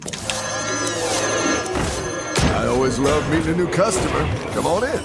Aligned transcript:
I 0.00 0.06
always 2.68 3.00
love 3.00 3.28
meeting 3.32 3.54
a 3.54 3.56
new 3.56 3.68
customer. 3.68 4.52
Come 4.52 4.64
on 4.64 4.84
in. 4.84 5.02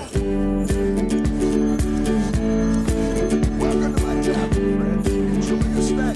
Welcome 3.57 3.95
to 3.95 4.03
my 4.03 4.21
tavern, 4.21 4.77
friend. 4.77 5.07
Enjoy 5.07 5.55
your 5.55 5.81
stay. 5.81 6.13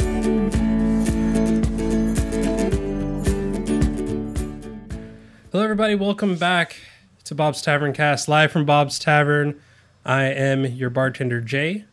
Hello, 5.51 5.63
everybody. 5.63 5.96
Welcome 5.96 6.35
back 6.35 6.75
to 7.23 7.33
Bob's 7.33 7.63
Tavern 7.63 7.94
Cast, 7.94 8.28
live 8.28 8.51
from 8.51 8.65
Bob's 8.65 8.99
Tavern. 8.99 9.59
I 10.05 10.25
am 10.25 10.65
your 10.65 10.91
bartender, 10.91 11.41
Jay, 11.41 11.85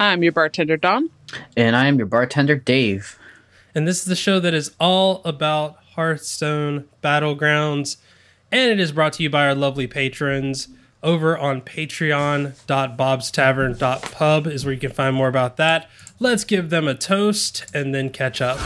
I'm 0.00 0.22
your 0.22 0.32
bartender, 0.32 0.78
Don. 0.78 1.10
And 1.56 1.76
I 1.76 1.86
am 1.86 1.98
your 1.98 2.06
bartender, 2.06 2.56
Dave. 2.56 3.19
And 3.74 3.86
this 3.86 4.00
is 4.00 4.06
the 4.06 4.16
show 4.16 4.40
that 4.40 4.54
is 4.54 4.74
all 4.80 5.20
about 5.24 5.76
Hearthstone 5.94 6.88
Battlegrounds, 7.02 7.96
and 8.50 8.70
it 8.70 8.80
is 8.80 8.92
brought 8.92 9.12
to 9.14 9.22
you 9.22 9.30
by 9.30 9.46
our 9.46 9.54
lovely 9.54 9.86
patrons 9.86 10.68
over 11.02 11.38
on 11.38 11.62
patreon.bobstavern.pub 11.62 14.46
is 14.46 14.64
where 14.64 14.74
you 14.74 14.80
can 14.80 14.92
find 14.92 15.16
more 15.16 15.28
about 15.28 15.56
that. 15.56 15.88
Let's 16.18 16.44
give 16.44 16.68
them 16.70 16.86
a 16.86 16.94
toast 16.94 17.64
and 17.72 17.94
then 17.94 18.10
catch 18.10 18.42
up. 18.42 18.58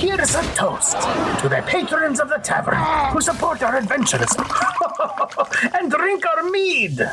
Here 0.00 0.18
is 0.20 0.34
a 0.34 0.42
toast 0.54 0.96
to 1.40 1.48
the 1.48 1.62
patrons 1.66 2.20
of 2.20 2.30
the 2.30 2.38
tavern 2.38 2.76
who 3.12 3.20
support 3.20 3.62
our 3.62 3.76
adventures 3.76 4.34
and 5.74 5.90
drink 5.90 6.24
our 6.26 6.44
mead. 6.50 7.06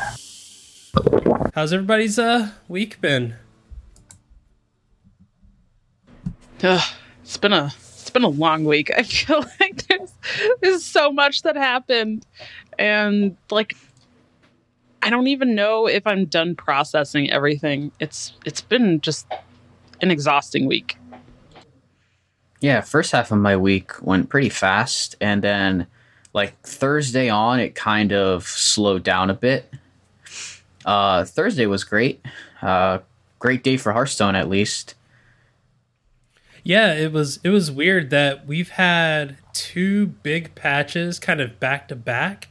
How's 1.54 1.72
everybody's 1.72 2.18
uh 2.18 2.50
week 2.68 3.00
been? 3.00 3.36
Ugh, 6.62 6.82
it's 7.22 7.36
been 7.36 7.52
a 7.52 7.72
it's 7.76 8.10
been 8.10 8.24
a 8.24 8.28
long 8.28 8.64
week. 8.64 8.90
I 8.96 9.02
feel 9.04 9.44
like 9.60 9.86
there's 9.88 10.12
there's 10.60 10.84
so 10.84 11.12
much 11.12 11.42
that 11.42 11.56
happened, 11.56 12.26
and 12.78 13.36
like 13.50 13.76
I 15.02 15.10
don't 15.10 15.26
even 15.26 15.54
know 15.54 15.86
if 15.86 16.06
I'm 16.06 16.26
done 16.26 16.54
processing 16.54 17.30
everything. 17.30 17.90
It's 17.98 18.34
it's 18.44 18.60
been 18.60 19.00
just 19.00 19.26
an 20.00 20.10
exhausting 20.10 20.66
week. 20.66 20.96
Yeah, 22.60 22.80
first 22.80 23.10
half 23.10 23.32
of 23.32 23.38
my 23.38 23.56
week 23.56 24.00
went 24.00 24.28
pretty 24.28 24.48
fast, 24.48 25.16
and 25.20 25.42
then 25.42 25.88
like 26.32 26.58
Thursday 26.60 27.28
on, 27.28 27.58
it 27.58 27.74
kind 27.74 28.12
of 28.12 28.46
slowed 28.46 29.02
down 29.02 29.30
a 29.30 29.34
bit. 29.34 29.68
Uh, 30.84 31.24
Thursday 31.24 31.66
was 31.66 31.82
great. 31.82 32.24
Uh, 32.60 32.98
great 33.40 33.64
day 33.64 33.76
for 33.76 33.92
Hearthstone, 33.92 34.36
at 34.36 34.48
least. 34.48 34.94
Yeah, 36.64 36.94
it 36.94 37.12
was 37.12 37.40
it 37.42 37.50
was 37.50 37.70
weird 37.70 38.10
that 38.10 38.46
we've 38.46 38.70
had 38.70 39.36
two 39.52 40.06
big 40.06 40.54
patches 40.54 41.18
kind 41.18 41.40
of 41.40 41.58
back 41.58 41.88
to 41.88 41.96
back. 41.96 42.48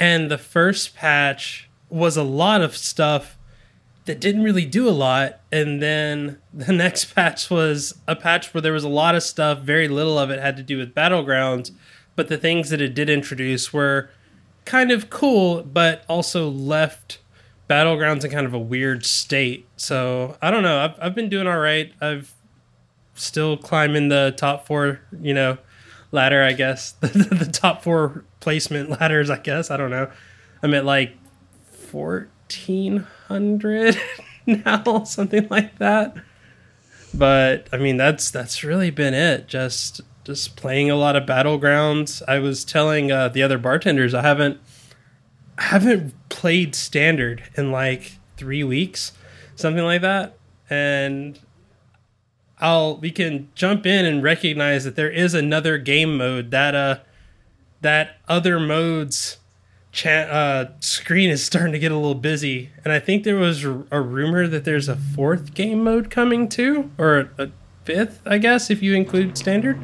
And 0.00 0.30
the 0.30 0.38
first 0.38 0.96
patch 0.96 1.68
was 1.88 2.16
a 2.16 2.22
lot 2.22 2.62
of 2.62 2.76
stuff 2.76 3.36
that 4.06 4.20
didn't 4.20 4.42
really 4.42 4.66
do 4.66 4.88
a 4.88 4.90
lot 4.90 5.40
and 5.50 5.80
then 5.80 6.38
the 6.54 6.72
next 6.72 7.06
patch 7.14 7.48
was 7.50 7.94
a 8.06 8.16
patch 8.16 8.52
where 8.52 8.60
there 8.60 8.72
was 8.72 8.84
a 8.84 8.88
lot 8.88 9.14
of 9.14 9.22
stuff, 9.22 9.60
very 9.60 9.88
little 9.88 10.18
of 10.18 10.30
it 10.30 10.40
had 10.40 10.56
to 10.56 10.62
do 10.62 10.78
with 10.78 10.94
battlegrounds, 10.94 11.70
but 12.16 12.28
the 12.28 12.36
things 12.36 12.70
that 12.70 12.80
it 12.80 12.94
did 12.94 13.08
introduce 13.08 13.72
were 13.72 14.10
kind 14.64 14.90
of 14.90 15.10
cool 15.10 15.62
but 15.62 16.04
also 16.08 16.48
left 16.48 17.18
battlegrounds 17.68 18.24
in 18.24 18.30
kind 18.30 18.46
of 18.46 18.54
a 18.54 18.58
weird 18.58 19.04
state. 19.06 19.66
So, 19.76 20.36
I 20.42 20.50
don't 20.50 20.62
know. 20.62 20.80
I've 20.80 20.94
I've 21.00 21.14
been 21.14 21.28
doing 21.28 21.46
all 21.46 21.58
right. 21.58 21.92
I've 22.00 22.34
still 23.14 23.56
climbing 23.56 24.08
the 24.08 24.34
top 24.36 24.66
four, 24.66 25.00
you 25.20 25.34
know, 25.34 25.58
ladder, 26.12 26.42
I 26.42 26.52
guess. 26.52 26.92
the, 26.92 27.08
the 27.08 27.50
top 27.50 27.82
four 27.82 28.24
placement 28.40 28.90
ladders, 28.90 29.30
I 29.30 29.38
guess. 29.38 29.70
I 29.70 29.76
don't 29.76 29.90
know. 29.90 30.10
I'm 30.62 30.74
at 30.74 30.84
like 30.84 31.16
1400 31.90 33.96
now, 34.46 35.04
something 35.06 35.48
like 35.50 35.78
that. 35.78 36.16
But 37.12 37.68
I 37.72 37.78
mean, 37.78 37.96
that's 37.96 38.30
that's 38.30 38.64
really 38.64 38.90
been 38.90 39.14
it. 39.14 39.46
Just 39.46 40.00
just 40.24 40.56
playing 40.56 40.90
a 40.90 40.96
lot 40.96 41.16
of 41.16 41.24
battlegrounds. 41.24 42.22
I 42.26 42.40
was 42.40 42.64
telling 42.64 43.12
uh, 43.12 43.28
the 43.28 43.42
other 43.42 43.58
bartenders 43.58 44.14
I 44.14 44.22
haven't 44.22 44.58
I 45.56 45.64
haven't 45.64 46.14
played 46.28 46.74
standard 46.74 47.44
in 47.56 47.70
like 47.70 48.18
three 48.36 48.64
weeks, 48.64 49.12
something 49.54 49.84
like 49.84 50.00
that, 50.00 50.36
and 50.68 51.38
I'll 52.60 52.96
we 52.96 53.10
can 53.10 53.48
jump 53.54 53.86
in 53.86 54.04
and 54.04 54.22
recognize 54.22 54.84
that 54.84 54.96
there 54.96 55.10
is 55.10 55.34
another 55.34 55.78
game 55.78 56.16
mode 56.16 56.50
that 56.50 56.74
uh 56.74 56.98
that 57.80 58.16
other 58.28 58.60
modes 58.60 59.38
chat 59.92 60.30
uh 60.30 60.78
screen 60.80 61.30
is 61.30 61.44
starting 61.46 61.72
to 61.72 61.78
get 61.78 61.92
a 61.92 61.96
little 61.96 62.14
busy. 62.14 62.70
And 62.84 62.92
I 62.92 63.00
think 63.00 63.24
there 63.24 63.36
was 63.36 63.64
a 63.64 64.00
rumor 64.00 64.46
that 64.46 64.64
there's 64.64 64.88
a 64.88 64.96
fourth 64.96 65.54
game 65.54 65.82
mode 65.82 66.10
coming 66.10 66.48
too 66.48 66.90
or 66.98 67.30
a, 67.38 67.44
a 67.44 67.50
fifth 67.84 68.20
I 68.24 68.38
guess 68.38 68.70
if 68.70 68.82
you 68.82 68.94
include 68.94 69.36
standard. 69.36 69.78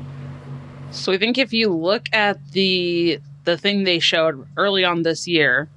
So 0.92 1.12
I 1.12 1.19
think 1.19 1.38
if 1.38 1.53
you 1.53 1.70
look 1.70 2.09
at 2.12 2.53
the 2.53 3.20
the 3.44 3.56
thing 3.56 3.84
they 3.84 3.98
showed 3.98 4.47
early 4.56 4.84
on 4.84 5.03
this 5.03 5.26
year, 5.26 5.69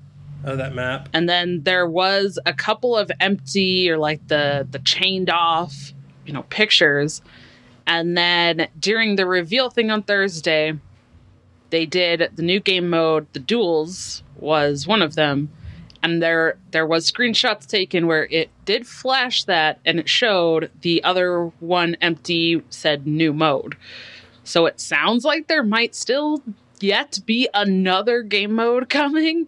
oh 0.46 0.56
that 0.56 0.76
map. 0.76 1.10
And 1.14 1.28
then 1.28 1.64
there 1.64 1.88
was 1.88 2.38
a 2.46 2.54
couple 2.54 2.96
of 2.96 3.12
empty 3.20 3.90
or 3.90 3.98
like 3.98 4.28
the 4.28 4.68
the 4.70 4.80
chained 4.80 5.30
off 5.30 5.94
you 6.26 6.34
know 6.34 6.44
pictures. 6.44 7.22
And 7.86 8.18
then 8.18 8.68
during 8.80 9.16
the 9.16 9.26
reveal 9.26 9.70
thing 9.70 9.92
on 9.92 10.04
thursday 10.04 10.74
they 11.70 11.86
did 11.86 12.30
the 12.36 12.42
new 12.42 12.60
game 12.60 12.90
mode 12.90 13.28
the 13.34 13.40
duels 13.40 14.24
was 14.38 14.88
one 14.88 15.02
of 15.02 15.16
them. 15.16 15.50
And 16.02 16.22
there 16.22 16.58
there 16.72 16.86
was 16.86 17.10
screenshots 17.10 17.66
taken 17.66 18.08
where 18.08 18.26
it 18.26 18.50
did 18.66 18.88
flash 18.88 19.44
that 19.46 19.80
and 19.86 20.00
it 20.00 20.10
showed 20.10 20.70
the 20.82 21.04
other 21.04 21.46
one 21.60 21.96
empty 22.02 22.62
said 22.70 23.08
new 23.08 23.34
mode. 23.34 23.76
So 24.44 24.66
it 24.66 24.80
sounds 24.80 25.24
like 25.24 25.48
there 25.48 25.64
might 25.64 25.96
still 25.96 26.44
yet 26.82 27.20
be 27.26 27.48
another 27.54 28.22
game 28.22 28.54
mode 28.54 28.90
coming 28.90 29.48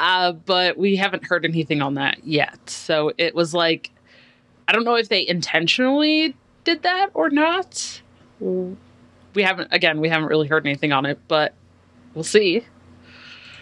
uh, 0.00 0.32
but 0.32 0.78
we 0.78 0.96
haven't 0.96 1.26
heard 1.26 1.44
anything 1.44 1.82
on 1.82 1.94
that 1.94 2.24
yet. 2.24 2.70
So 2.70 3.12
it 3.18 3.34
was 3.34 3.52
like, 3.52 3.90
I 4.70 4.72
don't 4.72 4.84
know 4.84 4.94
if 4.94 5.08
they 5.08 5.26
intentionally 5.26 6.36
did 6.62 6.84
that 6.84 7.10
or 7.14 7.28
not. 7.28 8.02
We 8.38 9.42
haven't, 9.42 9.66
again, 9.72 10.00
we 10.00 10.08
haven't 10.08 10.28
really 10.28 10.46
heard 10.46 10.64
anything 10.64 10.92
on 10.92 11.06
it, 11.06 11.18
but 11.26 11.54
we'll 12.14 12.22
see. 12.22 12.64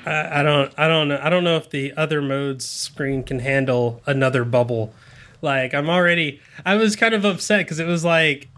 I, 0.05 0.41
I 0.41 0.43
don't 0.43 0.71
I 0.77 0.87
don't 0.87 1.09
know 1.09 1.19
I 1.23 1.31
don't 1.31 1.45
know 1.45 1.57
if 1.57 1.71
the 1.71 1.95
other 1.97 2.21
modes 2.21 2.67
screen 2.67 3.23
can 3.23 3.39
handle 3.39 4.03
another 4.05 4.45
bubble. 4.45 4.93
Like 5.41 5.73
I'm 5.73 5.89
already 5.89 6.43
I 6.67 6.77
was 6.77 6.95
kind 6.95 7.15
of 7.15 7.25
upset 7.25 7.61
because 7.61 7.79
it 7.79 7.87
was 7.87 8.05
like 8.05 8.49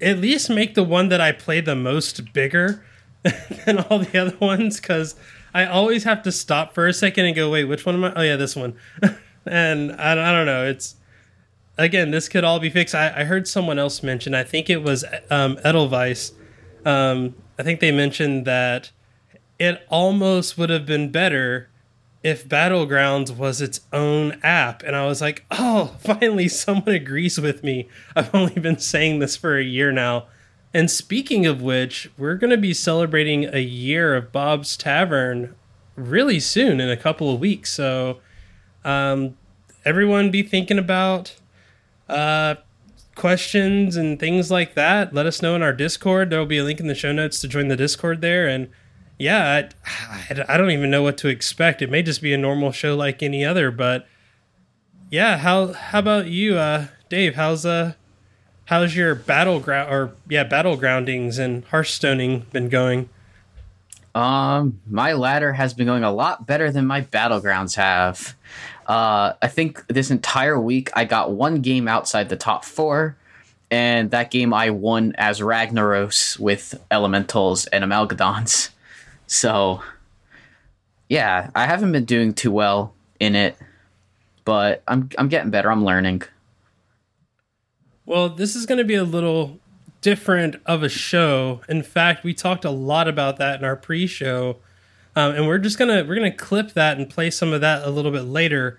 at 0.00 0.18
least 0.18 0.48
make 0.48 0.74
the 0.74 0.84
one 0.84 1.10
that 1.10 1.20
I 1.20 1.32
play 1.32 1.60
the 1.60 1.76
most 1.76 2.32
bigger 2.32 2.82
than 3.66 3.80
all 3.80 3.98
the 3.98 4.18
other 4.18 4.36
ones 4.38 4.80
because 4.80 5.14
I 5.52 5.66
always 5.66 6.04
have 6.04 6.22
to 6.22 6.32
stop 6.32 6.72
for 6.72 6.86
a 6.86 6.94
second 6.94 7.26
and 7.26 7.36
go 7.36 7.50
wait 7.50 7.64
which 7.64 7.84
one 7.84 7.96
am 7.96 8.04
I? 8.04 8.14
Oh 8.14 8.22
yeah 8.22 8.36
this 8.36 8.56
one. 8.56 8.76
and 9.46 9.92
I, 9.92 10.12
I 10.12 10.32
don't 10.32 10.46
know 10.46 10.66
it's 10.66 10.94
again 11.78 12.10
this 12.10 12.28
could 12.28 12.44
all 12.44 12.58
be 12.58 12.70
fixed. 12.70 12.94
I, 12.94 13.20
I 13.20 13.24
heard 13.24 13.48
someone 13.48 13.78
else 13.78 14.02
mention 14.02 14.34
I 14.34 14.44
think 14.44 14.68
it 14.68 14.82
was 14.82 15.04
um, 15.30 15.58
Edelweiss. 15.64 16.32
Um, 16.84 17.34
I 17.58 17.62
think 17.62 17.80
they 17.80 17.92
mentioned 17.92 18.44
that 18.46 18.90
it 19.58 19.84
almost 19.88 20.56
would 20.58 20.70
have 20.70 20.86
been 20.86 21.10
better 21.10 21.68
if 22.22 22.48
Battlegrounds 22.48 23.34
was 23.34 23.60
its 23.60 23.80
own 23.92 24.38
app. 24.42 24.82
And 24.82 24.96
I 24.96 25.06
was 25.06 25.20
like, 25.20 25.44
oh, 25.50 25.96
finally 25.98 26.48
someone 26.48 26.94
agrees 26.94 27.40
with 27.40 27.62
me. 27.62 27.88
I've 28.14 28.34
only 28.34 28.54
been 28.54 28.78
saying 28.78 29.18
this 29.18 29.36
for 29.36 29.56
a 29.56 29.64
year 29.64 29.92
now. 29.92 30.26
And 30.74 30.90
speaking 30.90 31.46
of 31.46 31.62
which, 31.62 32.10
we're 32.18 32.34
going 32.34 32.50
to 32.50 32.58
be 32.58 32.74
celebrating 32.74 33.44
a 33.44 33.60
year 33.60 34.14
of 34.14 34.32
Bob's 34.32 34.76
Tavern 34.76 35.54
really 35.96 36.38
soon 36.40 36.80
in 36.80 36.90
a 36.90 36.96
couple 36.96 37.32
of 37.32 37.40
weeks. 37.40 37.72
So, 37.72 38.18
um, 38.84 39.36
everyone 39.84 40.30
be 40.30 40.42
thinking 40.42 40.78
about 40.78 41.36
uh, 42.08 42.56
questions 43.14 43.96
and 43.96 44.18
things 44.18 44.50
like 44.50 44.74
that. 44.74 45.12
Let 45.12 45.26
us 45.26 45.42
know 45.42 45.54
in 45.54 45.62
our 45.62 45.72
Discord. 45.72 46.30
There 46.30 46.38
will 46.38 46.46
be 46.46 46.58
a 46.58 46.64
link 46.64 46.80
in 46.80 46.86
the 46.86 46.94
show 46.94 47.12
notes 47.12 47.40
to 47.40 47.48
join 47.48 47.68
the 47.68 47.76
Discord 47.76 48.20
there. 48.20 48.46
And 48.48 48.70
yeah, 49.18 49.68
I, 50.30 50.44
I, 50.48 50.56
don't 50.56 50.70
even 50.70 50.90
know 50.90 51.02
what 51.02 51.18
to 51.18 51.28
expect. 51.28 51.82
It 51.82 51.90
may 51.90 52.02
just 52.02 52.22
be 52.22 52.32
a 52.32 52.38
normal 52.38 52.72
show 52.72 52.94
like 52.94 53.22
any 53.22 53.44
other, 53.44 53.70
but 53.70 54.06
yeah, 55.10 55.38
how 55.38 55.72
how 55.72 55.98
about 55.98 56.26
you, 56.26 56.56
uh, 56.56 56.86
Dave? 57.08 57.34
How's 57.34 57.66
uh 57.66 57.94
how's 58.66 58.94
your 58.94 59.14
battleground 59.14 59.90
or 59.90 60.12
yeah 60.28 60.44
battlegroundings 60.44 61.38
and 61.38 61.66
Hearthstoning 61.68 62.50
been 62.52 62.68
going? 62.68 63.08
Um, 64.14 64.80
my 64.88 65.12
ladder 65.12 65.52
has 65.52 65.74
been 65.74 65.86
going 65.86 66.04
a 66.04 66.12
lot 66.12 66.46
better 66.46 66.70
than 66.70 66.86
my 66.86 67.02
battlegrounds 67.02 67.76
have. 67.76 68.34
Uh, 68.88 69.34
I 69.42 69.48
think 69.48 69.86
this 69.88 70.10
entire 70.10 70.58
week 70.58 70.90
I 70.94 71.04
got 71.04 71.30
one 71.30 71.60
game 71.60 71.86
outside 71.86 72.30
the 72.30 72.36
top 72.36 72.64
four, 72.64 73.16
and 73.70 74.10
that 74.12 74.30
game 74.30 74.54
I 74.54 74.70
won 74.70 75.12
as 75.18 75.40
Ragnaros 75.40 76.38
with 76.38 76.82
elementals 76.90 77.66
and 77.66 77.84
amalgadons. 77.84 78.70
So, 79.30 79.82
yeah, 81.10 81.50
I 81.54 81.66
haven't 81.66 81.92
been 81.92 82.06
doing 82.06 82.32
too 82.32 82.50
well 82.50 82.94
in 83.20 83.34
it, 83.34 83.58
but 84.46 84.82
I'm 84.88 85.10
I'm 85.18 85.28
getting 85.28 85.50
better. 85.50 85.70
I'm 85.70 85.84
learning. 85.84 86.22
Well, 88.06 88.30
this 88.30 88.56
is 88.56 88.64
going 88.64 88.78
to 88.78 88.84
be 88.84 88.94
a 88.94 89.04
little 89.04 89.58
different 90.00 90.56
of 90.64 90.82
a 90.82 90.88
show. 90.88 91.60
In 91.68 91.82
fact, 91.82 92.24
we 92.24 92.32
talked 92.32 92.64
a 92.64 92.70
lot 92.70 93.06
about 93.06 93.36
that 93.36 93.58
in 93.58 93.66
our 93.66 93.76
pre-show, 93.76 94.56
um, 95.18 95.34
and 95.34 95.48
we're 95.48 95.58
just 95.58 95.78
gonna 95.78 96.04
we're 96.04 96.14
gonna 96.14 96.30
clip 96.30 96.74
that 96.74 96.96
and 96.96 97.10
play 97.10 97.30
some 97.30 97.52
of 97.52 97.60
that 97.60 97.82
a 97.82 97.90
little 97.90 98.12
bit 98.12 98.22
later. 98.22 98.78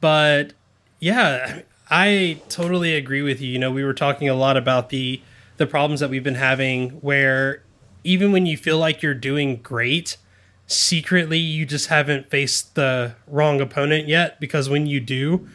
But 0.00 0.52
yeah, 1.00 1.62
I 1.90 2.42
totally 2.50 2.94
agree 2.94 3.22
with 3.22 3.40
you. 3.40 3.50
You 3.50 3.58
know, 3.58 3.70
we 3.70 3.82
were 3.82 3.94
talking 3.94 4.28
a 4.28 4.34
lot 4.34 4.58
about 4.58 4.90
the 4.90 5.22
the 5.56 5.66
problems 5.66 6.00
that 6.00 6.10
we've 6.10 6.22
been 6.22 6.34
having, 6.34 6.90
where 7.00 7.62
even 8.04 8.32
when 8.32 8.44
you 8.44 8.56
feel 8.58 8.78
like 8.78 9.02
you're 9.02 9.14
doing 9.14 9.56
great, 9.56 10.18
secretly 10.66 11.38
you 11.38 11.64
just 11.64 11.86
haven't 11.86 12.28
faced 12.28 12.74
the 12.74 13.14
wrong 13.26 13.60
opponent 13.60 14.06
yet. 14.06 14.38
Because 14.40 14.68
when 14.68 14.86
you 14.86 15.00
do, 15.00 15.48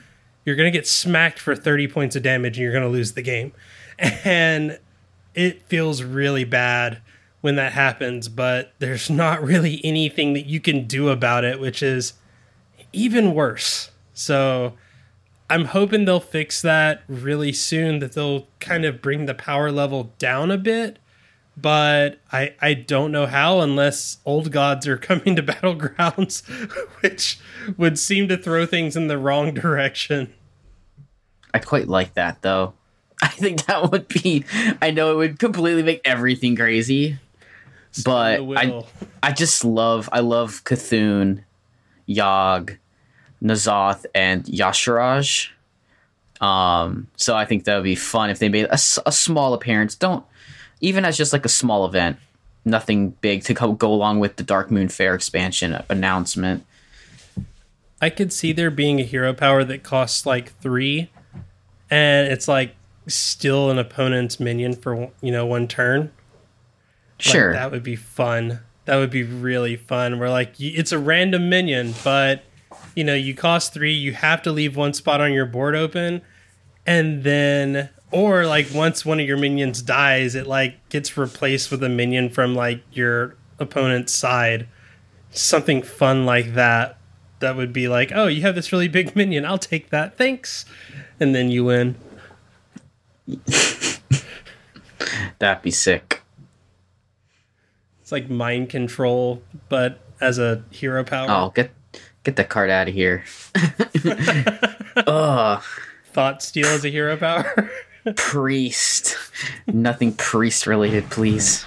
you're 0.45 0.55
going 0.55 0.71
to 0.71 0.77
get 0.77 0.87
smacked 0.87 1.39
for 1.39 1.55
30 1.55 1.87
points 1.87 2.15
of 2.15 2.23
damage 2.23 2.57
and 2.57 2.63
you're 2.63 2.71
going 2.71 2.83
to 2.83 2.89
lose 2.89 3.13
the 3.13 3.21
game. 3.21 3.53
And 4.25 4.79
it 5.35 5.61
feels 5.67 6.01
really 6.01 6.43
bad 6.43 7.01
when 7.43 7.57
that 7.57 7.73
happens, 7.73 8.29
but 8.29 8.71
there's 8.79 9.09
not 9.09 9.43
really 9.43 9.81
anything 9.83 10.31
that 10.31 10.45
you 10.45 10.61
can 10.61 10.87
do 10.87 11.09
about 11.09 11.43
it, 11.43 11.59
which 11.59 11.83
is 11.83 12.13
even 12.93 13.33
worse. 13.33 13.91
So 14.13 14.75
I'm 15.49 15.65
hoping 15.65 16.05
they'll 16.05 16.21
fix 16.21 16.61
that 16.61 17.03
really 17.09 17.51
soon, 17.51 17.99
that 17.99 18.13
they'll 18.13 18.47
kind 18.61 18.85
of 18.85 19.01
bring 19.01 19.25
the 19.25 19.33
power 19.33 19.73
level 19.73 20.13
down 20.19 20.51
a 20.51 20.57
bit. 20.57 20.99
But 21.57 22.21
I, 22.31 22.55
I 22.61 22.75
don't 22.75 23.11
know 23.11 23.25
how 23.25 23.59
unless 23.59 24.19
old 24.25 24.53
gods 24.53 24.87
are 24.87 24.97
coming 25.09 25.35
to 25.35 25.43
battlegrounds, 25.43 26.47
which 27.01 27.41
would 27.75 27.99
seem 27.99 28.29
to 28.29 28.37
throw 28.37 28.65
things 28.65 28.95
in 28.95 29.07
the 29.07 29.17
wrong 29.17 29.53
direction. 29.53 30.33
I 31.53 31.59
quite 31.59 31.89
like 31.89 32.13
that 32.13 32.41
though. 32.41 32.73
I 33.21 33.27
think 33.27 33.65
that 33.65 33.91
would 33.91 34.07
be. 34.07 34.45
I 34.81 34.91
know 34.91 35.11
it 35.11 35.15
would 35.15 35.39
completely 35.39 35.83
make 35.83 35.99
everything 36.05 36.55
crazy, 36.55 37.19
but 38.03 38.41
I. 38.57 38.83
I 39.23 39.31
just 39.31 39.63
love 39.63 40.09
I 40.11 40.19
love 40.19 40.63
Cthulhu, 40.65 41.41
Yogg, 42.09 42.77
N'Zoth, 43.41 44.05
and 44.13 44.43
Y'Shaarj. 44.43 45.49
Um, 46.41 47.07
so 47.15 47.33
I 47.35 47.45
think 47.45 47.63
that 47.63 47.75
would 47.75 47.85
be 47.85 47.95
fun 47.95 48.29
if 48.29 48.39
they 48.39 48.49
made 48.49 48.65
a, 48.65 48.73
a 48.73 49.11
small 49.11 49.53
appearance. 49.53 49.95
Don't 49.95 50.25
even 50.81 51.05
as 51.05 51.15
just 51.17 51.31
like 51.31 51.45
a 51.45 51.49
small 51.49 51.85
event, 51.85 52.17
nothing 52.65 53.11
big 53.21 53.43
to 53.45 53.53
go, 53.53 53.71
go 53.71 53.93
along 53.93 54.19
with 54.19 54.35
the 54.35 54.43
Darkmoon 54.43 54.91
Faire 54.91 55.15
expansion 55.15 55.81
announcement. 55.89 56.65
I 58.01 58.09
could 58.09 58.33
see 58.33 58.51
there 58.51 58.69
being 58.69 58.99
a 58.99 59.03
hero 59.03 59.33
power 59.33 59.63
that 59.63 59.83
costs 59.83 60.25
like 60.25 60.59
three, 60.59 61.09
and 61.89 62.27
it's 62.27 62.49
like 62.49 62.75
still 63.07 63.69
an 63.69 63.79
opponent's 63.79 64.37
minion 64.37 64.73
for 64.73 65.11
you 65.21 65.31
know 65.31 65.45
one 65.45 65.69
turn. 65.69 66.11
Like, 67.25 67.31
Sure, 67.31 67.53
that 67.53 67.71
would 67.71 67.83
be 67.83 67.95
fun. 67.95 68.59
That 68.85 68.97
would 68.97 69.09
be 69.11 69.23
really 69.23 69.77
fun. 69.77 70.19
Where 70.19 70.29
like 70.29 70.55
it's 70.59 70.91
a 70.91 70.99
random 70.99 71.49
minion, 71.49 71.93
but 72.03 72.43
you 72.95 73.03
know 73.03 73.15
you 73.15 73.33
cost 73.33 73.73
three. 73.73 73.93
You 73.93 74.13
have 74.13 74.41
to 74.43 74.51
leave 74.51 74.75
one 74.75 74.93
spot 74.93 75.21
on 75.21 75.31
your 75.31 75.45
board 75.45 75.73
open, 75.75 76.21
and 76.85 77.23
then 77.23 77.89
or 78.11 78.45
like 78.45 78.67
once 78.73 79.05
one 79.05 79.19
of 79.19 79.27
your 79.27 79.37
minions 79.37 79.81
dies, 79.81 80.35
it 80.35 80.47
like 80.47 80.89
gets 80.89 81.17
replaced 81.17 81.71
with 81.71 81.81
a 81.83 81.89
minion 81.89 82.29
from 82.29 82.55
like 82.55 82.83
your 82.91 83.35
opponent's 83.57 84.13
side. 84.13 84.67
Something 85.31 85.81
fun 85.81 86.25
like 86.25 86.53
that. 86.55 86.97
That 87.39 87.55
would 87.55 87.73
be 87.73 87.87
like, 87.87 88.11
oh, 88.13 88.27
you 88.27 88.41
have 88.41 88.55
this 88.55 88.71
really 88.71 88.87
big 88.87 89.15
minion. 89.17 89.45
I'll 89.45 89.57
take 89.57 89.89
that. 89.91 90.17
Thanks, 90.17 90.65
and 91.19 91.33
then 91.33 91.49
you 91.49 91.65
win. 91.65 91.95
that'd 95.39 95.63
be 95.63 95.71
sick. 95.71 96.22
Like 98.13 98.29
mind 98.29 98.69
control, 98.69 99.41
but 99.69 99.99
as 100.21 100.37
a 100.37 100.63
hero 100.69 101.03
power. 101.03 101.25
Oh, 101.27 101.49
get 101.49 101.71
get 102.23 102.35
that 102.35 102.47
card 102.47 102.69
out 102.69 102.87
of 102.87 102.93
here. 102.93 103.23
Ugh. 105.07 105.63
Thought 106.13 106.43
steal 106.43 106.67
as 106.67 106.85
a 106.85 106.89
hero 106.89 107.17
power. 107.17 107.71
priest. 108.15 109.17
Nothing 109.65 110.13
priest 110.13 110.67
related, 110.67 111.09
please. 111.09 111.65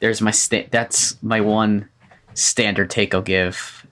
There's 0.00 0.20
my 0.20 0.32
sta- 0.32 0.68
that's 0.70 1.16
my 1.22 1.40
one 1.40 1.88
standard 2.34 2.90
take 2.90 3.14
I'll 3.14 3.22
give. 3.22 3.86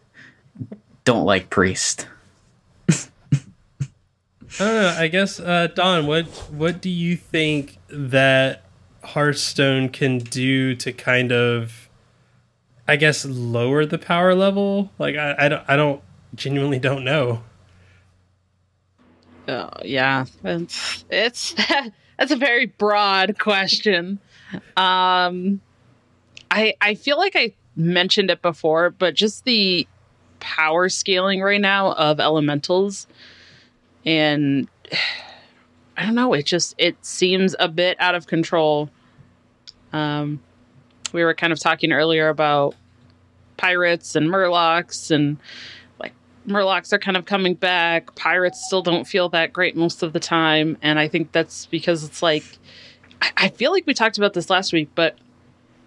Don't 1.05 1.25
like 1.25 1.49
priest. 1.49 2.07
I 2.91 2.95
don't 4.59 4.75
know. 4.75 4.97
I 4.99 5.09
guess 5.09 5.41
uh, 5.41 5.69
Don, 5.75 6.07
what 6.07 6.27
what 6.53 6.83
do 6.83 6.91
you 6.91 7.17
think 7.17 7.79
that 7.89 8.65
Hearthstone 9.09 9.89
can 9.89 10.19
do 10.19 10.75
to 10.75 10.93
kind 10.93 11.33
of, 11.33 11.89
I 12.87 12.97
guess, 12.97 13.25
lower 13.25 13.87
the 13.87 13.99
power 13.99 14.35
level? 14.35 14.91
Like 14.99 15.17
I, 15.17 15.35
I 15.39 15.49
don't 15.49 15.65
I 15.67 15.77
don't 15.77 16.03
genuinely 16.35 16.79
don't 16.79 17.05
know. 17.05 17.43
Oh, 19.49 19.71
yeah, 19.83 20.27
it's 20.45 21.05
it's 21.11 21.55
that's 22.19 22.31
a 22.31 22.37
very 22.37 22.67
broad 22.67 23.39
question. 23.39 24.19
Um, 24.77 25.63
I 26.51 26.75
I 26.81 26.95
feel 26.95 27.17
like 27.17 27.35
I 27.35 27.55
mentioned 27.77 28.31
it 28.31 28.43
before, 28.43 28.91
but 28.91 29.15
just 29.15 29.45
the 29.45 29.89
power 30.41 30.91
scaling 30.91 31.41
right 31.41 31.61
now 31.61 31.93
of 31.93 32.21
elementals, 32.21 33.07
and 34.05 34.69
I 35.97 36.05
don't 36.05 36.15
know, 36.15 36.35
it 36.35 36.45
just 36.45 36.75
it 36.77 37.03
seems 37.05 37.57
a 37.59 37.69
bit 37.69 37.97
out 38.01 38.15
of 38.15 38.27
control. 38.27 38.91
Um, 39.93 40.41
we 41.13 41.25
were 41.25 41.35
kind 41.35 41.53
of 41.53 41.59
talking 41.59 41.93
earlier 41.93 42.29
about 42.29 42.75
pirates 43.57 44.15
and 44.15 44.29
murlocs 44.29 45.11
and 45.11 45.37
like 45.99 46.13
Murlocs 46.47 46.93
are 46.93 46.99
kind 46.99 47.17
of 47.17 47.25
coming 47.27 47.55
back. 47.55 48.15
Pirates 48.15 48.65
still 48.67 48.83
don't 48.83 49.07
feel 49.07 49.29
that 49.31 49.53
great 49.53 49.77
most 49.77 50.03
of 50.03 50.13
the 50.13 50.21
time. 50.21 50.79
And 50.83 50.99
I 50.99 51.09
think 51.09 51.33
that's 51.33 51.67
because 51.67 52.05
it's 52.05 52.23
like, 52.23 52.45
I, 53.21 53.31
I 53.37 53.49
feel 53.49 53.73
like 53.73 53.87
we 53.87 53.95
talked 53.95 54.19
about 54.19 54.35
this 54.35 54.49
last 54.49 54.73
week, 54.73 54.89
but 54.95 55.19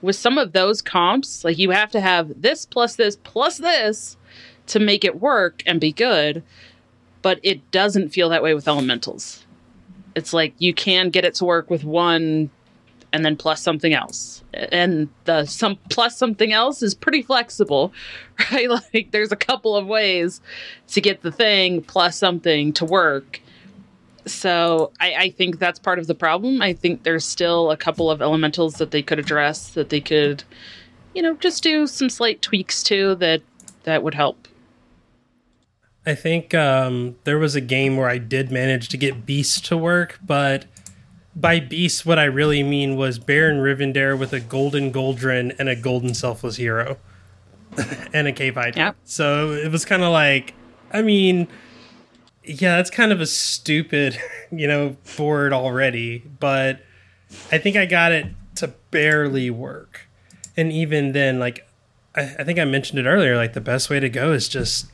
with 0.02 0.16
some 0.16 0.38
of 0.38 0.52
those 0.52 0.82
comps, 0.82 1.44
like 1.44 1.58
you 1.58 1.72
have 1.72 1.92
to 1.92 2.02
have 2.02 2.42
this 2.42 2.66
plus 2.66 2.96
this 2.96 3.18
plus 3.18 3.58
this 3.58 4.18
to 4.68 4.80
make 4.80 5.04
it 5.04 5.20
work 5.20 5.64
and 5.66 5.80
be 5.80 5.92
good. 5.92 6.44
But 7.22 7.40
it 7.44 7.70
doesn't 7.72 8.10
feel 8.10 8.30
that 8.30 8.42
way 8.42 8.54
with 8.56 8.68
elementals. 8.68 9.46
It's 10.16 10.34
like 10.34 10.54
you 10.58 10.74
can 10.74 11.10
get 11.10 11.24
it 11.24 11.36
to 11.36 11.46
work 11.46 11.70
with 11.70 11.84
one 11.84 12.50
and 13.14 13.26
then 13.26 13.36
plus 13.36 13.62
something 13.62 13.94
else. 13.94 14.44
And 14.54 15.10
the 15.26 15.46
some 15.46 15.78
plus 15.90 16.18
something 16.18 16.54
else 16.54 16.82
is 16.82 16.94
pretty 16.94 17.22
flexible, 17.22 17.94
right? 18.52 18.70
Like 18.70 19.10
there's 19.12 19.32
a 19.32 19.38
couple 19.38 19.76
of 19.76 19.88
ways 19.88 20.42
to 20.90 21.02
get 21.02 21.22
the 21.22 21.32
thing 21.32 21.82
plus 21.82 22.18
something 22.18 22.74
to 22.74 22.86
work. 22.86 23.42
So 24.26 24.92
I, 25.00 25.16
I 25.16 25.30
think 25.32 25.60
that's 25.60 25.80
part 25.80 26.00
of 26.00 26.08
the 26.08 26.16
problem. 26.16 26.62
I 26.62 26.74
think 26.74 27.04
there's 27.04 27.26
still 27.26 27.72
a 27.72 27.78
couple 27.78 28.12
of 28.12 28.22
elementals 28.22 28.76
that 28.76 28.92
they 28.92 29.02
could 29.02 29.20
address 29.20 29.70
that 29.70 29.90
they 29.90 30.00
could, 30.00 30.44
you 31.16 31.22
know, 31.22 31.36
just 31.36 31.64
do 31.64 31.88
some 31.88 32.10
slight 32.10 32.42
tweaks 32.42 32.84
to 32.84 33.16
that 33.16 33.42
that 33.84 34.04
would 34.04 34.14
help. 34.14 34.48
I 36.06 36.16
think 36.16 36.54
um, 36.54 37.16
there 37.26 37.38
was 37.38 37.56
a 37.56 37.62
game 37.62 37.96
where 37.96 38.10
I 38.10 38.18
did 38.18 38.52
manage 38.52 38.90
to 38.90 38.98
get 38.98 39.26
Beast 39.26 39.66
to 39.66 39.78
work, 39.78 40.20
but 40.26 40.66
by 41.36 41.60
Beast, 41.60 42.06
what 42.06 42.20
I 42.20 42.26
really 42.26 42.64
mean 42.64 42.96
was 42.96 43.20
Baron 43.20 43.58
Rivendare 43.58 44.18
with 44.18 44.34
a 44.34 44.40
golden 44.40 44.92
Goldrinn 44.92 45.56
and 45.58 45.70
a 45.70 45.76
golden 45.76 46.14
Selfless 46.14 46.58
Hero 46.58 46.98
and 48.14 48.28
a 48.28 48.32
Cave 48.32 48.56
Hydra. 48.56 48.82
Yep. 48.82 48.96
So 49.06 49.52
it 49.52 49.72
was 49.72 49.86
kind 49.86 50.04
of 50.04 50.12
like, 50.12 50.54
I 50.92 51.02
mean, 51.02 51.48
yeah, 52.44 52.78
that's 52.78 52.90
kind 52.90 53.12
of 53.12 53.22
a 53.22 53.26
stupid, 53.26 54.20
you 54.52 54.68
know, 54.68 54.98
board 55.16 55.54
already, 55.54 56.20
but 56.40 56.82
I 57.52 57.58
think 57.58 57.76
I 57.76 57.86
got 57.86 58.12
it 58.12 58.28
to 58.56 58.68
barely 58.92 59.50
work. 59.50 60.08
And 60.58 60.72
even 60.72 61.14
then, 61.14 61.40
like, 61.40 61.68
I, 62.14 62.36
I 62.40 62.44
think 62.44 62.60
I 62.60 62.66
mentioned 62.66 63.00
it 63.00 63.06
earlier, 63.06 63.38
like, 63.38 63.54
the 63.54 63.62
best 63.62 63.90
way 63.90 64.02
to 64.02 64.10
go 64.10 64.34
is 64.34 64.50
just 64.50 64.88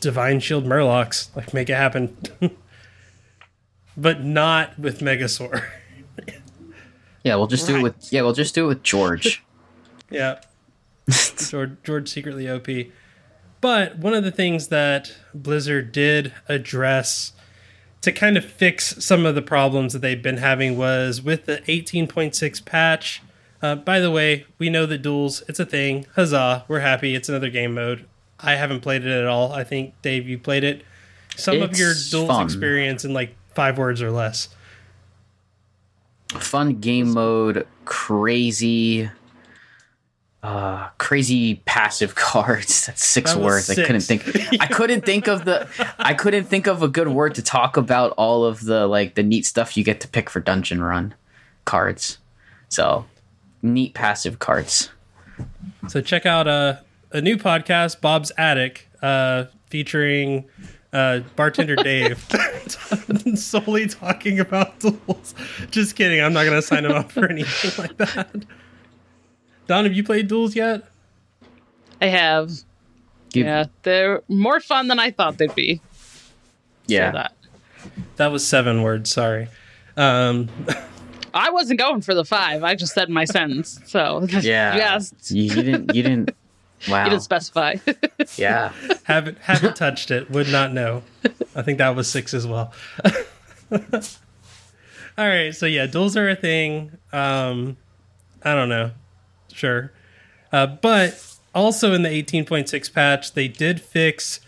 Divine 0.00 0.40
Shield 0.40 0.64
Murlocs, 0.64 1.34
like, 1.36 1.54
make 1.54 1.70
it 1.70 1.76
happen. 1.76 2.16
but 3.96 4.22
not 4.22 4.78
with 4.78 5.00
Megasaur. 5.00 5.64
Yeah, 7.24 7.36
we'll 7.36 7.46
just 7.46 7.66
do 7.66 7.76
it 7.76 7.82
with 7.82 8.12
yeah, 8.12 8.22
we'll 8.22 8.32
just 8.32 8.54
do 8.54 8.64
it 8.64 8.68
with 8.68 8.82
George. 8.82 9.44
yeah. 10.10 10.40
George, 11.36 11.76
George 11.84 12.08
secretly 12.08 12.48
OP. 12.48 12.66
But 13.60 13.98
one 13.98 14.14
of 14.14 14.24
the 14.24 14.32
things 14.32 14.68
that 14.68 15.14
Blizzard 15.32 15.92
did 15.92 16.32
address 16.48 17.32
to 18.00 18.10
kind 18.10 18.36
of 18.36 18.44
fix 18.44 19.04
some 19.04 19.24
of 19.24 19.36
the 19.36 19.42
problems 19.42 19.92
that 19.92 20.00
they've 20.00 20.22
been 20.22 20.38
having 20.38 20.76
was 20.76 21.22
with 21.22 21.46
the 21.46 21.58
18.6 21.68 22.64
patch. 22.64 23.22
Uh, 23.62 23.76
by 23.76 24.00
the 24.00 24.10
way, 24.10 24.44
we 24.58 24.68
know 24.68 24.86
that 24.86 24.98
duels, 24.98 25.44
it's 25.48 25.60
a 25.60 25.64
thing. 25.64 26.06
Huzzah, 26.16 26.64
we're 26.66 26.80
happy. 26.80 27.14
It's 27.14 27.28
another 27.28 27.48
game 27.48 27.74
mode. 27.74 28.04
I 28.40 28.56
haven't 28.56 28.80
played 28.80 29.06
it 29.06 29.12
at 29.12 29.26
all. 29.26 29.52
I 29.52 29.62
think, 29.62 29.94
Dave, 30.02 30.28
you 30.28 30.36
played 30.36 30.64
it. 30.64 30.82
Some 31.36 31.62
of 31.62 31.78
your 31.78 31.94
duels 32.10 32.26
fun. 32.26 32.44
experience 32.44 33.04
in 33.04 33.12
like 33.12 33.36
five 33.54 33.78
words 33.78 34.02
or 34.02 34.10
less. 34.10 34.48
Fun 36.28 36.80
game 36.80 37.10
mode, 37.12 37.66
crazy, 37.84 39.10
uh, 40.42 40.88
crazy 40.98 41.56
passive 41.66 42.14
cards. 42.16 42.86
That's 42.86 43.04
six 43.04 43.34
That 43.34 43.42
words. 43.42 43.68
I 43.70 43.74
couldn't 43.74 44.00
think. 44.00 44.24
I 44.60 44.66
couldn't 44.66 45.04
think 45.04 45.28
of 45.28 45.44
the. 45.44 45.68
I 45.98 46.14
couldn't 46.14 46.44
think 46.44 46.66
of 46.66 46.82
a 46.82 46.88
good 46.88 47.08
word 47.08 47.34
to 47.34 47.42
talk 47.42 47.76
about 47.76 48.12
all 48.12 48.44
of 48.44 48.64
the 48.64 48.86
like 48.86 49.14
the 49.14 49.22
neat 49.22 49.44
stuff 49.44 49.76
you 49.76 49.84
get 49.84 50.00
to 50.00 50.08
pick 50.08 50.30
for 50.30 50.40
dungeon 50.40 50.82
run 50.82 51.14
cards. 51.64 52.18
So 52.70 53.04
neat 53.60 53.92
passive 53.92 54.38
cards. 54.38 54.90
So 55.88 56.00
check 56.00 56.24
out 56.24 56.48
uh, 56.48 56.76
a 57.10 57.20
new 57.20 57.36
podcast, 57.36 58.00
Bob's 58.00 58.32
Attic, 58.38 58.88
uh, 59.02 59.44
featuring 59.66 60.44
uh, 60.92 61.20
bartender 61.36 61.76
Dave, 61.76 62.18
solely 63.34 63.86
talking 63.86 64.38
about 64.40 64.78
duels. 64.80 65.34
Just 65.70 65.96
kidding. 65.96 66.20
I'm 66.20 66.32
not 66.32 66.44
going 66.44 66.56
to 66.60 66.62
sign 66.62 66.84
him 66.84 66.92
up 66.92 67.10
for 67.12 67.26
anything 67.30 67.70
like 67.82 67.96
that. 67.98 68.44
Don, 69.66 69.84
have 69.84 69.94
you 69.94 70.04
played 70.04 70.28
duels 70.28 70.54
yet? 70.56 70.84
I 72.00 72.06
have. 72.06 72.50
You- 73.32 73.44
Yeah, 73.44 73.66
they're 73.82 74.22
more 74.28 74.60
fun 74.60 74.88
than 74.88 74.98
I 74.98 75.10
thought 75.10 75.38
they'd 75.38 75.54
be. 75.54 75.80
yeah. 76.86 77.10
Say 77.10 77.12
that. 77.18 77.32
That 78.16 78.30
was 78.32 78.46
seven 78.46 78.82
words. 78.82 79.10
Sorry. 79.10 79.48
Um, 79.96 80.48
I 81.34 81.50
wasn't 81.50 81.78
going 81.80 82.00
for 82.02 82.14
the 82.14 82.24
five. 82.24 82.62
I 82.62 82.74
just 82.74 82.92
said 82.94 83.08
my 83.08 83.24
sentence. 83.24 83.80
So 83.86 84.26
Yeah. 84.40 84.74
you 84.74 84.80
asked. 84.82 85.30
You, 85.30 85.42
you 85.44 85.62
didn't. 85.62 85.94
You 85.94 86.02
didn't. 86.02 86.30
Wow. 86.88 87.04
You 87.04 87.10
didn't 87.10 87.22
specify. 87.22 87.76
yeah. 88.36 88.72
haven't 89.04 89.38
haven't 89.38 89.76
touched 89.76 90.10
it. 90.10 90.30
Would 90.30 90.48
not 90.48 90.72
know. 90.72 91.02
I 91.54 91.62
think 91.62 91.78
that 91.78 91.94
was 91.94 92.08
six 92.08 92.34
as 92.34 92.46
well. 92.46 92.72
All 95.18 95.28
right, 95.28 95.54
so 95.54 95.66
yeah, 95.66 95.86
duels 95.86 96.16
are 96.16 96.28
a 96.28 96.36
thing. 96.36 96.92
Um, 97.12 97.76
I 98.42 98.54
don't 98.54 98.70
know, 98.70 98.92
sure, 99.52 99.92
uh, 100.52 100.66
but 100.66 101.36
also 101.54 101.92
in 101.92 102.02
the 102.02 102.08
18.6 102.08 102.92
patch, 102.92 103.32
they 103.34 103.46
did 103.46 103.80
fix 103.80 104.40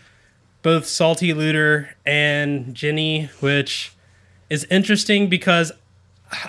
both 0.63 0.87
Salty 0.87 1.33
Looter 1.33 1.95
and 2.05 2.73
Djinni, 2.73 3.29
which 3.41 3.93
is 4.49 4.63
interesting 4.65 5.29
because 5.29 5.71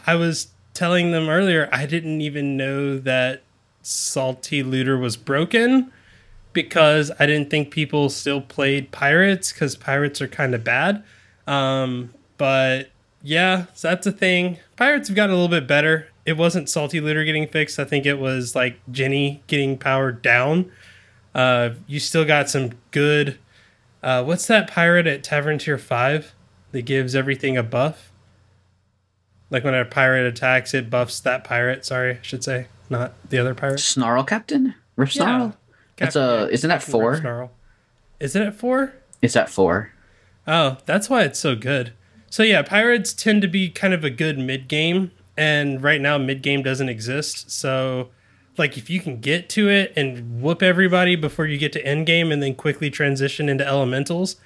I 0.07 0.15
was 0.15 0.49
telling 0.73 1.11
them 1.11 1.29
earlier 1.29 1.69
I 1.71 1.85
didn't 1.87 2.21
even 2.23 2.57
know 2.57 2.99
that 2.99 3.43
Salty 3.87 4.65
Looter 4.65 4.99
was 4.99 5.17
broken 5.17 5.93
because 6.53 7.13
I 7.21 7.27
didn't 7.27 7.51
think 7.51 7.71
people 7.71 8.09
still 8.09 8.41
played 8.41 8.91
pirates 8.91 9.53
because 9.53 9.77
pirates 9.77 10.21
are 10.21 10.27
kind 10.27 10.57
of 10.57 10.65
bad. 10.65 11.05
Um, 11.47 12.13
but 12.37 12.91
yeah, 13.23 13.67
so 13.75 13.89
that's 13.89 14.07
a 14.07 14.13
thing. 14.13 14.59
Pirates 14.75 15.09
have 15.09 15.15
gotten 15.15 15.31
a 15.31 15.35
little 15.35 15.49
bit 15.49 15.69
better. 15.69 16.09
It 16.25 16.37
wasn't 16.37 16.69
Salty 16.69 17.01
Looter 17.01 17.25
getting 17.25 17.47
fixed. 17.47 17.79
I 17.79 17.85
think 17.85 18.07
it 18.07 18.19
was 18.19 18.57
like 18.57 18.81
Djinni 18.91 19.41
getting 19.47 19.79
powered 19.79 20.21
down. 20.21 20.73
Uh, 21.33 21.71
you 21.87 22.01
still 22.01 22.25
got 22.25 22.51
some 22.51 22.73
good. 22.91 23.39
Uh, 24.03 24.25
what's 24.25 24.47
that 24.47 24.69
pirate 24.69 25.07
at 25.07 25.23
Tavern 25.23 25.59
Tier 25.59 25.79
5 25.79 26.35
that 26.73 26.83
gives 26.83 27.15
everything 27.15 27.57
a 27.57 27.63
buff? 27.63 28.11
Like 29.49 29.63
when 29.63 29.75
a 29.75 29.85
pirate 29.85 30.27
attacks, 30.27 30.75
it 30.75 30.91
buffs 30.91 31.21
that 31.21 31.45
pirate. 31.45 31.85
Sorry, 31.85 32.15
I 32.15 32.19
should 32.23 32.43
say, 32.43 32.67
not 32.91 33.15
the 33.29 33.39
other 33.39 33.55
pirate. 33.55 33.81
Snarl 33.81 34.25
Captain. 34.25 34.75
Ripsnarl. 34.97 35.55
That's 35.97 36.17
a. 36.17 36.49
Isn't 36.51 36.69
that 36.69 36.83
four? 36.83 37.17
Snarl. 37.17 37.51
Is 38.21 38.35
it 38.37 38.43
at 38.43 38.55
four? 38.55 38.95
Is 39.23 39.33
that 39.35 39.51
four? 39.51 39.93
Oh, 40.47 40.79
that's 40.87 41.11
why 41.11 41.23
it's 41.23 41.39
so 41.39 41.55
good. 41.57 41.93
So 42.31 42.43
yeah, 42.43 42.63
pirates 42.63 43.13
tend 43.13 43.43
to 43.43 43.49
be 43.49 43.69
kind 43.69 43.95
of 43.95 44.05
a 44.05 44.11
good 44.11 44.39
mid 44.39 44.69
game, 44.69 45.11
and 45.37 45.83
right 45.83 46.01
now 46.01 46.19
mid 46.19 46.43
game 46.43 46.63
doesn't 46.63 46.89
exist. 46.89 47.51
So, 47.51 48.11
like, 48.57 48.77
if 48.77 48.89
you 48.91 49.01
can 49.01 49.21
get 49.21 49.49
to 49.51 49.69
it 49.69 49.93
and 49.97 50.41
whoop 50.41 50.63
everybody 50.63 51.17
before 51.17 51.47
you 51.47 51.59
get 51.59 51.73
to 51.75 51.87
end 51.87 52.07
game, 52.07 52.31
and 52.31 52.43
then 52.43 52.55
quickly 52.55 52.91
transition 52.91 53.49
into 53.49 53.67
elementals, 53.67 54.37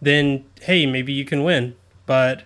then 0.00 0.44
hey, 0.62 0.86
maybe 0.86 1.12
you 1.12 1.24
can 1.24 1.42
win. 1.42 1.74
But 2.06 2.44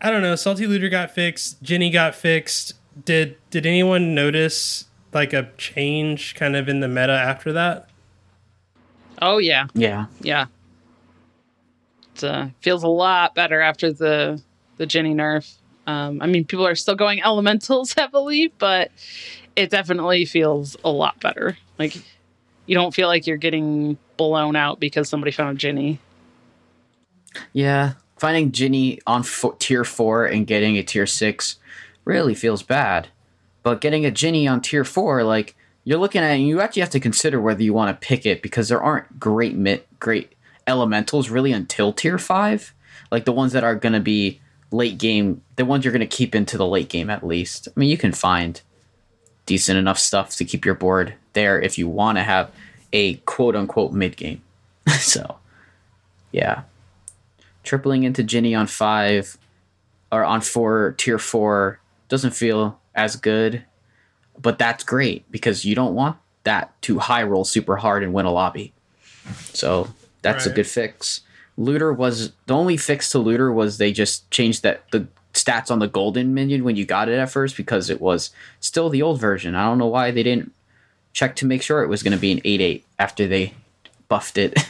I 0.00 0.10
don't 0.10 0.22
know. 0.22 0.36
Salty 0.36 0.66
Looter 0.66 0.88
got 0.88 1.10
fixed. 1.10 1.62
Djinni 1.62 1.92
got 1.92 2.14
fixed. 2.14 2.74
Did 3.04 3.36
did 3.50 3.66
anyone 3.66 4.14
notice 4.14 4.86
like 5.12 5.32
a 5.32 5.50
change 5.58 6.34
kind 6.34 6.56
of 6.56 6.68
in 6.68 6.80
the 6.80 6.88
meta 6.88 7.12
after 7.12 7.52
that? 7.52 7.88
oh 9.20 9.38
yeah, 9.38 9.66
Yeah. 9.74 10.06
yeah. 10.20 10.46
It 12.16 12.24
uh, 12.24 12.48
feels 12.60 12.82
a 12.82 12.88
lot 12.88 13.34
better 13.34 13.60
after 13.60 13.92
the 13.92 14.40
the 14.76 14.86
Djinni 14.86 15.14
nerf. 15.14 15.54
Um, 15.86 16.20
I 16.22 16.26
mean, 16.26 16.44
people 16.44 16.66
are 16.66 16.74
still 16.74 16.94
going 16.94 17.22
elementals 17.22 17.92
heavily, 17.96 18.52
but 18.58 18.90
it 19.56 19.70
definitely 19.70 20.24
feels 20.24 20.76
a 20.84 20.90
lot 20.90 21.20
better. 21.20 21.56
Like 21.78 21.96
you 22.66 22.74
don't 22.74 22.94
feel 22.94 23.08
like 23.08 23.26
you're 23.26 23.36
getting 23.36 23.96
blown 24.16 24.56
out 24.56 24.80
because 24.80 25.08
somebody 25.08 25.32
found 25.32 25.58
Djinni. 25.58 25.98
Yeah, 27.52 27.94
finding 28.18 28.52
Djinni 28.52 29.00
on 29.06 29.22
fo- 29.22 29.56
tier 29.58 29.84
four 29.84 30.26
and 30.26 30.46
getting 30.46 30.76
a 30.76 30.82
tier 30.82 31.06
six 31.06 31.56
really 32.04 32.34
feels 32.34 32.62
bad. 32.62 33.08
But 33.62 33.80
getting 33.80 34.04
a 34.04 34.10
Djinni 34.10 34.50
on 34.50 34.60
tier 34.60 34.84
four, 34.84 35.22
like 35.22 35.54
you're 35.84 35.98
looking 35.98 36.22
at, 36.22 36.30
and 36.30 36.46
you 36.46 36.60
actually 36.60 36.80
have 36.80 36.90
to 36.90 37.00
consider 37.00 37.40
whether 37.40 37.62
you 37.62 37.74
want 37.74 37.98
to 37.98 38.06
pick 38.06 38.26
it 38.26 38.42
because 38.42 38.68
there 38.68 38.82
aren't 38.82 39.20
great 39.20 39.54
mit- 39.54 39.86
great 40.00 40.32
elementals 40.66 41.30
really 41.30 41.52
until 41.52 41.92
tier 41.92 42.18
five. 42.18 42.74
Like 43.10 43.24
the 43.24 43.32
ones 43.32 43.52
that 43.52 43.64
are 43.64 43.74
going 43.74 43.92
to 43.92 44.00
be 44.00 44.40
late 44.70 44.98
game, 44.98 45.42
the 45.56 45.64
ones 45.64 45.84
you're 45.84 45.92
going 45.92 46.00
to 46.00 46.06
keep 46.06 46.34
into 46.34 46.56
the 46.56 46.66
late 46.66 46.88
game 46.88 47.10
at 47.10 47.26
least. 47.26 47.68
I 47.68 47.78
mean, 47.78 47.90
you 47.90 47.98
can 47.98 48.12
find 48.12 48.60
decent 49.46 49.78
enough 49.78 49.98
stuff 49.98 50.36
to 50.36 50.44
keep 50.44 50.64
your 50.64 50.74
board 50.74 51.14
there 51.34 51.60
if 51.60 51.78
you 51.78 51.88
want 51.88 52.18
to 52.18 52.22
have 52.22 52.50
a 52.92 53.14
quote 53.14 53.54
unquote 53.54 53.92
mid 53.92 54.16
game. 54.16 54.42
so, 54.88 55.36
yeah 56.32 56.62
tripling 57.62 58.04
into 58.04 58.22
Djinni 58.22 58.58
on 58.58 58.66
five 58.66 59.38
or 60.10 60.24
on 60.24 60.40
four 60.40 60.94
tier 60.98 61.18
four 61.18 61.80
doesn't 62.12 62.34
feel 62.34 62.78
as 62.94 63.16
good, 63.16 63.64
but 64.38 64.58
that's 64.58 64.84
great 64.84 65.24
because 65.32 65.64
you 65.64 65.74
don't 65.74 65.94
want 65.94 66.18
that 66.44 66.70
to 66.82 66.98
high 66.98 67.22
roll 67.22 67.42
super 67.42 67.76
hard 67.76 68.02
and 68.02 68.12
win 68.12 68.26
a 68.26 68.30
lobby. 68.30 68.74
So 69.54 69.88
that's 70.20 70.44
a 70.44 70.50
good 70.50 70.66
fix. 70.66 71.22
Looter 71.56 71.90
was 71.90 72.32
the 72.44 72.54
only 72.54 72.76
fix 72.76 73.10
to 73.12 73.18
Looter 73.18 73.50
was 73.50 73.78
they 73.78 73.92
just 73.92 74.30
changed 74.30 74.62
that 74.62 74.90
the 74.90 75.08
stats 75.32 75.70
on 75.70 75.78
the 75.78 75.88
golden 75.88 76.34
minion 76.34 76.64
when 76.64 76.76
you 76.76 76.84
got 76.84 77.08
it 77.08 77.18
at 77.18 77.30
first 77.30 77.56
because 77.56 77.88
it 77.88 77.98
was 77.98 78.28
still 78.60 78.90
the 78.90 79.00
old 79.00 79.18
version. 79.18 79.54
I 79.54 79.64
don't 79.64 79.78
know 79.78 79.86
why 79.86 80.10
they 80.10 80.22
didn't 80.22 80.52
check 81.14 81.34
to 81.36 81.46
make 81.46 81.62
sure 81.62 81.82
it 81.82 81.88
was 81.88 82.02
going 82.02 82.12
to 82.12 82.18
be 82.18 82.32
an 82.32 82.40
8-8 82.40 82.82
after 82.98 83.26
they 83.26 83.54
buffed 84.08 84.36
it. 84.36 84.58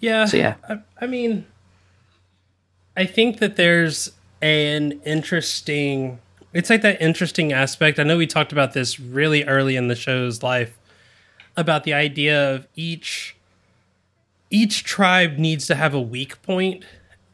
Yeah. 0.00 0.26
So, 0.26 0.36
yeah. 0.36 0.56
I, 0.68 0.80
I 1.00 1.06
mean, 1.06 1.46
I 2.96 3.06
think 3.06 3.38
that 3.38 3.56
there's 3.56 4.12
an 4.40 5.00
interesting. 5.04 6.18
It's 6.52 6.70
like 6.70 6.82
that 6.82 7.00
interesting 7.00 7.52
aspect. 7.52 7.98
I 7.98 8.02
know 8.04 8.16
we 8.16 8.26
talked 8.26 8.52
about 8.52 8.72
this 8.72 8.98
really 8.98 9.44
early 9.44 9.76
in 9.76 9.88
the 9.88 9.96
show's 9.96 10.42
life 10.42 10.78
about 11.56 11.84
the 11.84 11.92
idea 11.92 12.54
of 12.54 12.66
each 12.74 13.36
each 14.50 14.82
tribe 14.84 15.36
needs 15.36 15.66
to 15.66 15.74
have 15.74 15.92
a 15.92 16.00
weak 16.00 16.40
point 16.42 16.82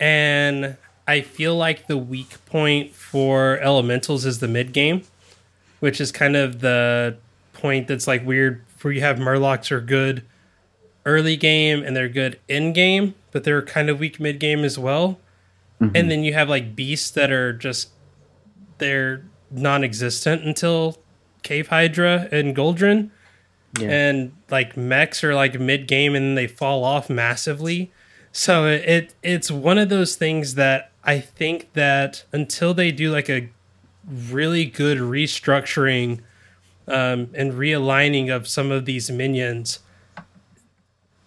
and 0.01 0.77
I 1.07 1.21
feel 1.21 1.55
like 1.57 1.87
the 1.87 1.99
weak 1.99 2.45
point 2.47 2.95
for 2.95 3.59
elementals 3.59 4.25
is 4.25 4.39
the 4.39 4.49
mid 4.49 4.73
game, 4.73 5.03
which 5.81 6.01
is 6.01 6.11
kind 6.11 6.35
of 6.35 6.61
the 6.61 7.17
point 7.53 7.89
that's 7.89 8.07
like 8.07 8.25
weird 8.25 8.63
where 8.81 8.93
you 8.93 9.01
have 9.01 9.19
murlocs 9.19 9.71
are 9.71 9.81
good 9.81 10.23
early 11.07 11.37
game 11.37 11.83
and 11.83 11.95
they're 11.95 12.09
good 12.09 12.39
in 12.49 12.73
game, 12.73 13.15
but 13.33 13.45
they're 13.45 13.63
kind 13.63 13.91
of 13.91 13.99
weak 14.01 14.19
mid 14.19 14.39
game 14.41 14.65
as 14.65 14.79
well. 14.79 15.19
And 15.95 16.11
then 16.11 16.25
you 16.25 16.33
have 16.35 16.49
like 16.49 16.77
beasts 16.77 17.11
that 17.13 17.31
are 17.31 17.53
just 17.53 17.91
they're 18.79 19.25
non-existent 19.51 20.43
until 20.43 20.99
Cave 21.43 21.69
Hydra 21.69 22.29
and 22.33 22.57
Goldrinn. 22.57 23.11
Yeah. 23.79 23.91
And 23.91 24.33
like 24.51 24.77
mechs 24.77 25.25
are 25.25 25.35
like 25.35 25.59
mid 25.59 25.89
game 25.89 26.15
and 26.15 26.37
they 26.39 26.47
fall 26.47 26.85
off 26.85 27.11
massively. 27.11 27.93
So 28.33 28.67
it, 28.67 28.89
it 28.89 29.15
it's 29.23 29.51
one 29.51 29.79
of 29.79 29.89
those 29.89 30.17
things 30.17 30.55
that 30.55 30.91
I 31.05 31.21
think 31.21 31.73
that 31.75 32.25
until 32.33 32.75
they 32.75 32.91
do 32.91 33.13
like 33.13 33.29
a 33.29 33.49
really 34.09 34.65
good 34.65 34.99
restructuring 34.99 36.21
um, 36.87 37.31
and 37.35 37.53
realigning 37.53 38.35
of 38.35 38.47
some 38.47 38.71
of 38.71 38.85
these 38.85 39.11
minions, 39.11 39.81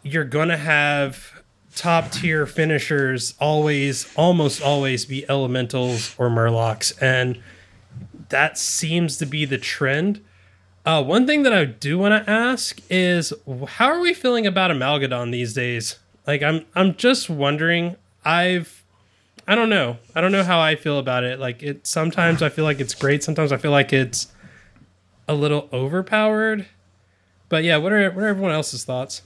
you're 0.03 0.25
gonna 0.25 0.57
have 0.57 1.36
top 1.77 2.11
tier 2.11 2.45
finishers 2.45 3.35
always, 3.39 4.11
almost 4.15 4.61
always 4.61 5.05
be 5.05 5.29
elementals 5.29 6.15
or 6.17 6.29
murlocs, 6.29 6.91
and 7.01 7.41
that 8.29 8.57
seems 8.57 9.17
to 9.17 9.25
be 9.25 9.45
the 9.45 9.57
trend. 9.57 10.23
Uh, 10.85 11.03
one 11.03 11.27
thing 11.27 11.43
that 11.43 11.53
I 11.53 11.65
do 11.65 11.97
want 11.99 12.25
to 12.25 12.29
ask 12.29 12.81
is, 12.89 13.33
how 13.67 13.87
are 13.87 13.99
we 13.99 14.13
feeling 14.13 14.47
about 14.47 14.71
Amalgadon 14.71 15.31
these 15.31 15.53
days? 15.53 15.99
Like, 16.25 16.41
I'm, 16.41 16.65
I'm 16.75 16.95
just 16.95 17.29
wondering. 17.29 17.95
I've, 18.25 18.83
I 19.47 19.55
don't 19.55 19.69
know. 19.69 19.97
I 20.15 20.21
don't 20.21 20.31
know 20.31 20.43
how 20.43 20.59
I 20.59 20.75
feel 20.75 20.97
about 20.97 21.23
it. 21.23 21.39
Like, 21.39 21.61
it. 21.61 21.85
Sometimes 21.87 22.41
I 22.41 22.49
feel 22.49 22.65
like 22.65 22.79
it's 22.79 22.93
great. 22.93 23.23
Sometimes 23.23 23.51
I 23.51 23.57
feel 23.57 23.71
like 23.71 23.93
it's 23.93 24.27
a 25.27 25.33
little 25.33 25.69
overpowered. 25.71 26.65
But 27.49 27.63
yeah, 27.63 27.77
what 27.77 27.93
are 27.93 28.11
what 28.11 28.23
are 28.23 28.27
everyone 28.27 28.51
else's 28.51 28.83
thoughts? 28.83 29.21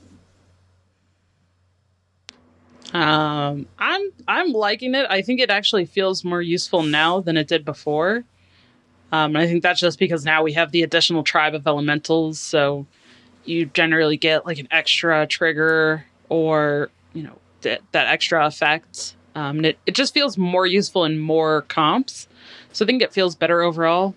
Um, 2.93 3.67
I'm 3.79 4.12
I'm 4.27 4.51
liking 4.51 4.95
it. 4.95 5.05
I 5.10 5.21
think 5.21 5.39
it 5.39 5.50
actually 5.50 5.86
feels 5.86 6.24
more 6.24 6.41
useful 6.41 6.83
now 6.83 7.21
than 7.21 7.38
it 7.38 7.48
did 7.48 7.63
before. 7.63 8.24
Um, 9.12 9.36
I 9.36 9.45
think 9.45 9.63
that's 9.63 9.79
just 9.79 10.00
because 10.00 10.25
now 10.25 10.43
we 10.43 10.53
have 10.53 10.71
the 10.71 10.83
additional 10.83 11.24
tribe 11.24 11.53
of 11.53 11.67
elementals, 11.67 12.39
so 12.39 12.86
you 13.45 13.65
generally 13.65 14.17
get 14.17 14.45
like 14.45 14.60
an 14.60 14.67
extra 14.71 15.25
trigger 15.27 16.05
or 16.29 16.89
you 17.13 17.24
know 17.24 17.38
th- 17.62 17.81
that 17.91 18.07
extra 18.07 18.45
effect. 18.45 19.15
Um, 19.36 19.63
it, 19.63 19.77
it 19.86 19.95
just 19.95 20.13
feels 20.13 20.38
more 20.38 20.65
useful 20.65 21.05
in 21.05 21.17
more 21.19 21.62
comps. 21.63 22.27
So 22.74 22.83
I 22.83 22.88
think 22.88 23.01
it 23.01 23.13
feels 23.13 23.36
better 23.36 23.62
overall. 23.62 24.13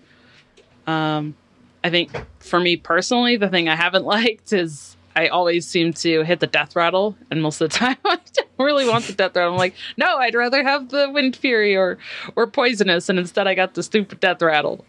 Um, 0.87 1.35
I 1.83 1.89
think 1.89 2.11
for 2.39 2.59
me 2.59 2.75
personally, 2.75 3.37
the 3.37 3.49
thing 3.49 3.69
I 3.69 3.75
haven't 3.75 4.05
liked 4.17 4.51
is 4.51 4.94
I 5.15 5.27
always 5.27 5.65
seem 5.65 5.93
to 5.93 6.23
hit 6.23 6.39
the 6.39 6.47
death 6.47 6.75
rattle, 6.75 7.15
and 7.31 7.41
most 7.41 7.61
of 7.61 7.71
the 7.71 7.77
time 7.77 7.97
I 8.05 8.19
don't 8.33 8.49
really 8.59 8.87
want 8.87 9.05
the 9.05 9.13
death 9.13 9.35
rattle. 9.35 9.53
I'm 9.53 9.57
like, 9.57 9.75
no, 9.97 10.17
I'd 10.17 10.35
rather 10.35 10.63
have 10.63 10.89
the 10.89 11.09
wind 11.09 11.35
fury 11.35 11.75
or 11.75 11.97
or 12.35 12.47
poisonous, 12.47 13.09
and 13.09 13.17
instead 13.19 13.47
I 13.47 13.55
got 13.55 13.73
the 13.73 13.83
stupid 13.83 14.19
death 14.19 14.41
rattle. 14.41 14.85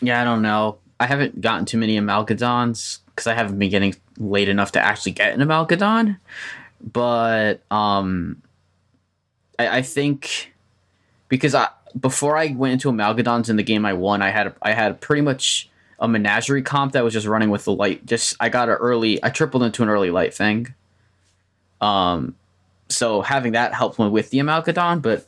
Yeah, 0.00 0.20
I 0.20 0.24
don't 0.24 0.42
know. 0.42 0.78
I 0.98 1.06
haven't 1.06 1.40
gotten 1.40 1.66
too 1.66 1.78
many 1.78 1.98
Amalgadons 1.98 3.00
because 3.06 3.26
I 3.26 3.34
haven't 3.34 3.58
been 3.58 3.70
getting 3.70 3.94
late 4.18 4.48
enough 4.48 4.72
to 4.72 4.80
actually 4.80 5.12
get 5.12 5.34
an 5.34 5.40
Amalgadon. 5.40 6.18
But 6.80 7.62
um, 7.70 8.42
I, 9.58 9.78
I 9.78 9.82
think 9.82 10.54
because 11.28 11.54
I 11.54 11.68
before 11.98 12.36
I 12.36 12.48
went 12.48 12.72
into 12.74 12.90
Amalgadons 12.90 13.48
in 13.48 13.56
the 13.56 13.62
game 13.62 13.84
I 13.84 13.92
won, 13.92 14.22
I 14.22 14.30
had 14.30 14.54
I 14.62 14.72
had 14.72 15.00
pretty 15.00 15.22
much 15.22 15.70
a 15.98 16.08
menagerie 16.08 16.62
comp 16.62 16.92
that 16.92 17.04
was 17.04 17.12
just 17.12 17.26
running 17.26 17.50
with 17.50 17.64
the 17.64 17.72
light. 17.72 18.04
Just 18.06 18.36
I 18.40 18.48
got 18.48 18.68
an 18.68 18.74
early, 18.76 19.22
I 19.24 19.30
tripled 19.30 19.62
into 19.62 19.82
an 19.82 19.88
early 19.88 20.10
light 20.10 20.34
thing. 20.34 20.74
Um, 21.80 22.34
so 22.88 23.22
having 23.22 23.52
that 23.52 23.74
helped 23.74 23.98
me 23.98 24.08
with 24.08 24.30
the 24.30 24.38
Amalgadon, 24.38 25.02
but 25.02 25.26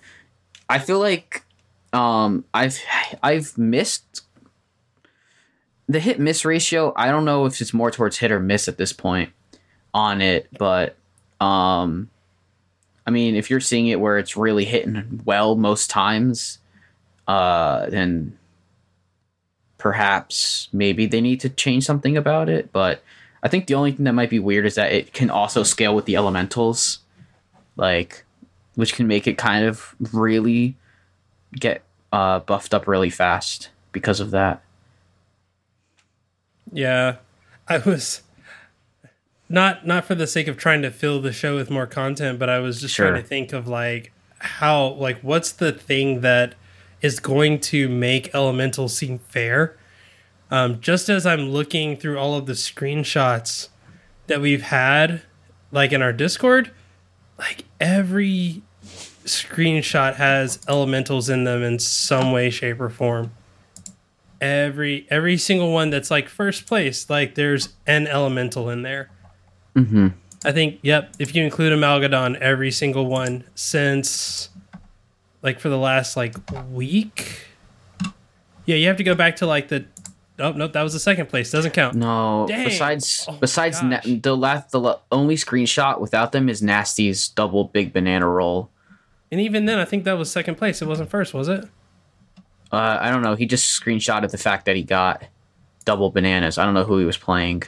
I 0.68 0.78
feel 0.78 0.98
like 0.98 1.44
um 1.92 2.44
I've 2.52 2.78
I've 3.22 3.56
missed 3.56 4.22
the 5.88 6.00
hit 6.00 6.20
miss 6.20 6.44
ratio. 6.44 6.92
I 6.96 7.08
don't 7.10 7.25
know 7.25 7.46
if 7.46 7.60
it's 7.60 7.72
more 7.72 7.90
towards 7.90 8.18
hit 8.18 8.30
or 8.30 8.40
miss 8.40 8.68
at 8.68 8.76
this 8.76 8.92
point 8.92 9.30
on 9.94 10.20
it, 10.20 10.48
but 10.58 10.96
um 11.40 12.10
I 13.06 13.10
mean 13.10 13.34
if 13.34 13.50
you're 13.50 13.60
seeing 13.60 13.88
it 13.88 14.00
where 14.00 14.18
it's 14.18 14.37
really 14.37 14.64
hitting 14.64 15.22
well 15.25 15.56
most 15.56 15.90
times, 15.90 16.58
uh 17.26 17.87
then 17.87 18.38
perhaps 19.78 20.68
maybe 20.73 21.06
they 21.06 21.20
need 21.20 21.40
to 21.40 21.49
change 21.49 21.85
something 21.85 22.16
about 22.16 22.49
it. 22.49 22.73
But 22.73 23.02
I 23.42 23.49
think 23.49 23.66
the 23.66 23.75
only 23.75 23.92
thing 23.92 24.04
that 24.04 24.12
might 24.12 24.30
be 24.30 24.38
weird 24.40 24.66
is 24.66 24.75
that 24.75 24.92
it 24.92 25.12
can 25.12 25.30
also 25.30 25.62
scale 25.62 25.94
with 25.94 26.04
the 26.04 26.16
elementals, 26.16 26.99
like 27.76 28.25
which 28.75 28.94
can 28.94 29.06
make 29.06 29.26
it 29.26 29.38
kind 29.38 29.64
of 29.64 29.94
really 30.12 30.76
get 31.52 31.82
uh, 32.12 32.40
buffed 32.40 32.75
up 32.75 32.87
really 32.87 33.11
fast 33.11 33.70
because 33.92 34.20
of 34.20 34.31
that. 34.33 34.62
Yeah, 36.72 37.16
I 37.66 37.79
was 37.79 38.22
not 39.48 39.87
not 39.87 40.05
for 40.05 40.14
the 40.14 40.26
sake 40.26 40.48
of 40.48 40.57
trying 40.57 40.83
to 40.83 40.90
fill 40.90 41.20
the 41.20 41.33
show 41.33 41.57
with 41.57 41.70
more 41.70 41.87
content, 41.87 42.38
but 42.38 42.48
I 42.50 42.59
was 42.59 42.81
just 42.81 42.94
Sure. 42.94 43.09
trying 43.11 43.22
to 43.22 43.26
think 43.26 43.52
of 43.52 43.66
like 43.66 44.12
how 44.40 44.88
like 44.88 45.20
what's 45.20 45.52
the 45.52 45.72
thing 45.72 46.20
that 46.20 46.55
is 47.00 47.20
going 47.20 47.61
to 47.61 47.88
make 47.88 48.35
Elemental 48.35 48.88
seem 48.88 49.18
fair. 49.20 49.76
Um, 50.50 50.80
just 50.80 51.08
as 51.08 51.26
I'm 51.26 51.50
looking 51.50 51.96
through 51.96 52.18
all 52.18 52.34
of 52.34 52.46
the 52.46 52.54
screenshots 52.54 53.68
that 54.26 54.40
we've 54.40 54.62
had, 54.62 55.22
like 55.70 55.92
in 55.92 56.00
our 56.00 56.12
Discord, 56.12 56.70
like 57.38 57.64
every 57.80 58.62
screenshot 59.24 60.16
has 60.16 60.58
elementals 60.68 61.28
in 61.28 61.44
them 61.44 61.62
in 61.62 61.78
some 61.78 62.32
way, 62.32 62.50
shape, 62.50 62.80
or 62.80 62.88
form. 62.88 63.32
Every 64.40 65.06
every 65.11 65.37
single 65.37 65.72
one 65.72 65.90
that's 65.90 66.11
like 66.11 66.28
first 66.28 66.66
place, 66.66 67.11
like 67.11 67.34
there's 67.34 67.70
an 67.87 68.06
elemental 68.06 68.70
in 68.70 68.82
there. 68.82 69.11
Mm-hmm. 69.74 70.08
I 70.44 70.52
think, 70.52 70.78
yep, 70.82 71.14
if 71.18 71.34
you 71.34 71.42
include 71.42 71.72
Amalgadon, 71.72 72.37
every 72.38 72.70
single 72.70 73.06
one 73.06 73.44
since 73.54 74.48
like 75.42 75.58
for 75.61 75.68
the 75.68 75.78
last 75.78 76.16
like 76.16 76.37
week. 76.70 77.46
Yeah, 78.64 78.76
you 78.76 78.87
have 78.87 78.98
to 78.98 79.04
go 79.04 79.14
back 79.14 79.37
to 79.37 79.46
like 79.46 79.68
the 79.68 79.87
Oh, 80.40 80.53
nope, 80.53 80.72
that 80.72 80.83
was 80.83 80.92
the 80.92 81.01
second 81.01 81.29
place. 81.29 81.51
Doesn't 81.51 81.72
count. 81.72 81.94
No, 81.96 82.46
Dang. 82.48 82.64
besides 82.64 83.27
Oh 83.29 83.37
besides 83.40 83.83
na- 83.83 84.01
the 84.05 84.37
last 84.37 84.70
the 84.70 84.79
la- 84.81 84.98
only 85.11 85.35
screenshot 85.35 86.01
without 86.01 86.33
them 86.33 86.48
is 86.48 86.62
Nasty's 86.62 87.29
double 87.29 87.64
big 87.64 87.92
banana 87.92 88.27
roll. 88.29 88.70
And 89.33 89.40
even 89.40 89.64
then, 89.66 89.79
I 89.79 89.85
think 89.85 90.05
that 90.05 90.12
was 90.16 90.31
second 90.31 90.55
place. 90.55 90.81
It 90.81 90.87
wasn't 90.88 91.11
first, 91.11 91.35
was 91.35 91.48
it? 91.48 91.64
Uh, 92.72 92.98
I 93.01 93.11
don't 93.11 93.22
know. 93.22 93.35
He 93.35 93.46
just 93.46 93.66
screenshotted 93.83 94.31
the 94.31 94.38
fact 94.38 94.64
that 94.66 94.77
he 94.77 94.83
got 94.83 95.24
double 95.85 96.11
bananas. 96.11 96.57
I 96.59 96.64
don't 96.64 96.74
know 96.74 96.85
who 96.85 96.98
he 96.98 97.05
was 97.05 97.16
playing. 97.16 97.62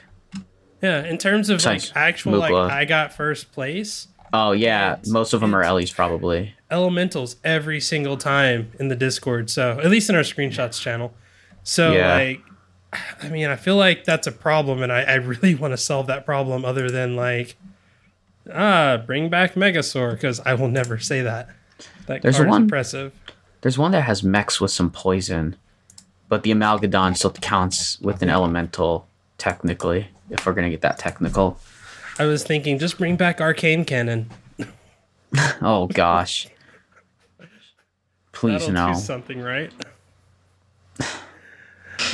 Yeah, 0.83 1.04
in 1.04 1.18
terms 1.18 1.50
of 1.50 1.62
like 1.64 1.83
actual 1.94 2.38
like 2.38 2.52
I 2.54 2.85
got 2.87 3.12
first 3.12 3.52
place, 3.52 4.09
Oh 4.33 4.52
yeah, 4.52 4.96
most 5.09 5.33
of 5.33 5.40
them 5.40 5.54
are 5.56 5.62
Ellie's 5.62 5.90
probably. 5.90 6.54
elementals 6.70 7.37
every 7.42 7.80
single 7.80 8.16
time 8.16 8.70
in 8.78 8.88
the 8.88 8.94
Discord. 8.96 9.50
So 9.50 9.80
at 9.80 9.90
least 9.90 10.09
in 10.09 10.14
our 10.16 10.22
screenshots 10.22 10.80
channel. 10.80 11.12
So 11.64 11.92
Yeah. 11.92 12.14
like, 12.14 12.40
I 12.92 13.29
mean, 13.29 13.46
I 13.48 13.57
feel 13.57 13.76
like 13.76 14.05
that's 14.05 14.26
a 14.26 14.33
problem, 14.33 14.83
and 14.83 14.90
I, 14.92 15.03
I 15.03 15.14
really 15.14 15.55
want 15.55 15.72
to 15.72 15.76
solve 15.76 16.07
that 16.09 16.24
problem. 16.26 16.64
Other 16.64 16.90
than 16.90 17.14
like, 17.16 17.57
ah, 18.53 18.96
bring 19.07 19.29
back 19.29 19.55
Megasaur 19.55 20.12
because 20.12 20.40
I 20.40 20.55
will 20.55 20.68
never 20.68 20.98
say 20.98 21.22
that. 21.22 21.48
That 22.07 22.22
There's 22.22 22.40
one- 22.40 22.62
impressive. 22.62 23.12
There's 23.62 23.76
one 23.79 23.92
that 23.92 24.03
has 24.03 24.22
mechs 24.22 24.61
with 24.61 24.70
some 24.70 24.90
poison, 24.90 25.55
but 26.29 26.42
the 26.44 26.50
Amalgadon 26.50 27.14
still 27.16 27.31
counts 27.31 28.00
with 28.00 28.22
an 28.22 28.31
elemental 28.31 29.07
technically. 29.38 30.09
If 30.31 30.46
we're 30.46 30.55
gonna 30.55 30.70
get 30.70 30.81
that 30.81 30.98
technical. 30.98 31.59
I 32.18 32.24
was 32.24 32.42
thinking, 32.42 32.79
just 32.79 32.98
bring 32.98 33.16
back 33.16 33.40
Arcane 33.40 33.85
Cannon. 33.85 34.31
Oh 35.62 35.87
gosh. 35.87 36.48
Please 38.33 38.66
That'll 38.66 38.92
no. 38.92 38.94
something, 38.98 39.40
right? 39.40 39.72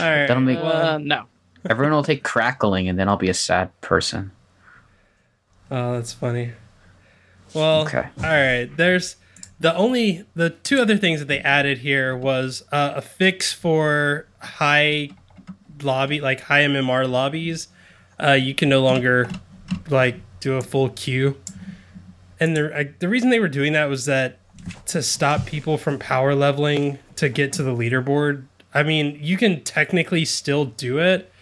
All 0.00 0.06
right. 0.10 0.26
That'll 0.26 0.42
make 0.42 0.58
Uh, 0.58 0.98
no. 0.98 1.24
everyone 1.68 1.92
will 1.92 2.02
take 2.02 2.22
crackling, 2.22 2.88
and 2.88 2.98
then 2.98 3.08
I'll 3.08 3.16
be 3.16 3.28
a 3.28 3.34
sad 3.34 3.78
person. 3.80 4.30
Oh, 5.70 5.94
that's 5.94 6.12
funny. 6.12 6.52
Well, 7.54 7.82
Okay. 7.82 8.06
all 8.18 8.24
right. 8.24 8.68
There's 8.76 9.16
the 9.58 9.74
only 9.74 10.24
the 10.34 10.50
two 10.50 10.80
other 10.80 10.96
things 10.96 11.20
that 11.20 11.26
they 11.26 11.38
added 11.40 11.78
here 11.78 12.16
was 12.16 12.62
uh, 12.72 12.92
a 12.96 13.00
fix 13.02 13.52
for 13.52 14.26
high 14.38 15.10
lobby, 15.82 16.20
like 16.20 16.40
high 16.42 16.62
MMR 16.62 17.08
lobbies. 17.08 17.68
Uh, 18.22 18.32
you 18.32 18.54
can 18.54 18.68
no 18.68 18.82
longer 18.82 19.28
like 19.88 20.16
do 20.40 20.54
a 20.54 20.62
full 20.62 20.90
queue, 20.90 21.36
and 22.38 22.56
the 22.56 22.76
I, 22.78 22.90
the 22.98 23.08
reason 23.08 23.30
they 23.30 23.40
were 23.40 23.48
doing 23.48 23.72
that 23.72 23.88
was 23.88 24.04
that 24.06 24.38
to 24.86 25.02
stop 25.02 25.46
people 25.46 25.78
from 25.78 25.98
power 25.98 26.34
leveling 26.34 26.98
to 27.16 27.28
get 27.28 27.52
to 27.54 27.62
the 27.62 27.74
leaderboard. 27.74 28.44
I 28.76 28.82
mean, 28.82 29.18
you 29.22 29.38
can 29.38 29.62
technically 29.64 30.26
still 30.26 30.66
do 30.66 30.98
it. 30.98 31.32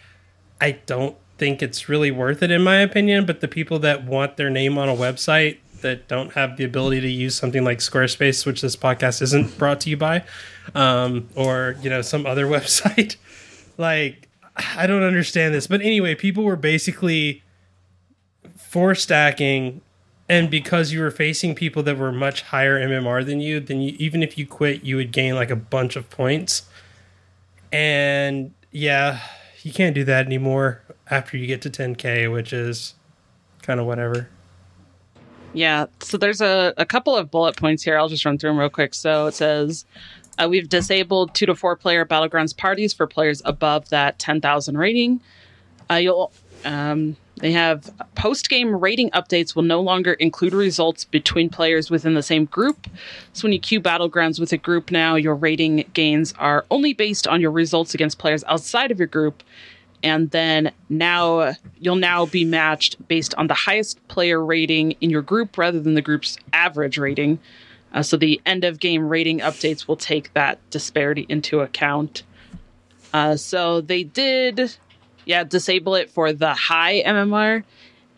I 0.60 0.78
don't 0.86 1.16
think 1.36 1.62
it's 1.62 1.88
really 1.88 2.12
worth 2.12 2.44
it 2.44 2.52
in 2.52 2.62
my 2.62 2.76
opinion, 2.76 3.26
but 3.26 3.40
the 3.40 3.48
people 3.48 3.80
that 3.80 4.04
want 4.04 4.36
their 4.36 4.50
name 4.50 4.78
on 4.78 4.88
a 4.88 4.94
website 4.94 5.58
that 5.80 6.06
don't 6.06 6.32
have 6.34 6.56
the 6.56 6.62
ability 6.62 7.00
to 7.00 7.10
use 7.10 7.34
something 7.34 7.64
like 7.64 7.78
Squarespace, 7.78 8.46
which 8.46 8.60
this 8.60 8.76
podcast 8.76 9.20
isn't 9.20 9.58
brought 9.58 9.80
to 9.80 9.90
you 9.90 9.96
by, 9.96 10.22
um, 10.76 11.28
or 11.34 11.74
you 11.82 11.90
know 11.90 12.02
some 12.02 12.24
other 12.24 12.46
website, 12.56 13.16
like 13.78 14.28
I 14.56 14.86
don't 14.86 15.02
understand 15.02 15.54
this. 15.54 15.66
But 15.66 15.82
anyway, 15.82 16.14
people 16.14 16.44
were 16.44 16.56
basically 16.56 17.42
four 18.56 18.94
stacking, 18.94 19.80
and 20.28 20.48
because 20.48 20.92
you 20.92 21.00
were 21.00 21.10
facing 21.10 21.56
people 21.56 21.82
that 21.82 21.98
were 21.98 22.12
much 22.12 22.42
higher 22.42 22.78
MMR 22.78 23.26
than 23.26 23.40
you, 23.40 23.58
then 23.58 23.80
you, 23.80 23.96
even 23.98 24.22
if 24.22 24.38
you 24.38 24.46
quit, 24.46 24.84
you 24.84 24.94
would 24.94 25.10
gain 25.10 25.34
like 25.34 25.50
a 25.50 25.56
bunch 25.56 25.96
of 25.96 26.08
points. 26.10 26.68
And 27.74 28.54
yeah, 28.70 29.18
you 29.62 29.72
can't 29.72 29.96
do 29.96 30.04
that 30.04 30.26
anymore 30.26 30.80
after 31.10 31.36
you 31.36 31.48
get 31.48 31.60
to 31.62 31.70
10k, 31.70 32.32
which 32.32 32.52
is 32.52 32.94
kind 33.62 33.80
of 33.80 33.86
whatever. 33.86 34.28
Yeah, 35.54 35.86
so 35.98 36.16
there's 36.16 36.40
a, 36.40 36.72
a 36.76 36.86
couple 36.86 37.16
of 37.16 37.32
bullet 37.32 37.56
points 37.56 37.82
here. 37.82 37.98
I'll 37.98 38.08
just 38.08 38.24
run 38.24 38.38
through 38.38 38.50
them 38.50 38.58
real 38.58 38.70
quick. 38.70 38.94
So 38.94 39.26
it 39.26 39.34
says 39.34 39.86
uh, 40.38 40.46
we've 40.48 40.68
disabled 40.68 41.34
two 41.34 41.46
to 41.46 41.56
four 41.56 41.74
player 41.74 42.04
battlegrounds 42.06 42.56
parties 42.56 42.92
for 42.92 43.08
players 43.08 43.42
above 43.44 43.88
that 43.88 44.20
10,000 44.20 44.78
rating. 44.78 45.20
Uh, 45.90 45.94
you'll 45.94 46.32
um, 46.64 47.16
they 47.36 47.52
have 47.52 47.92
post 48.14 48.48
game 48.48 48.74
rating 48.74 49.10
updates 49.10 49.56
will 49.56 49.64
no 49.64 49.80
longer 49.80 50.12
include 50.14 50.54
results 50.54 51.04
between 51.04 51.48
players 51.48 51.90
within 51.90 52.14
the 52.14 52.22
same 52.22 52.44
group. 52.44 52.86
So 53.32 53.44
when 53.44 53.52
you 53.52 53.58
queue 53.58 53.80
battlegrounds 53.80 54.38
with 54.38 54.52
a 54.52 54.56
group 54.56 54.90
now, 54.90 55.16
your 55.16 55.34
rating 55.34 55.84
gains 55.94 56.32
are 56.38 56.64
only 56.70 56.92
based 56.92 57.26
on 57.26 57.40
your 57.40 57.50
results 57.50 57.92
against 57.92 58.18
players 58.18 58.44
outside 58.44 58.90
of 58.90 58.98
your 58.98 59.08
group. 59.08 59.42
And 60.02 60.30
then 60.30 60.70
now 60.88 61.54
you'll 61.78 61.96
now 61.96 62.26
be 62.26 62.44
matched 62.44 63.08
based 63.08 63.34
on 63.36 63.46
the 63.46 63.54
highest 63.54 64.06
player 64.08 64.44
rating 64.44 64.92
in 65.00 65.10
your 65.10 65.22
group 65.22 65.56
rather 65.58 65.80
than 65.80 65.94
the 65.94 66.02
group's 66.02 66.36
average 66.52 66.98
rating. 66.98 67.38
Uh, 67.92 68.02
so 68.02 68.16
the 68.16 68.40
end 68.44 68.64
of 68.64 68.80
game 68.80 69.08
rating 69.08 69.40
updates 69.40 69.88
will 69.88 69.96
take 69.96 70.32
that 70.34 70.58
disparity 70.70 71.26
into 71.28 71.60
account. 71.60 72.22
Uh, 73.12 73.36
so 73.36 73.80
they 73.80 74.02
did 74.02 74.76
yeah, 75.24 75.44
disable 75.44 75.94
it 75.94 76.10
for 76.10 76.32
the 76.32 76.54
high 76.54 77.02
MMR, 77.04 77.64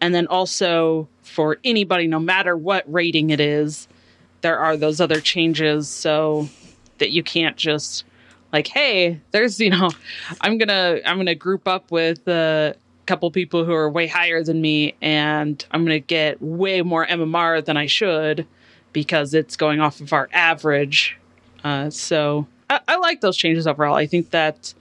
and 0.00 0.14
then 0.14 0.26
also 0.26 1.08
for 1.22 1.58
anybody, 1.64 2.06
no 2.06 2.18
matter 2.18 2.56
what 2.56 2.90
rating 2.92 3.30
it 3.30 3.40
is, 3.40 3.88
there 4.42 4.58
are 4.58 4.76
those 4.76 5.00
other 5.00 5.20
changes 5.20 5.88
so 5.88 6.48
that 6.98 7.10
you 7.10 7.22
can't 7.22 7.56
just 7.56 8.04
like, 8.52 8.68
hey, 8.68 9.20
there's 9.32 9.58
you 9.60 9.70
know, 9.70 9.90
I'm 10.40 10.58
gonna 10.58 11.00
I'm 11.04 11.16
gonna 11.16 11.34
group 11.34 11.66
up 11.68 11.90
with 11.90 12.26
a 12.28 12.74
couple 13.06 13.30
people 13.30 13.64
who 13.64 13.72
are 13.72 13.90
way 13.90 14.06
higher 14.06 14.42
than 14.42 14.60
me, 14.60 14.94
and 15.00 15.64
I'm 15.70 15.84
gonna 15.84 15.98
get 15.98 16.40
way 16.40 16.82
more 16.82 17.06
MMR 17.06 17.64
than 17.64 17.76
I 17.76 17.86
should 17.86 18.46
because 18.92 19.34
it's 19.34 19.56
going 19.56 19.80
off 19.80 20.00
of 20.00 20.12
our 20.12 20.28
average. 20.32 21.18
Uh, 21.62 21.90
so 21.90 22.46
I, 22.70 22.80
I 22.88 22.96
like 22.96 23.20
those 23.20 23.36
changes 23.36 23.66
overall. 23.66 23.94
I 23.94 24.06
think 24.06 24.30
that 24.30 24.72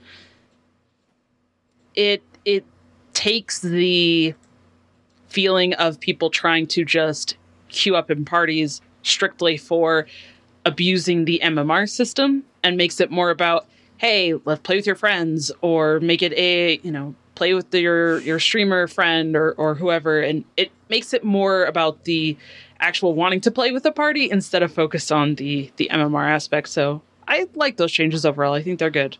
it 1.96 2.22
it 2.44 2.64
takes 3.12 3.60
the 3.60 4.34
feeling 5.28 5.74
of 5.74 5.98
people 5.98 6.30
trying 6.30 6.66
to 6.66 6.84
just 6.84 7.36
queue 7.68 7.96
up 7.96 8.10
in 8.10 8.24
parties 8.24 8.80
strictly 9.02 9.56
for 9.56 10.06
abusing 10.64 11.24
the 11.24 11.40
MMR 11.42 11.88
system 11.88 12.44
and 12.62 12.76
makes 12.76 13.00
it 13.00 13.10
more 13.10 13.30
about 13.30 13.66
hey, 13.98 14.34
let's 14.44 14.60
play 14.60 14.76
with 14.76 14.86
your 14.86 14.94
friends 14.94 15.50
or 15.62 16.00
make 16.00 16.22
it 16.22 16.32
a, 16.34 16.78
you 16.82 16.92
know, 16.92 17.14
play 17.34 17.54
with 17.54 17.74
your 17.74 18.20
your 18.20 18.38
streamer 18.38 18.86
friend 18.86 19.34
or 19.36 19.52
or 19.52 19.74
whoever 19.74 20.20
and 20.20 20.44
it 20.56 20.70
makes 20.88 21.12
it 21.12 21.24
more 21.24 21.64
about 21.64 22.04
the 22.04 22.36
actual 22.78 23.14
wanting 23.14 23.40
to 23.40 23.50
play 23.50 23.72
with 23.72 23.82
the 23.82 23.92
party 23.92 24.30
instead 24.30 24.62
of 24.62 24.72
focused 24.72 25.10
on 25.10 25.34
the 25.36 25.70
the 25.76 25.88
MMR 25.90 26.28
aspect. 26.28 26.68
So, 26.68 27.02
I 27.28 27.46
like 27.54 27.76
those 27.76 27.92
changes 27.92 28.24
overall. 28.24 28.52
I 28.52 28.62
think 28.62 28.78
they're 28.78 28.90
good. 28.90 29.16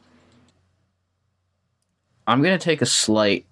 I'm 2.26 2.42
gonna 2.42 2.58
take 2.58 2.82
a 2.82 2.86
slight 2.86 3.44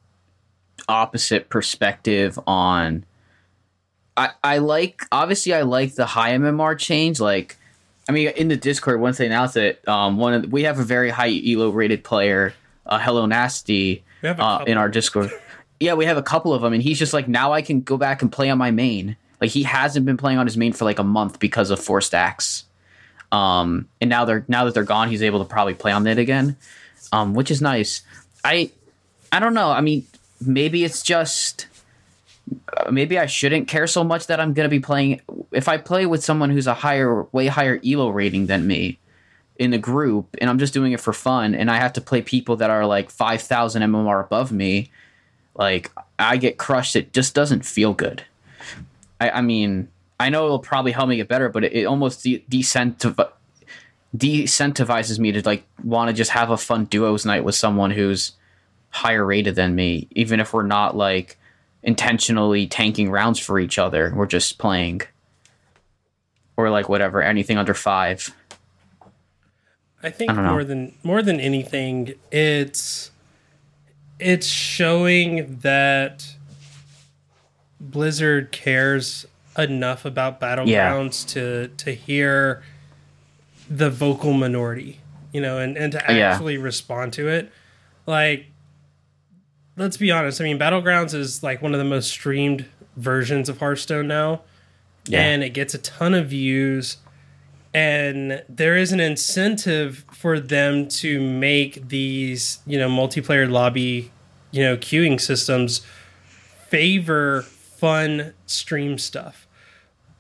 opposite 0.89 1.49
perspective 1.49 2.39
on. 2.47 3.05
I 4.17 4.31
I 4.43 4.59
like 4.59 5.03
obviously 5.11 5.55
I 5.55 5.63
like 5.63 5.95
the 5.95 6.07
high 6.07 6.33
MMR 6.33 6.79
change. 6.79 7.21
Like, 7.21 7.57
I 8.09 8.13
mean, 8.13 8.29
in 8.29 8.49
the 8.49 8.57
Discord 8.57 9.01
once 9.01 9.19
they 9.19 9.27
announced 9.27 9.57
it, 9.57 9.87
um, 9.89 10.17
one 10.19 10.43
the, 10.43 10.49
we 10.49 10.65
have 10.65 10.79
a 10.79 10.85
very 10.85 11.11
high 11.11 11.41
elo 11.47 11.71
rated 11.71 12.05
player, 12.05 12.55
uh, 12.87 12.99
Hello 12.99 13.27
Nasty, 13.27 14.03
We 14.23 14.29
have 14.29 14.39
a 14.39 14.45
uh, 14.45 14.65
in 14.67 14.77
our 14.77 14.89
Discord. 14.89 15.31
yeah, 15.81 15.95
we 15.95 16.07
have 16.07 16.17
a 16.17 16.23
couple 16.23 16.55
of 16.55 16.63
them, 16.63 16.73
and 16.73 16.83
he's 16.83 16.99
just 16.99 17.13
like, 17.13 17.29
now 17.29 17.53
I 17.53 17.63
can 17.63 17.81
go 17.81 17.97
back 17.97 18.23
and 18.23 18.31
play 18.31 18.51
on 18.51 18.59
my 18.59 18.71
main. 18.71 19.17
Like 19.41 19.51
he 19.51 19.65
hasn't 19.65 20.07
been 20.07 20.17
playing 20.17 20.39
on 20.39 20.47
his 20.47 20.57
main 20.57 20.73
for 20.73 20.85
like 20.85 20.99
a 20.99 21.05
month 21.05 21.39
because 21.39 21.71
of 21.71 21.81
four 21.81 22.01
stacks. 22.01 22.65
Um, 23.33 23.89
and 24.01 24.09
now 24.09 24.25
they're 24.25 24.45
now 24.49 24.65
that 24.65 24.75
they're 24.75 24.85
gone, 24.85 25.09
he's 25.09 25.23
able 25.23 25.41
to 25.41 25.45
probably 25.45 25.75
play 25.75 25.93
on 25.93 26.07
it 26.07 26.19
again, 26.19 26.57
um, 27.13 27.35
which 27.35 27.51
is 27.51 27.61
nice. 27.61 28.03
I 28.45 28.71
I 29.33 29.41
don't 29.41 29.55
know. 29.55 29.71
I 29.71 29.81
mean, 29.81 30.07
maybe 30.41 30.85
it's 30.85 31.03
just 31.03 31.67
maybe 32.91 33.19
I 33.19 33.27
shouldn't 33.27 33.69
care 33.69 33.87
so 33.87 34.05
much 34.05 34.27
that 34.27 34.41
I'm 34.41 34.53
going 34.53 34.65
to 34.65 34.71
be 34.71 34.81
playing 34.81 35.21
if 35.53 35.69
I 35.69 35.79
play 35.79 36.07
with 36.07 36.23
someone 36.23 36.51
who's 36.51 36.67
a 36.67 36.75
higher 36.75 37.23
way 37.33 37.47
higher 37.47 37.81
elo 37.85 38.11
rating 38.11 38.47
than 38.47 38.67
me 38.67 38.99
in 39.57 39.73
a 39.73 39.79
group 39.79 40.37
and 40.41 40.51
I'm 40.51 40.59
just 40.59 40.75
doing 40.75 40.93
it 40.93 41.01
for 41.01 41.13
fun 41.13 41.55
and 41.55 41.71
I 41.71 41.77
have 41.77 41.93
to 41.95 42.01
play 42.01 42.23
people 42.23 42.57
that 42.57 42.71
are 42.71 42.87
like 42.87 43.11
5000 43.11 43.83
MMR 43.83 44.25
above 44.25 44.53
me 44.53 44.91
like 45.55 45.91
I 46.19 46.37
get 46.37 46.59
crushed 46.59 46.97
it 46.97 47.13
just 47.13 47.35
doesn't 47.35 47.65
feel 47.65 47.95
good. 47.95 48.25
I 49.21 49.31
I 49.31 49.41
mean, 49.41 49.89
I 50.21 50.29
know 50.29 50.45
it'll 50.45 50.59
probably 50.59 50.93
help 50.93 51.09
me 51.09 51.17
get 51.17 51.29
better 51.29 51.49
but 51.49 51.65
it, 51.65 51.73
it 51.73 51.85
almost 51.85 52.23
de- 52.23 52.45
decentiv- 52.51 53.33
decentivizes 54.17 55.19
me 55.19 55.33
to 55.33 55.43
like 55.45 55.65
want 55.83 56.09
to 56.09 56.15
just 56.15 56.31
have 56.31 56.51
a 56.51 56.57
fun 56.57 56.85
duos 56.85 57.27
night 57.27 57.45
with 57.45 57.55
someone 57.55 57.91
who's 57.91 58.33
higher 58.91 59.25
rated 59.25 59.57
than 59.57 59.75
me, 59.75 60.07
even 60.13 60.41
if 60.41 60.53
we're 60.53 60.63
not 60.63 60.97
like 60.97 61.37
intentionally 61.83 62.67
tanking 62.67 63.11
rounds 63.11 63.39
for 63.39 63.59
each 63.59 63.79
other. 63.79 64.13
We're 64.15 64.27
just 64.27 64.59
playing. 64.59 65.03
Or 66.57 66.71
like 66.71 66.89
whatever, 66.89 67.21
anything 67.21 67.59
under 67.59 67.75
five. 67.75 68.33
I 70.03 70.11
think 70.11 70.31
I 70.31 70.51
more 70.51 70.63
than 70.63 70.95
more 71.03 71.23
than 71.23 71.41
anything, 71.41 72.15
it's 72.31 73.11
it's 74.21 74.47
showing 74.47 75.59
that 75.63 76.37
Blizzard 77.81 78.53
cares 78.53 79.27
enough 79.59 80.05
about 80.05 80.41
battlegrounds 80.41 81.27
to 81.31 81.69
to 81.69 81.93
hear 81.93 82.63
the 83.77 83.91
vocal 83.91 84.33
minority, 84.33 85.01
you 85.33 85.41
know, 85.41 85.59
and 85.59 85.77
and 85.77 85.93
to 85.93 86.03
Yeah. 86.09 86.33
actually 86.33 86.59
respond 86.59 87.13
to 87.15 87.29
it. 87.29 87.51
Like, 88.07 88.47
let's 89.77 89.97
be 89.97 90.11
honest. 90.11 90.41
I 90.41 90.45
mean, 90.45 90.59
battlegrounds 90.59 91.15
is 91.15 91.43
like 91.43 91.63
one 91.63 91.73
of 91.73 91.79
the 91.79 91.85
most 91.85 92.09
streamed 92.11 92.67
versions 92.97 93.49
of 93.49 93.59
Hearthstone 93.59 94.07
now, 94.07 94.43
Yeah. 95.07 95.21
and 95.21 95.43
it 95.43 95.51
gets 95.51 95.75
a 95.75 95.79
ton 95.79 96.15
of 96.15 96.29
views 96.29 96.99
and 97.77 98.41
there 98.49 98.77
is 98.77 98.93
an 98.93 99.01
incentive 99.01 100.05
for 100.13 100.39
them 100.39 100.87
to 100.87 101.21
make 101.21 101.89
these 101.89 102.59
you 102.69 102.79
know 102.79 102.89
multiplayer 102.89 103.51
lobby 103.51 104.13
you 104.53 104.63
know 104.63 104.77
queuing 104.77 105.21
systems 105.21 105.81
favor 106.69 107.43
fun 107.43 108.33
stream 108.47 108.97
stuff 108.97 109.49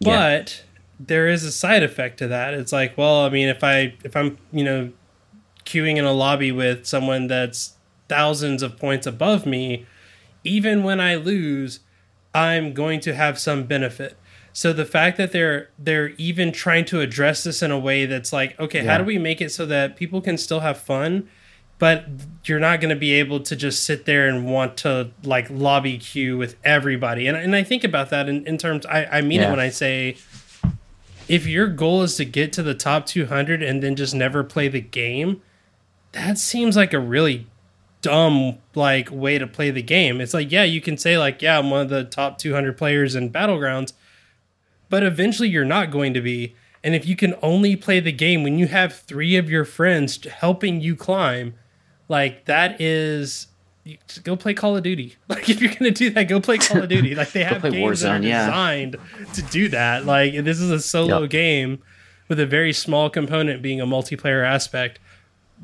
Yeah. 0.00 0.40
but 0.40 0.63
there 0.98 1.28
is 1.28 1.44
a 1.44 1.52
side 1.52 1.82
effect 1.82 2.18
to 2.18 2.28
that. 2.28 2.54
It's 2.54 2.72
like 2.72 2.96
well 2.96 3.24
i 3.24 3.28
mean 3.28 3.48
if 3.48 3.62
i 3.64 3.94
if 4.04 4.16
i'm 4.16 4.38
you 4.52 4.64
know 4.64 4.92
queuing 5.64 5.96
in 5.96 6.04
a 6.04 6.12
lobby 6.12 6.52
with 6.52 6.86
someone 6.86 7.26
that's 7.26 7.74
thousands 8.08 8.62
of 8.62 8.76
points 8.76 9.06
above 9.06 9.46
me 9.46 9.86
even 10.44 10.82
when 10.82 11.00
i 11.00 11.14
lose 11.14 11.80
i'm 12.34 12.74
going 12.74 13.00
to 13.00 13.14
have 13.14 13.38
some 13.38 13.64
benefit. 13.64 14.16
So 14.52 14.72
the 14.72 14.84
fact 14.84 15.16
that 15.16 15.32
they're 15.32 15.70
they're 15.78 16.10
even 16.10 16.52
trying 16.52 16.84
to 16.86 17.00
address 17.00 17.44
this 17.44 17.62
in 17.62 17.70
a 17.70 17.78
way 17.78 18.06
that's 18.06 18.32
like, 18.32 18.58
okay, 18.60 18.84
how 18.84 18.98
do 18.98 19.04
we 19.04 19.18
make 19.18 19.40
it 19.40 19.50
so 19.50 19.66
that 19.66 19.96
people 19.96 20.20
can 20.20 20.38
still 20.38 20.60
have 20.60 20.78
fun, 20.78 21.28
but 21.78 22.06
you're 22.44 22.60
not 22.60 22.80
going 22.80 22.90
to 22.90 22.96
be 22.96 23.12
able 23.14 23.40
to 23.40 23.56
just 23.56 23.84
sit 23.84 24.04
there 24.04 24.28
and 24.28 24.46
want 24.46 24.76
to 24.78 25.10
like 25.24 25.48
lobby 25.50 25.98
queue 25.98 26.36
with 26.36 26.56
everybody. 26.64 27.26
And 27.26 27.36
and 27.36 27.56
I 27.56 27.64
think 27.64 27.82
about 27.82 28.10
that 28.10 28.28
in, 28.28 28.46
in 28.46 28.58
terms 28.58 28.86
I, 28.86 29.06
I 29.06 29.20
mean 29.22 29.40
it 29.40 29.50
when 29.50 29.60
I 29.60 29.70
say 29.70 30.16
if 31.28 31.46
your 31.46 31.66
goal 31.68 32.02
is 32.02 32.16
to 32.16 32.24
get 32.24 32.52
to 32.54 32.62
the 32.62 32.74
top 32.74 33.06
200 33.06 33.62
and 33.62 33.82
then 33.82 33.96
just 33.96 34.14
never 34.14 34.44
play 34.44 34.68
the 34.68 34.80
game, 34.80 35.42
that 36.12 36.38
seems 36.38 36.76
like 36.76 36.92
a 36.92 37.00
really 37.00 37.46
dumb 38.02 38.58
like 38.74 39.10
way 39.10 39.38
to 39.38 39.46
play 39.46 39.70
the 39.70 39.82
game. 39.82 40.20
It's 40.20 40.34
like, 40.34 40.52
yeah, 40.52 40.64
you 40.64 40.80
can 40.80 40.98
say 40.98 41.16
like, 41.16 41.40
yeah, 41.40 41.58
I'm 41.58 41.70
one 41.70 41.82
of 41.82 41.88
the 41.88 42.04
top 42.04 42.38
200 42.38 42.76
players 42.76 43.14
in 43.14 43.30
Battlegrounds, 43.30 43.94
but 44.90 45.02
eventually 45.02 45.48
you're 45.48 45.64
not 45.64 45.90
going 45.90 46.12
to 46.14 46.20
be. 46.20 46.54
And 46.82 46.94
if 46.94 47.06
you 47.06 47.16
can 47.16 47.34
only 47.42 47.76
play 47.76 48.00
the 48.00 48.12
game 48.12 48.42
when 48.42 48.58
you 48.58 48.66
have 48.66 48.92
three 48.94 49.36
of 49.36 49.48
your 49.48 49.64
friends 49.64 50.22
helping 50.26 50.82
you 50.82 50.94
climb, 50.94 51.54
like 52.08 52.44
that 52.44 52.78
is 52.78 53.46
you 53.84 53.98
just 54.08 54.24
go 54.24 54.34
play 54.36 54.54
Call 54.54 54.76
of 54.76 54.82
Duty. 54.82 55.16
Like 55.28 55.48
if 55.48 55.60
you're 55.60 55.72
gonna 55.74 55.90
do 55.90 56.10
that, 56.10 56.24
go 56.24 56.40
play 56.40 56.58
Call 56.58 56.82
of 56.82 56.88
Duty. 56.88 57.14
Like 57.14 57.32
they 57.32 57.44
have 57.44 57.62
games 57.62 58.00
that 58.00 58.10
are 58.14 58.18
Warzone, 58.18 58.26
yeah. 58.26 58.46
designed 58.46 58.96
to 59.34 59.42
do 59.42 59.68
that. 59.68 60.04
Like 60.06 60.32
this 60.44 60.60
is 60.60 60.70
a 60.70 60.80
solo 60.80 61.22
Yep. 61.22 61.30
game 61.30 61.82
with 62.28 62.40
a 62.40 62.46
very 62.46 62.72
small 62.72 63.10
component 63.10 63.60
being 63.62 63.80
a 63.80 63.86
multiplayer 63.86 64.44
aspect. 64.46 64.98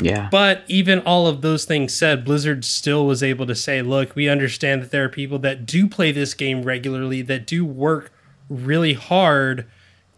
Yeah. 0.02 0.28
But 0.30 0.62
even 0.68 1.00
all 1.00 1.26
of 1.26 1.40
those 1.42 1.64
things 1.64 1.94
said, 1.94 2.24
Blizzard 2.24 2.64
still 2.64 3.06
was 3.06 3.22
able 3.22 3.46
to 3.46 3.54
say, 3.54 3.83
look, 3.83 4.14
we 4.14 4.28
understand 4.28 4.83
that 4.83 4.90
there 4.90 5.04
are 5.04 5.09
people 5.09 5.38
that 5.40 5.66
do 5.66 5.87
play 5.88 6.12
this 6.12 6.33
game 6.35 6.62
regularly, 6.62 7.22
that 7.22 7.46
do 7.46 7.64
work 7.64 8.12
really 8.48 8.94
hard 8.94 9.66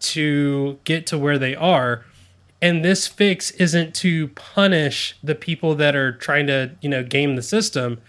to 0.00 0.78
get 0.84 1.06
to 1.08 1.18
where 1.18 1.38
they 1.38 1.54
are. 1.54 2.04
And 2.62 2.84
this 2.84 3.08
fix 3.08 3.50
isn't 3.52 3.92
to 3.96 4.28
punish 4.28 5.16
the 5.22 5.34
people 5.34 5.74
that 5.74 5.96
are 5.96 6.12
trying 6.12 6.46
to, 6.46 6.70
you 6.80 6.88
know, 6.88 7.02
game 7.02 7.34
the 7.36 7.42
system. 7.42 8.00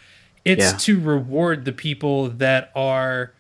It's 0.46 0.72
Yeah. 0.72 0.78
to 0.78 1.00
reward 1.00 1.66
the 1.66 1.72
people 1.72 2.30
that 2.30 2.72
are 2.76 3.34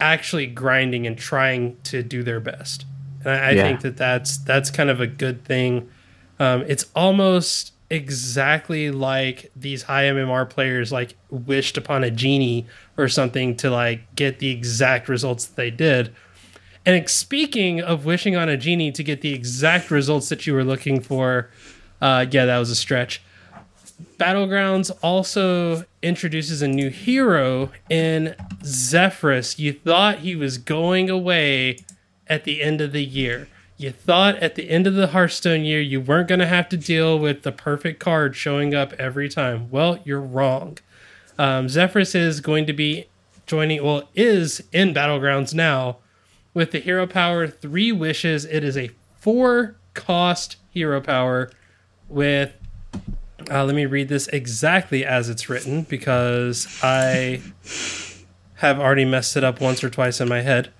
actually 0.00 0.46
grinding 0.46 1.06
and 1.06 1.16
trying 1.16 1.76
to 1.84 2.02
do 2.02 2.22
their 2.22 2.40
best. 2.40 2.84
And 3.24 3.30
I, 3.32 3.48
I 3.48 3.50
Yeah. 3.52 3.62
think 3.62 3.80
that 3.82 3.96
that's 3.96 4.36
that's 4.38 4.70
kind 4.70 4.90
of 4.90 5.00
a 5.00 5.06
good 5.06 5.44
thing. 5.44 5.88
Um, 6.40 6.64
it's 6.66 6.86
almost 6.94 7.72
exactly 7.88 8.90
like 8.90 9.52
these 9.54 9.84
high 9.84 10.06
MMR 10.06 10.44
players 10.44 10.90
like 10.90 11.14
wished 11.30 11.78
upon 11.78 12.02
a 12.02 12.10
genie 12.10 12.66
or 12.98 13.06
something 13.08 13.56
to 13.56 13.70
like 13.70 14.00
get 14.16 14.40
the 14.40 14.50
exact 14.50 15.08
results 15.08 15.46
that 15.46 15.54
they 15.56 15.70
did. 15.70 16.12
And 16.86 17.08
speaking 17.10 17.80
of 17.80 18.04
wishing 18.04 18.36
on 18.36 18.48
a 18.48 18.56
genie 18.56 18.92
to 18.92 19.02
get 19.02 19.20
the 19.20 19.34
exact 19.34 19.90
results 19.90 20.28
that 20.28 20.46
you 20.46 20.54
were 20.54 20.62
looking 20.62 21.00
for, 21.00 21.50
uh, 22.00 22.26
yeah, 22.30 22.46
that 22.46 22.58
was 22.58 22.70
a 22.70 22.76
stretch. 22.76 23.20
Battlegrounds 24.18 24.96
also 25.02 25.84
introduces 26.00 26.62
a 26.62 26.68
new 26.68 26.88
hero 26.90 27.70
in 27.90 28.36
Zephrys. 28.62 29.58
You 29.58 29.72
thought 29.72 30.20
he 30.20 30.36
was 30.36 30.58
going 30.58 31.10
away 31.10 31.78
at 32.28 32.44
the 32.44 32.62
end 32.62 32.80
of 32.80 32.92
the 32.92 33.04
year. 33.04 33.48
You 33.78 33.90
thought 33.90 34.36
at 34.36 34.54
the 34.54 34.70
end 34.70 34.86
of 34.86 34.94
the 34.94 35.08
Hearthstone 35.08 35.64
year 35.64 35.80
you 35.80 36.00
weren't 36.00 36.28
going 36.28 36.38
to 36.38 36.46
have 36.46 36.68
to 36.70 36.76
deal 36.76 37.18
with 37.18 37.42
the 37.42 37.52
perfect 37.52 37.98
card 38.00 38.36
showing 38.36 38.74
up 38.74 38.92
every 38.94 39.28
time. 39.28 39.70
Well, 39.70 39.98
you're 40.04 40.20
wrong. 40.20 40.78
Um, 41.38 41.66
Zephrys 41.66 42.14
is 42.14 42.40
going 42.40 42.66
to 42.66 42.72
be 42.72 43.06
joining, 43.44 43.82
well, 43.82 44.08
is 44.14 44.62
in 44.72 44.94
Battlegrounds 44.94 45.52
now 45.52 45.98
with 46.56 46.70
the 46.70 46.78
hero 46.80 47.06
power 47.06 47.46
three 47.46 47.92
wishes. 47.92 48.46
It 48.46 48.64
is 48.64 48.78
a 48.78 48.90
four 49.18 49.76
cost 49.92 50.56
hero 50.70 51.02
power 51.02 51.50
with 52.08 52.54
uh, 53.50 53.62
let 53.62 53.76
me 53.76 53.84
read 53.84 54.08
this 54.08 54.26
exactly 54.28 55.04
as 55.04 55.28
it's 55.28 55.50
written 55.50 55.82
because 55.82 56.66
I 56.82 57.42
have 58.54 58.80
already 58.80 59.04
messed 59.04 59.36
it 59.36 59.44
up 59.44 59.60
once 59.60 59.84
or 59.84 59.90
twice 59.90 60.18
in 60.18 60.30
my 60.30 60.40
head. 60.40 60.70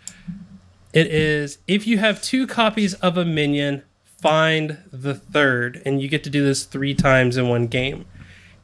It 0.94 1.08
is 1.08 1.58
if 1.68 1.86
you 1.86 1.98
have 1.98 2.22
two 2.22 2.46
copies 2.46 2.94
of 2.94 3.18
a 3.18 3.26
minion, 3.26 3.82
find 4.02 4.78
the 4.90 5.14
third, 5.14 5.82
and 5.84 6.00
you 6.00 6.08
get 6.08 6.24
to 6.24 6.30
do 6.30 6.42
this 6.42 6.64
three 6.64 6.94
times 6.94 7.36
in 7.36 7.50
one 7.50 7.66
game. 7.66 8.06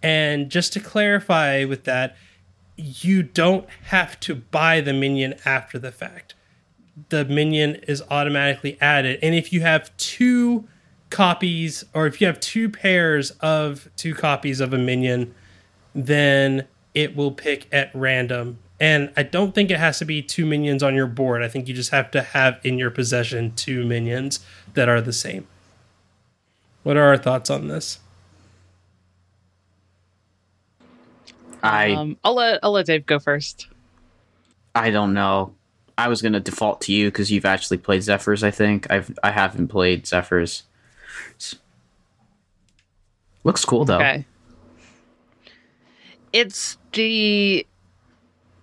And 0.03 0.49
just 0.49 0.73
to 0.73 0.81
clarify 0.81 1.65
with 1.65 1.85
that, 1.85 2.17
you 2.75 3.23
don't 3.23 3.69
have 3.89 4.19
to 4.21 4.35
buy 4.35 4.81
the 4.81 4.95
minion 4.95 5.35
after 5.45 5.79
the 5.79 5.93
fact. 5.93 6.35
The 7.09 7.25
minion 7.25 7.77
is 7.89 8.03
automatically 8.11 8.77
added. 8.81 9.19
And 9.23 9.35
if 9.35 9.53
you 9.53 9.63
have 9.63 9.97
two 9.97 10.69
copies 11.11 11.85
or 11.95 12.07
if 12.07 12.21
you 12.21 12.27
have 12.27 12.41
two 12.41 12.69
pairs 12.69 13.31
of 13.41 13.89
two 13.97 14.15
copies 14.15 14.61
of 14.61 14.73
a 14.73 14.79
minion, 14.79 15.35
then 15.95 16.67
it 16.95 17.17
will 17.17 17.31
pick 17.31 17.67
at 17.73 17.91
random. 17.95 18.59
And 18.81 19.13
I 19.17 19.23
don't 19.23 19.55
think 19.55 19.71
it 19.71 19.79
has 19.79 19.99
to 20.01 20.05
be 20.05 20.23
two 20.23 20.45
minions 20.45 20.83
on 20.83 20.95
your 20.95 21.07
board. 21.07 21.43
I 21.43 21.49
think 21.49 21.69
you 21.69 21.75
just 21.75 21.91
have 21.91 22.11
to 22.13 22.23
have 22.23 22.59
in 22.65 22.79
your 22.79 22.91
possession 22.91 23.53
two 23.55 23.85
minions 23.85 24.41
that 24.75 24.89
are 24.89 25.01
the 25.01 25.13
same. 25.13 25.47
What 26.83 26.97
are 26.97 27.05
our 27.05 27.17
thoughts 27.17 27.49
on 27.49 27.69
this? 27.69 28.01
I 31.63 31.93
Um, 31.93 32.17
I'll 32.25 32.35
let 32.35 32.59
I'll 32.63 32.73
let 32.73 32.87
Dave 32.87 33.07
go 33.07 33.21
first. 33.21 33.69
I 34.75 34.91
don't 34.91 35.15
know. 35.15 35.55
I 36.03 36.09
was 36.09 36.21
gonna 36.21 36.41
default 36.41 36.81
to 36.83 36.93
you 36.93 37.07
because 37.07 37.31
you've 37.31 37.45
actually 37.45 37.79
played 37.79 38.01
Zephrys. 38.01 38.43
I 38.43 38.51
think 38.51 38.91
I've 38.91 39.17
I 39.23 39.31
haven't 39.31 39.69
played 39.69 40.05
Zephrys. 40.05 40.63
Looks 43.45 43.65
cool 43.65 43.85
though. 43.85 43.99
Okay. 43.99 44.27
It's 46.33 46.77
the 46.93 47.65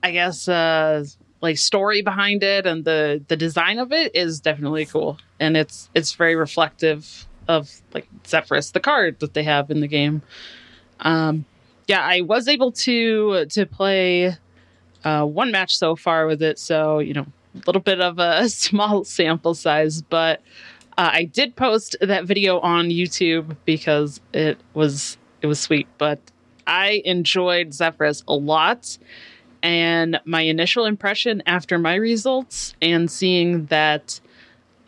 I 0.04 0.12
guess 0.12 0.50
uh 0.50 1.06
like 1.42 1.58
story 1.58 2.02
behind 2.02 2.44
it 2.44 2.66
and 2.66 2.84
the 2.84 3.24
the 3.30 3.38
design 3.38 3.80
of 3.80 3.94
it 3.94 4.14
is 4.14 4.42
definitely 4.42 4.86
cool. 4.86 5.18
And 5.40 5.56
it's 5.56 5.90
it's 5.96 6.16
very 6.16 6.36
reflective 6.36 7.26
of 7.48 7.72
like 7.94 8.08
Zephrys, 8.26 8.74
the 8.74 8.82
card 8.82 9.18
that 9.22 9.34
they 9.34 9.44
have 9.44 9.72
in 9.72 9.80
the 9.80 9.88
game. 9.88 10.24
Um 11.00 11.46
yeah, 11.88 12.02
I 12.02 12.20
was 12.20 12.50
able 12.50 12.74
to 12.74 13.46
to 13.46 13.66
play 13.66 14.36
uh 15.04 15.26
one 15.26 15.52
match 15.52 15.78
so 15.78 15.96
far 15.96 16.28
with 16.28 16.42
it, 16.42 16.60
so 16.60 17.00
you 17.00 17.14
know, 17.14 17.26
a 17.56 17.62
little 17.66 17.82
bit 17.82 18.02
of 18.02 18.20
a 18.20 18.50
small 18.50 19.04
sample 19.04 19.54
size, 19.54 20.02
but 20.02 20.42
uh, 20.98 21.12
I 21.14 21.24
did 21.24 21.56
post 21.56 21.96
that 22.02 22.26
video 22.26 22.60
on 22.60 22.90
YouTube 22.90 23.56
because 23.64 24.20
it 24.34 24.60
was 24.74 25.18
it 25.42 25.48
was 25.48 25.60
sweet, 25.60 25.88
but 25.98 26.20
I 26.68 27.02
enjoyed 27.06 27.70
Zephrys 27.70 28.22
a 28.28 28.36
lot. 28.36 28.98
And 29.64 30.20
my 30.26 30.42
initial 30.42 30.86
impression 30.86 31.42
after 31.46 31.78
my 31.78 31.96
results 31.96 32.76
and 32.82 33.10
seeing 33.10 33.66
that 33.68 34.20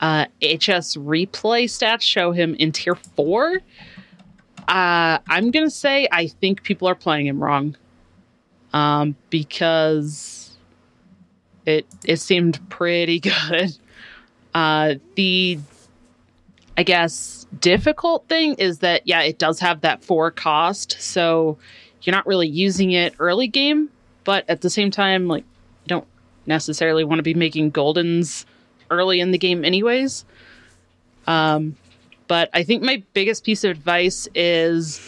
uh, 0.01 0.25
HSReplay 0.41 1.65
stats 1.65 2.01
show 2.01 2.33
him 2.33 2.55
in 2.55 2.73
tier 2.73 2.95
four, 2.95 3.61
uh, 4.67 5.17
I'm 5.27 5.51
gonna 5.51 5.69
say 5.69 6.09
I 6.11 6.27
think 6.27 6.63
people 6.63 6.89
are 6.89 6.95
playing 6.95 7.27
him 7.27 7.41
wrong, 7.41 7.75
um, 8.73 9.15
because 9.29 10.57
it 11.65 11.85
it 12.05 12.17
seemed 12.17 12.59
pretty 12.69 13.19
good. 13.21 13.77
Uh, 14.53 14.95
the 15.15 15.59
I 16.77 16.83
guess 16.83 17.45
difficult 17.59 18.27
thing 18.27 18.55
is 18.55 18.79
that 18.79 19.03
yeah, 19.05 19.21
it 19.21 19.37
does 19.37 19.59
have 19.59 19.81
that 19.81 20.03
four 20.03 20.31
cost, 20.31 20.97
so 20.99 21.57
you're 22.01 22.15
not 22.15 22.25
really 22.25 22.47
using 22.47 22.91
it 22.91 23.13
early 23.19 23.47
game, 23.47 23.89
but 24.23 24.49
at 24.49 24.61
the 24.61 24.69
same 24.69 24.91
time, 24.91 25.27
like 25.27 25.43
you 25.83 25.89
don't 25.89 26.07
necessarily 26.45 27.03
want 27.03 27.19
to 27.19 27.23
be 27.23 27.33
making 27.33 27.71
goldens 27.71 28.45
early 28.89 29.19
in 29.19 29.31
the 29.31 29.37
game 29.37 29.63
anyways. 29.63 30.25
Um, 31.27 31.75
but 32.27 32.49
I 32.53 32.63
think 32.63 32.81
my 32.81 33.03
biggest 33.13 33.43
piece 33.43 33.63
of 33.63 33.71
advice 33.71 34.27
is 34.33 34.99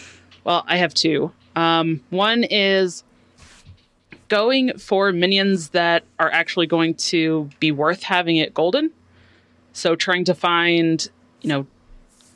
well, 0.43 0.63
I 0.67 0.77
have 0.77 0.93
two. 0.93 1.31
Um, 1.55 2.01
one 2.09 2.43
is 2.43 3.03
going 4.29 4.77
for 4.77 5.11
minions 5.11 5.69
that 5.69 6.03
are 6.19 6.31
actually 6.31 6.67
going 6.67 6.95
to 6.95 7.49
be 7.59 7.71
worth 7.71 8.03
having 8.03 8.37
it 8.37 8.53
golden. 8.53 8.91
So 9.73 9.95
trying 9.95 10.25
to 10.25 10.33
find, 10.33 11.07
you 11.41 11.49
know, 11.49 11.67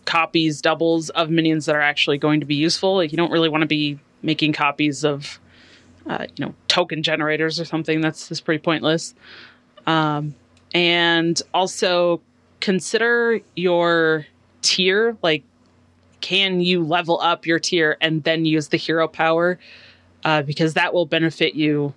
copies, 0.06 0.62
doubles 0.62 1.10
of 1.12 1.30
minions 1.30 1.66
that 1.66 1.76
are 1.76 1.82
actually 1.82 2.18
going 2.18 2.40
to 2.40 2.46
be 2.46 2.56
useful. 2.56 2.96
Like 2.96 3.12
you 3.12 3.18
don't 3.18 3.32
really 3.32 3.50
want 3.50 3.62
to 3.62 3.68
be 3.68 4.00
making 4.22 4.54
copies 4.54 5.04
of, 5.04 5.40
uh, 6.08 6.26
you 6.36 6.46
know, 6.46 6.56
token 6.68 7.04
generators 7.04 7.60
or 7.60 7.66
something. 7.66 8.02
That's 8.02 8.28
that's 8.28 8.42
pretty 8.42 8.62
pointless. 8.62 9.14
Um, 9.86 10.36
and 10.74 11.42
also 11.54 12.22
consider 12.60 13.42
your 13.56 14.26
tier. 14.62 15.18
Like, 15.22 15.44
can 16.22 16.60
you 16.60 16.84
level 16.84 17.20
up 17.22 17.46
your 17.46 17.60
tier 17.60 17.98
and 18.02 18.24
then 18.24 18.46
use 18.46 18.70
the 18.70 18.78
hero 18.78 19.08
power? 19.08 19.60
Uh, 20.28 20.42
because 20.42 20.74
that 20.74 20.94
will 20.94 21.06
benefit 21.06 21.56
you, 21.56 21.94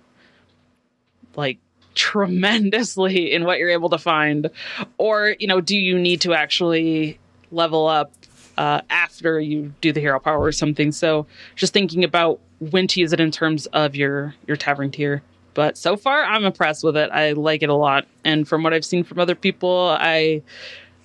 like 1.35 1.57
tremendously 1.95 3.33
in 3.33 3.43
what 3.43 3.59
you're 3.59 3.69
able 3.69 3.89
to 3.89 3.97
find. 3.97 4.49
Or 4.97 5.35
you 5.37 5.47
know 5.47 5.59
do 5.59 5.75
you 5.75 5.99
need 5.99 6.21
to 6.21 6.33
actually 6.33 7.19
level 7.51 7.87
up 7.87 8.13
uh, 8.57 8.83
after 8.89 9.37
you 9.37 9.73
do 9.81 9.91
the 9.91 9.99
hero 9.99 10.17
power 10.17 10.41
or 10.41 10.53
something? 10.53 10.93
So 10.93 11.27
just 11.57 11.73
thinking 11.73 12.05
about 12.05 12.39
when 12.59 12.87
to 12.87 13.01
use 13.01 13.11
it 13.11 13.19
in 13.19 13.31
terms 13.31 13.65
of 13.67 13.97
your 13.97 14.33
your 14.47 14.55
tavern 14.55 14.91
tier. 14.91 15.21
But 15.53 15.77
so 15.77 15.97
far 15.97 16.23
i'm 16.23 16.45
impressed 16.45 16.85
with 16.85 16.95
it. 16.95 17.09
I 17.11 17.33
like 17.33 17.63
it 17.63 17.69
a 17.69 17.75
lot. 17.75 18.07
And 18.23 18.47
from 18.47 18.63
what 18.63 18.73
i've 18.73 18.85
seen 18.85 19.03
from 19.03 19.19
other 19.19 19.35
people 19.35 19.93
i 19.99 20.41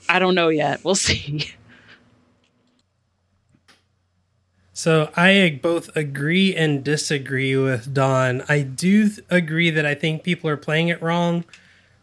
i 0.08 0.20
don't 0.20 0.36
know 0.36 0.48
yet. 0.48 0.84
We'll 0.84 0.94
see 1.10 1.50
So 4.76 5.10
I 5.16 5.58
both 5.62 5.88
agree 5.96 6.54
and 6.54 6.84
disagree 6.84 7.56
with 7.56 7.94
Don. 7.94 8.42
I 8.46 8.60
do 8.60 9.08
th- 9.08 9.20
agree 9.30 9.70
that 9.70 9.86
I 9.86 9.94
think 9.94 10.22
people 10.22 10.50
are 10.50 10.56
playing 10.58 10.88
it 10.88 11.00
wrong 11.00 11.46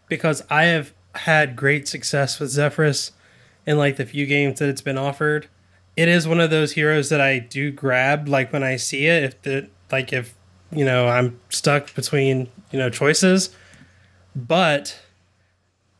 because 0.07 0.41
I 0.49 0.63
have 0.63 0.91
had 1.13 1.55
great 1.55 1.87
success 1.87 2.39
with 2.39 2.49
Zephrys 2.49 3.11
in 3.67 3.77
like 3.77 3.97
the 3.97 4.07
few 4.07 4.25
games 4.25 4.57
that 4.57 4.69
it's 4.69 4.81
been 4.81 4.97
offered. 4.97 5.45
It 5.95 6.07
is 6.07 6.27
one 6.27 6.39
of 6.39 6.49
those 6.49 6.71
heroes 6.71 7.09
that 7.09 7.21
I 7.21 7.37
do 7.37 7.69
grab 7.69 8.27
like 8.27 8.51
when 8.51 8.63
I 8.63 8.77
see 8.77 9.05
it 9.05 9.21
if 9.21 9.41
the 9.43 9.69
like 9.91 10.11
if 10.11 10.33
you 10.71 10.83
know 10.83 11.07
I'm 11.07 11.39
stuck 11.49 11.93
between, 11.93 12.49
you 12.71 12.79
know, 12.79 12.89
choices. 12.89 13.55
But 14.35 14.99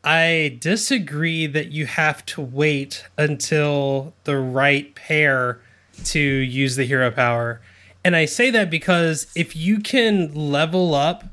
I 0.02 0.58
disagree 0.60 1.46
that 1.46 1.70
you 1.70 1.86
have 1.86 2.26
to 2.26 2.40
wait 2.40 3.04
until 3.16 4.12
the 4.24 4.36
right 4.36 4.92
pair 4.96 5.60
to 6.04 6.20
use 6.20 6.76
the 6.76 6.84
hero 6.84 7.10
power. 7.10 7.60
And 8.04 8.14
I 8.14 8.24
say 8.26 8.50
that 8.50 8.70
because 8.70 9.26
if 9.34 9.56
you 9.56 9.80
can 9.80 10.32
level 10.34 10.94
up 10.94 11.24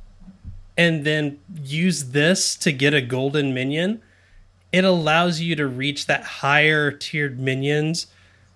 and 0.77 1.05
then 1.05 1.39
use 1.63 2.11
this 2.11 2.55
to 2.57 2.71
get 2.71 2.93
a 2.93 3.01
golden 3.01 3.53
minion, 3.53 4.01
it 4.71 4.85
allows 4.85 5.41
you 5.41 5.55
to 5.57 5.67
reach 5.67 6.05
that 6.07 6.23
higher 6.23 6.91
tiered 6.91 7.39
minions 7.39 8.07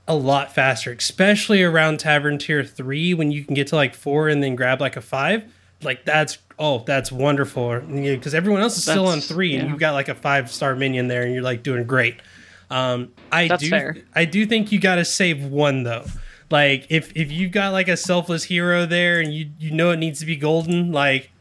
a 0.08 0.16
lot 0.16 0.54
faster, 0.54 0.92
especially 0.94 1.62
around 1.64 2.00
Tavern 2.00 2.38
Tier 2.38 2.64
3 2.64 3.14
when 3.16 3.32
you 3.32 3.44
can 3.44 3.54
get 3.56 3.68
to 3.68 3.76
like 3.76 3.94
4 3.96 4.30
and 4.30 4.42
then 4.42 4.56
grab 4.56 4.80
like 4.80 4.96
a 4.96 5.02
5. 5.02 5.52
like 5.82 6.06
that's 6.06 6.38
oh 6.58 6.84
that's 6.88 7.12
wonderful 7.12 7.82
because 7.82 8.34
everyone 8.34 8.62
else 8.62 8.78
is 8.78 8.84
still 8.84 9.08
on 9.08 9.16
That's- 9.20 9.28
three 9.28 9.56
and 9.56 9.70
you've 9.70 9.78
got 9.80 9.92
like 9.92 10.08
a 10.08 10.16
five 10.16 10.50
star 10.50 10.74
minion 10.74 11.10
there 11.10 11.24
and 11.24 11.34
you're 11.34 11.44
like 11.44 11.64
doing 11.64 11.84
great. 11.84 12.16
Um, 12.70 13.14
I 13.32 13.48
That's 13.48 13.64
do 13.64 13.70
fair. 13.70 13.98
I 14.14 14.26
do 14.26 14.46
think 14.46 14.72
you 14.72 14.80
got 14.80 14.96
to 14.96 15.06
save 15.06 15.46
one 15.46 15.84
though. 15.84 16.06
Like 16.52 16.88
if 16.90 17.12
if 17.16 17.32
you've 17.32 17.52
got 17.52 17.74
like 17.74 17.88
a 17.88 17.98
selfless 17.98 18.44
hero 18.44 18.86
there 18.86 19.20
and 19.20 19.34
you 19.34 19.52
you 19.60 19.72
know 19.72 19.92
it 19.92 19.98
needs 19.98 20.20
to 20.20 20.26
be 20.26 20.36
golden, 20.36 20.92
like 20.92 21.32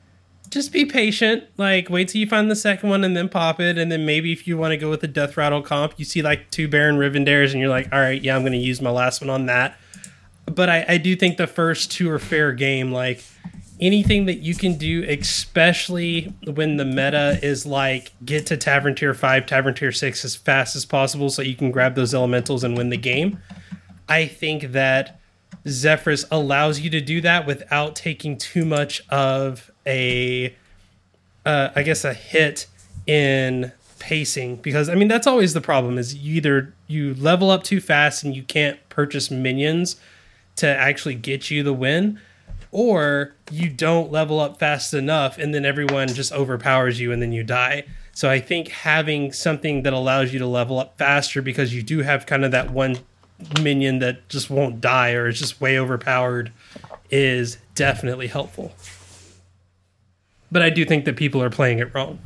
just 0.50 0.72
be 0.72 0.84
patient. 0.84 1.44
Like 1.56 1.90
wait 1.90 2.08
till 2.08 2.20
you 2.20 2.26
find 2.26 2.50
the 2.50 2.56
second 2.56 2.88
one 2.88 3.04
and 3.04 3.16
then 3.16 3.28
pop 3.28 3.60
it. 3.60 3.76
And 3.76 3.90
then 3.90 4.06
maybe 4.06 4.32
if 4.32 4.46
you 4.46 4.56
want 4.56 4.72
to 4.72 4.76
go 4.76 4.88
with 4.88 5.00
the 5.00 5.08
Death 5.08 5.36
Rattle 5.36 5.62
comp, 5.62 5.94
you 5.96 6.04
see 6.04 6.22
like 6.22 6.50
two 6.50 6.68
Baron 6.68 6.96
Rivendares 6.96 7.52
and 7.52 7.60
you're 7.60 7.68
like, 7.68 7.92
all 7.92 8.00
right, 8.00 8.22
yeah, 8.22 8.34
I'm 8.34 8.42
going 8.42 8.52
to 8.52 8.58
use 8.58 8.80
my 8.80 8.90
last 8.90 9.20
one 9.20 9.30
on 9.30 9.46
that. 9.46 9.76
But 10.46 10.68
I, 10.68 10.84
I 10.88 10.98
do 10.98 11.16
think 11.16 11.38
the 11.38 11.46
first 11.46 11.90
two 11.90 12.10
are 12.10 12.18
fair 12.18 12.52
game. 12.52 12.92
Like 12.92 13.24
anything 13.80 14.26
that 14.26 14.38
you 14.38 14.54
can 14.54 14.78
do, 14.78 15.04
especially 15.08 16.32
when 16.44 16.76
the 16.76 16.84
meta 16.84 17.38
is 17.42 17.66
like 17.66 18.12
get 18.24 18.46
to 18.46 18.56
Tavern 18.56 18.94
Tier 18.94 19.14
5, 19.14 19.46
Tavern 19.46 19.74
Tier 19.74 19.92
6 19.92 20.24
as 20.24 20.36
fast 20.36 20.76
as 20.76 20.84
possible 20.84 21.30
so 21.30 21.42
you 21.42 21.56
can 21.56 21.70
grab 21.70 21.94
those 21.94 22.14
elementals 22.14 22.64
and 22.64 22.76
win 22.76 22.90
the 22.90 22.96
game. 22.96 23.38
I 24.08 24.26
think 24.26 24.72
that 24.72 25.20
Zephrys 25.66 26.24
allows 26.30 26.80
you 26.80 26.90
to 26.90 27.00
do 27.00 27.20
that 27.22 27.46
without 27.46 27.96
taking 27.96 28.36
too 28.36 28.64
much 28.64 29.02
of 29.08 29.70
a, 29.86 30.54
uh, 31.44 31.70
I 31.74 31.82
guess, 31.82 32.04
a 32.04 32.14
hit 32.14 32.66
in 33.06 33.72
pacing 33.98 34.56
because 34.56 34.90
I 34.90 34.94
mean 34.94 35.08
that's 35.08 35.26
always 35.26 35.54
the 35.54 35.62
problem 35.62 35.96
is 35.96 36.14
you 36.14 36.36
either 36.36 36.74
you 36.86 37.14
level 37.14 37.50
up 37.50 37.62
too 37.62 37.80
fast 37.80 38.22
and 38.22 38.36
you 38.36 38.42
can't 38.42 38.78
purchase 38.90 39.30
minions 39.30 39.96
to 40.56 40.66
actually 40.66 41.14
get 41.14 41.50
you 41.50 41.62
the 41.62 41.72
win 41.72 42.20
or 42.74 43.32
you 43.52 43.70
don't 43.70 44.10
level 44.10 44.40
up 44.40 44.58
fast 44.58 44.92
enough 44.92 45.38
and 45.38 45.54
then 45.54 45.64
everyone 45.64 46.08
just 46.08 46.32
overpowers 46.32 46.98
you 46.98 47.12
and 47.12 47.22
then 47.22 47.30
you 47.30 47.44
die. 47.44 47.84
So 48.12 48.28
I 48.28 48.40
think 48.40 48.66
having 48.68 49.32
something 49.32 49.84
that 49.84 49.92
allows 49.92 50.32
you 50.32 50.40
to 50.40 50.46
level 50.46 50.80
up 50.80 50.98
faster 50.98 51.40
because 51.40 51.72
you 51.72 51.84
do 51.84 52.00
have 52.00 52.26
kind 52.26 52.44
of 52.44 52.50
that 52.50 52.70
one 52.72 52.96
minion 53.62 54.00
that 54.00 54.28
just 54.28 54.50
won't 54.50 54.80
die 54.80 55.12
or 55.12 55.28
is 55.28 55.38
just 55.38 55.60
way 55.60 55.78
overpowered 55.78 56.50
is 57.10 57.58
definitely 57.76 58.26
helpful. 58.26 58.72
But 60.50 60.62
I 60.62 60.70
do 60.70 60.84
think 60.84 61.04
that 61.04 61.14
people 61.14 61.40
are 61.44 61.50
playing 61.50 61.78
it 61.78 61.94
wrong. 61.94 62.18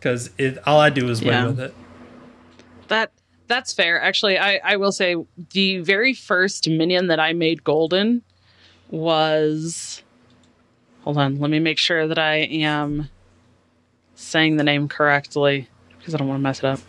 Cuz 0.00 0.30
all 0.64 0.78
I 0.78 0.90
do 0.90 1.08
is 1.10 1.20
win 1.20 1.32
Yeah. 1.32 1.46
with 1.48 1.60
it. 1.60 1.74
That 2.86 3.10
that's 3.48 3.72
fair. 3.72 4.00
Actually, 4.00 4.38
I 4.38 4.60
I 4.62 4.76
will 4.76 4.92
say 4.92 5.16
the 5.52 5.78
very 5.78 6.14
first 6.14 6.68
minion 6.68 7.08
that 7.08 7.18
I 7.18 7.32
made 7.32 7.64
golden 7.64 8.22
was 8.90 10.02
Hold 11.02 11.16
on, 11.16 11.38
let 11.38 11.50
me 11.50 11.58
make 11.58 11.78
sure 11.78 12.06
that 12.06 12.18
I 12.18 12.36
am 12.36 13.08
saying 14.14 14.56
the 14.56 14.64
name 14.64 14.86
correctly 14.88 15.68
because 15.98 16.14
I 16.14 16.18
don't 16.18 16.28
want 16.28 16.38
to 16.38 16.42
mess 16.42 16.58
it 16.58 16.64
up. 16.64 16.80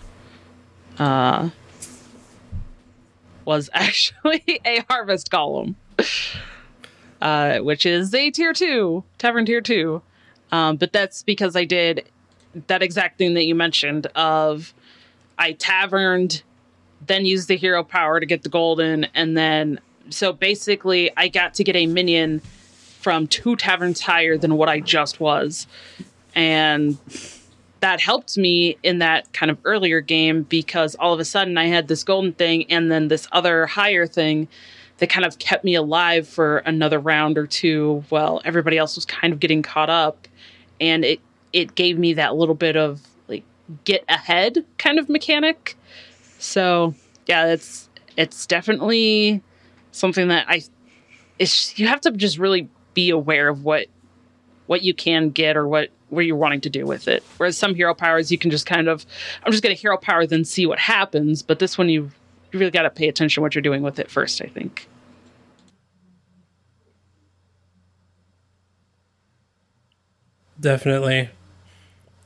Uh 0.99 1.49
was 3.45 3.69
actually 3.73 4.43
a 4.65 4.83
Harvest 4.89 5.31
Golem. 5.31 5.75
Uh, 7.21 7.59
which 7.59 7.85
is 7.85 8.13
a 8.15 8.31
tier 8.31 8.51
two, 8.51 9.03
tavern 9.19 9.45
tier 9.45 9.61
two. 9.61 10.01
Um, 10.51 10.77
but 10.77 10.91
that's 10.91 11.21
because 11.21 11.55
I 11.55 11.65
did 11.65 12.09
that 12.67 12.81
exact 12.81 13.17
thing 13.17 13.35
that 13.35 13.43
you 13.43 13.53
mentioned 13.53 14.07
of 14.15 14.73
I 15.37 15.53
taverned, 15.53 16.41
then 17.05 17.25
used 17.25 17.47
the 17.47 17.57
hero 17.57 17.83
power 17.83 18.19
to 18.19 18.25
get 18.25 18.41
the 18.41 18.49
golden, 18.49 19.05
and 19.13 19.37
then 19.37 19.79
so 20.13 20.33
basically 20.33 21.11
I 21.17 21.27
got 21.27 21.53
to 21.55 21.63
get 21.63 21.75
a 21.75 21.87
minion 21.87 22.41
from 22.99 23.27
two 23.27 23.55
taverns 23.55 24.01
higher 24.01 24.37
than 24.37 24.55
what 24.55 24.69
I 24.69 24.79
just 24.79 25.19
was. 25.19 25.65
And 26.35 26.97
that 27.81 27.99
helped 27.99 28.37
me 28.37 28.77
in 28.83 28.99
that 28.99 29.31
kind 29.33 29.49
of 29.49 29.57
earlier 29.65 30.01
game 30.01 30.43
because 30.43 30.95
all 30.95 31.13
of 31.13 31.19
a 31.19 31.25
sudden 31.25 31.57
I 31.57 31.65
had 31.65 31.87
this 31.87 32.03
golden 32.03 32.33
thing 32.33 32.71
and 32.71 32.91
then 32.91 33.07
this 33.07 33.27
other 33.31 33.65
higher 33.65 34.05
thing 34.05 34.47
that 34.99 35.09
kind 35.09 35.25
of 35.25 35.39
kept 35.39 35.63
me 35.63 35.73
alive 35.73 36.27
for 36.27 36.59
another 36.59 36.99
round 36.99 37.39
or 37.39 37.47
two 37.47 38.03
while 38.09 38.39
everybody 38.45 38.77
else 38.77 38.95
was 38.95 39.03
kind 39.03 39.33
of 39.33 39.39
getting 39.39 39.63
caught 39.63 39.89
up 39.89 40.27
and 40.79 41.03
it 41.03 41.19
it 41.53 41.73
gave 41.73 41.97
me 41.97 42.13
that 42.13 42.35
little 42.35 42.55
bit 42.55 42.77
of 42.77 43.01
like 43.27 43.43
get 43.83 44.05
ahead 44.07 44.63
kind 44.77 44.99
of 44.99 45.09
mechanic 45.09 45.75
so 46.37 46.93
yeah 47.25 47.47
it's 47.47 47.89
it's 48.15 48.45
definitely 48.45 49.41
something 49.91 50.27
that 50.27 50.45
i 50.47 50.61
it's 51.39 51.77
you 51.77 51.87
have 51.87 52.01
to 52.01 52.11
just 52.11 52.37
really 52.37 52.69
be 52.93 53.09
aware 53.09 53.47
of 53.49 53.63
what 53.63 53.87
what 54.67 54.83
you 54.83 54.93
can 54.93 55.29
get 55.29 55.57
or 55.57 55.67
what 55.67 55.89
where 56.09 56.23
you're 56.23 56.35
wanting 56.35 56.61
to 56.61 56.69
do 56.69 56.85
with 56.85 57.07
it 57.07 57.23
whereas 57.37 57.57
some 57.57 57.75
hero 57.75 57.93
powers 57.93 58.31
you 58.31 58.37
can 58.37 58.51
just 58.51 58.65
kind 58.65 58.87
of 58.87 59.05
i'm 59.43 59.51
just 59.51 59.63
to 59.63 59.73
hero 59.73 59.97
power 59.97 60.25
then 60.25 60.43
see 60.43 60.65
what 60.65 60.79
happens 60.79 61.41
but 61.41 61.59
this 61.59 61.77
one 61.77 61.89
you 61.89 62.11
you 62.51 62.59
really 62.59 62.71
got 62.71 62.83
to 62.83 62.89
pay 62.89 63.07
attention 63.07 63.41
what 63.41 63.55
you're 63.55 63.61
doing 63.61 63.81
with 63.81 63.99
it 63.99 64.09
first 64.09 64.41
i 64.41 64.47
think 64.47 64.87
Definitely. 70.61 71.29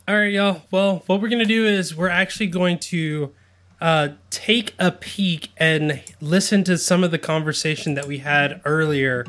All 0.10 0.16
right, 0.16 0.34
y'all. 0.34 0.64
Well, 0.70 1.04
what 1.08 1.22
we're 1.22 1.30
going 1.30 1.40
to 1.40 1.46
do 1.46 1.66
is 1.66 1.96
we're 1.96 2.10
actually 2.10 2.48
going 2.48 2.80
to 2.80 3.34
uh, 3.82 4.10
take 4.30 4.74
a 4.80 4.92
peek 4.92 5.50
and 5.58 6.02
listen 6.22 6.64
to 6.64 6.78
some 6.78 7.04
of 7.04 7.12
the 7.12 7.20
conversation 7.20 7.94
that 7.96 8.08
we 8.08 8.20
had 8.20 8.62
earlier 8.66 9.26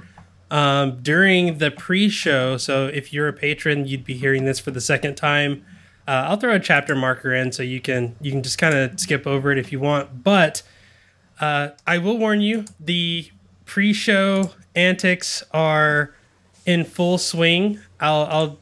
um, 0.51 1.03
during 1.03 1.59
the 1.59 1.71
pre 1.71 2.09
show. 2.09 2.57
So 2.57 2.87
if 2.87 3.13
you're 3.13 3.29
a 3.29 3.33
patron, 3.33 3.87
you'd 3.87 4.05
be 4.05 4.15
hearing 4.15 4.45
this 4.45 4.61
for 4.61 4.71
the 4.71 4.81
second 4.81 5.17
time. 5.17 5.65
Uh, 6.07 6.27
I'll 6.29 6.37
throw 6.37 6.55
a 6.55 6.61
chapter 6.61 6.95
marker 6.95 7.35
in 7.35 7.51
so 7.51 7.65
you 7.65 7.81
can 7.81 8.15
you 8.21 8.31
can 8.31 8.43
just 8.43 8.59
kind 8.59 8.75
of 8.75 9.01
skip 9.01 9.27
over 9.27 9.51
it 9.51 9.59
if 9.59 9.73
you 9.73 9.81
want. 9.81 10.23
But 10.23 10.63
uh, 11.41 11.71
I 11.87 11.99
will 11.99 12.17
warn 12.17 12.41
you, 12.41 12.65
the 12.79 13.29
pre-show 13.65 14.53
antics 14.75 15.43
are 15.53 16.15
in 16.65 16.85
full 16.85 17.19
swing. 17.19 17.81
I'll, 18.01 18.27
I'll 18.27 18.59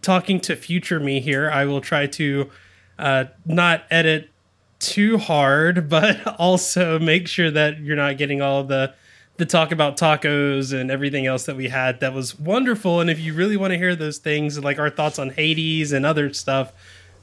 talking 0.00 0.40
to 0.40 0.56
future 0.56 1.00
me 1.00 1.20
here. 1.20 1.50
I 1.50 1.64
will 1.64 1.80
try 1.80 2.06
to 2.06 2.50
uh, 2.98 3.24
not 3.44 3.84
edit 3.90 4.30
too 4.86 5.18
hard, 5.18 5.88
but 5.90 6.26
also 6.38 6.98
make 6.98 7.28
sure 7.28 7.50
that 7.50 7.80
you're 7.80 7.96
not 7.96 8.16
getting 8.16 8.40
all 8.40 8.64
the 8.64 8.94
the 9.38 9.44
talk 9.44 9.70
about 9.70 9.98
tacos 9.98 10.72
and 10.72 10.90
everything 10.90 11.26
else 11.26 11.44
that 11.44 11.56
we 11.56 11.68
had 11.68 12.00
that 12.00 12.14
was 12.14 12.38
wonderful. 12.38 13.02
And 13.02 13.10
if 13.10 13.20
you 13.20 13.34
really 13.34 13.58
want 13.58 13.72
to 13.72 13.76
hear 13.76 13.94
those 13.94 14.16
things, 14.16 14.58
like 14.58 14.78
our 14.78 14.88
thoughts 14.88 15.18
on 15.18 15.28
Hades 15.28 15.92
and 15.92 16.06
other 16.06 16.32
stuff, 16.32 16.72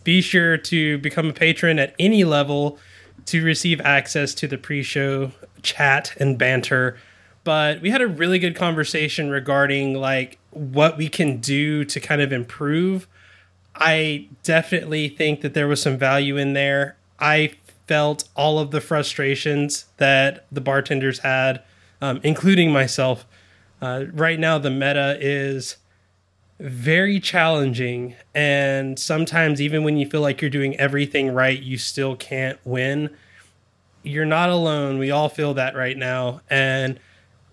be 0.03 0.21
sure 0.21 0.55
to 0.55 0.99
become 0.99 1.29
a 1.29 1.33
patron 1.33 1.79
at 1.79 1.95
any 1.97 2.23
level 2.23 2.77
to 3.25 3.43
receive 3.43 3.81
access 3.81 4.35
to 4.35 4.47
the 4.47 4.59
pre-show 4.59 5.31
chat 5.63 6.15
and 6.19 6.37
banter. 6.37 6.97
But 7.43 7.81
we 7.81 7.89
had 7.89 8.01
a 8.01 8.07
really 8.07 8.39
good 8.39 8.55
conversation 8.55 9.29
regarding 9.29 9.95
like 9.95 10.37
what 10.51 10.97
we 10.97 11.09
can 11.09 11.37
do 11.39 11.83
to 11.85 11.99
kind 11.99 12.21
of 12.21 12.31
improve. 12.31 13.07
I 13.75 14.27
definitely 14.43 15.09
think 15.09 15.41
that 15.41 15.53
there 15.53 15.67
was 15.67 15.81
some 15.81 15.97
value 15.97 16.37
in 16.37 16.53
there. 16.53 16.95
I 17.23 17.53
felt 17.87 18.27
all 18.35 18.59
of 18.59 18.71
the 18.71 18.81
frustrations 18.81 19.85
that 19.95 20.45
the 20.51 20.59
bartenders 20.59 21.19
had, 21.19 21.63
um, 22.01 22.19
including 22.21 22.71
myself. 22.71 23.25
Uh, 23.81 24.05
right 24.11 24.37
now, 24.37 24.57
the 24.57 24.69
meta 24.69 25.17
is 25.21 25.77
very 26.59 27.21
challenging, 27.21 28.15
and 28.35 28.99
sometimes, 28.99 29.61
even 29.61 29.83
when 29.83 29.95
you 29.95 30.05
feel 30.05 30.21
like 30.21 30.41
you're 30.41 30.49
doing 30.49 30.77
everything 30.77 31.33
right, 31.33 31.61
you 31.61 31.77
still 31.77 32.15
can't 32.17 32.59
win. 32.65 33.09
You're 34.03 34.25
not 34.25 34.49
alone. 34.49 34.97
We 34.97 35.09
all 35.09 35.29
feel 35.29 35.53
that 35.53 35.75
right 35.75 35.97
now, 35.97 36.41
and 36.49 36.99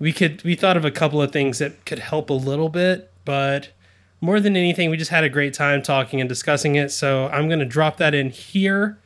we 0.01 0.13
could 0.13 0.43
we 0.43 0.57
thought 0.57 0.77
of 0.77 0.85
a 0.85 0.91
couple 0.91 1.23
of 1.23 1.33
things 1.33 1.59
that 1.59 1.85
could 1.85 2.01
help 2.01 2.29
a 2.29 2.35
little 2.35 2.69
bit, 2.69 3.11
but 3.25 3.71
more 4.21 4.41
than 4.41 4.57
anything, 4.57 4.91
we 4.91 4.97
just 4.97 5.11
had 5.11 5.25
a 5.25 5.29
great 5.29 5.55
time 5.55 5.81
talking 5.81 6.21
and 6.21 6.29
discussing 6.29 6.75
it. 6.75 6.91
So 6.91 7.29
I'm 7.29 7.47
going 7.49 7.61
to 7.61 7.65
drop 7.65 7.97
that 7.99 8.15
in 8.15 8.31
here. 8.31 8.99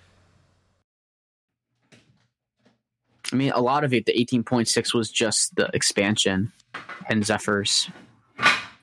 I 3.35 3.37
mean, 3.37 3.51
a 3.51 3.61
lot 3.61 3.83
of 3.83 3.93
it, 3.93 4.07
the 4.07 4.13
18.6 4.13 4.95
was 4.95 5.11
just 5.11 5.57
the 5.57 5.69
expansion 5.75 6.53
and 7.09 7.25
Zephrys. 7.25 7.91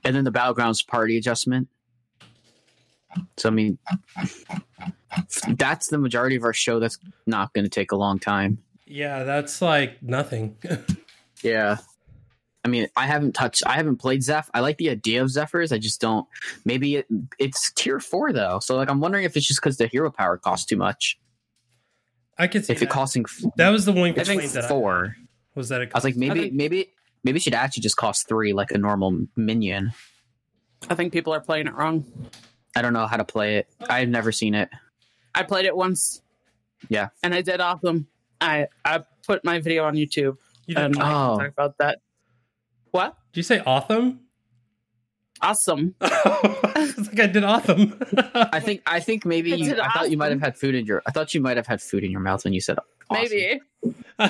And 0.03 0.13
then 0.13 0.25
the 0.25 0.31
Battlegrounds 0.31 0.85
party 0.85 1.17
adjustment. 1.17 1.69
So, 3.37 3.47
I 3.47 3.53
mean, 3.53 3.77
that's 5.47 5.87
the 5.87 5.97
majority 5.97 6.35
of 6.35 6.43
our 6.43 6.51
show. 6.51 6.81
That's 6.81 6.97
not 7.25 7.53
going 7.53 7.63
to 7.63 7.69
take 7.69 7.93
a 7.93 7.95
long 7.95 8.19
time. 8.19 8.57
Yeah, 8.85 9.23
that's 9.23 9.61
like 9.61 10.03
nothing. 10.03 10.57
Yeah. 11.43 11.77
I 12.63 12.67
mean, 12.67 12.87
I 12.95 13.07
haven't 13.07 13.31
touched, 13.31 13.63
I 13.65 13.77
haven't 13.77 13.95
played 13.97 14.21
Zeph. 14.21 14.51
I 14.53 14.59
like 14.59 14.77
the 14.77 14.91
idea 14.91 15.23
of 15.23 15.29
Zephrys. 15.29 15.71
I 15.71 15.79
just 15.79 15.99
don't. 15.99 16.27
Maybe 16.65 16.97
it, 16.97 17.07
it's 17.39 17.71
tier 17.71 17.99
four, 17.99 18.31
though. 18.31 18.59
So, 18.59 18.75
like, 18.75 18.91
I'm 18.91 18.99
wondering 18.99 19.23
if 19.23 19.35
it's 19.35 19.47
just 19.47 19.59
because 19.59 19.77
the 19.77 19.87
hero 19.87 20.11
power 20.11 20.37
costs 20.37 20.67
too 20.67 20.77
much. 20.77 21.17
I 22.41 22.47
could 22.47 22.65
see 22.65 22.73
If 22.73 22.81
it 22.81 22.85
that. 22.85 22.91
costing, 22.91 23.25
that 23.57 23.69
was 23.69 23.85
the 23.85 23.91
one 23.91 24.09
I 24.09 24.13
complaint 24.13 24.51
that 24.53 24.65
I 24.65 24.67
four. 24.67 25.15
was 25.55 25.69
that 25.69 25.81
it 25.81 25.91
I 25.93 25.97
was 25.97 26.03
like, 26.03 26.15
maybe, 26.15 26.41
think- 26.41 26.53
maybe, 26.53 26.89
Maybe 27.23 27.37
it 27.37 27.43
should 27.43 27.53
actually 27.53 27.81
just 27.81 27.97
cost 27.97 28.27
three, 28.27 28.51
like 28.51 28.71
a 28.71 28.79
normal 28.79 29.27
minion. 29.35 29.93
I 30.89 30.95
think 30.95 31.13
people 31.13 31.33
are 31.33 31.39
playing 31.39 31.67
it 31.67 31.75
wrong. 31.75 32.03
I 32.75 32.81
don't 32.81 32.93
know 32.93 33.05
how 33.05 33.17
to 33.17 33.23
play 33.23 33.57
it. 33.57 33.67
I've 33.87 34.09
never 34.09 34.31
seen 34.31 34.55
it. 34.55 34.69
I 35.35 35.43
played 35.43 35.65
it 35.65 35.75
once. 35.75 36.23
Yeah. 36.89 37.09
And 37.21 37.35
I 37.35 37.43
did 37.43 37.61
awesome. 37.61 38.07
I 38.41 38.69
I 38.83 39.03
put 39.27 39.45
my 39.45 39.59
video 39.59 39.83
on 39.85 39.93
YouTube 39.93 40.37
You 40.65 40.73
did, 40.73 40.77
and 40.77 40.97
I 40.97 41.11
Oh. 41.13 41.37
can 41.37 41.45
talk 41.45 41.51
about 41.53 41.77
that. 41.77 41.99
What? 42.89 43.15
did 43.33 43.37
you 43.37 43.43
say 43.43 43.59
Otham? 43.67 44.20
Awesome. 45.41 45.95
it's 46.01 47.07
like 47.07 47.19
I 47.19 47.27
did 47.27 47.43
awesome. 47.43 47.99
I 48.35 48.59
think 48.59 48.81
I 48.85 48.99
think 48.99 49.25
maybe 49.25 49.53
Is 49.53 49.59
you, 49.61 49.73
it 49.73 49.79
I 49.79 49.89
thought 49.91 50.11
you 50.11 50.17
might 50.17 50.31
have 50.31 50.39
had 50.41 50.57
food 50.57 50.75
in 50.75 50.85
your 50.85 51.01
I 51.07 51.11
thought 51.11 51.33
you 51.33 51.41
might 51.41 51.57
have 51.57 51.67
had 51.67 51.81
food 51.81 52.03
in 52.03 52.11
your 52.11 52.19
mouth 52.21 52.43
when 52.43 52.53
you 52.53 52.61
said 52.61 52.77
awesome. 53.09 53.23
Maybe. 53.23 53.59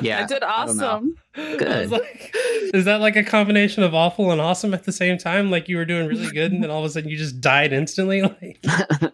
Yeah. 0.01 0.24
I 0.24 0.26
did 0.26 0.41
I 0.43 0.66
don't 0.66 0.78
know. 0.78 0.86
awesome. 0.88 1.16
I 1.36 1.55
Good. 1.57 1.91
like, 1.91 2.34
is 2.74 2.86
that 2.86 3.01
like 3.01 3.16
a 3.18 3.24
combination 3.24 3.84
of 3.84 3.93
awful 3.93 4.32
and 4.32 4.39
awesome 4.39 4.74
at 4.74 4.86
the 4.86 4.91
same 4.93 5.18
time? 5.18 5.51
Like 5.51 5.68
you 5.68 5.76
were 5.78 5.84
doing 5.86 6.07
really 6.07 6.32
good, 6.32 6.51
and 6.53 6.64
then 6.64 6.72
all 6.72 6.80
of 6.80 6.86
a 6.86 6.89
sudden 6.89 7.09
you 7.09 7.18
just 7.18 7.41
died 7.41 7.74
instantly. 7.74 8.22
Like 8.41 8.64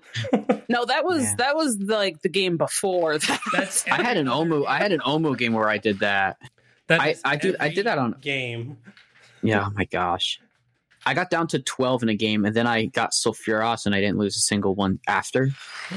No, 0.69 0.85
that 0.85 1.03
was 1.05 1.23
Yeah. 1.23 1.33
that 1.39 1.55
was 1.55 1.77
like 1.79 2.21
the 2.21 2.29
game 2.29 2.57
before 2.57 3.17
that. 3.17 3.39
that's 3.53 3.87
I 3.87 4.03
had 4.03 4.17
an 4.17 4.27
Omu 4.27 4.67
I 4.67 4.77
had 4.77 4.91
an 4.91 4.99
Omu 4.99 5.35
game 5.37 5.53
where 5.53 5.69
I 5.69 5.77
did 5.77 5.99
that. 5.99 6.37
That 6.87 7.01
I- 7.01 7.15
I 7.25 7.35
did- 7.37 7.55
I 7.59 7.69
did 7.69 7.85
that 7.87 7.97
on- 7.97 8.15
game. 8.21 8.77
Yeah, 9.43 9.65
oh 9.67 9.71
my 9.75 9.85
gosh. 9.85 10.39
I 11.07 11.13
got 11.13 11.29
down 11.29 11.47
to 11.47 11.59
12 11.59 12.03
in 12.03 12.09
a 12.09 12.15
game 12.15 12.43
and 12.43 12.53
then 12.53 12.67
I 12.67 12.87
got 12.87 13.13
Sulfuras 13.13 13.85
and 13.85 13.95
I 13.95 14.01
didn't 14.01 14.17
lose 14.17 14.35
a 14.35 14.41
single 14.41 14.75
one 14.75 14.99
after. 15.07 15.51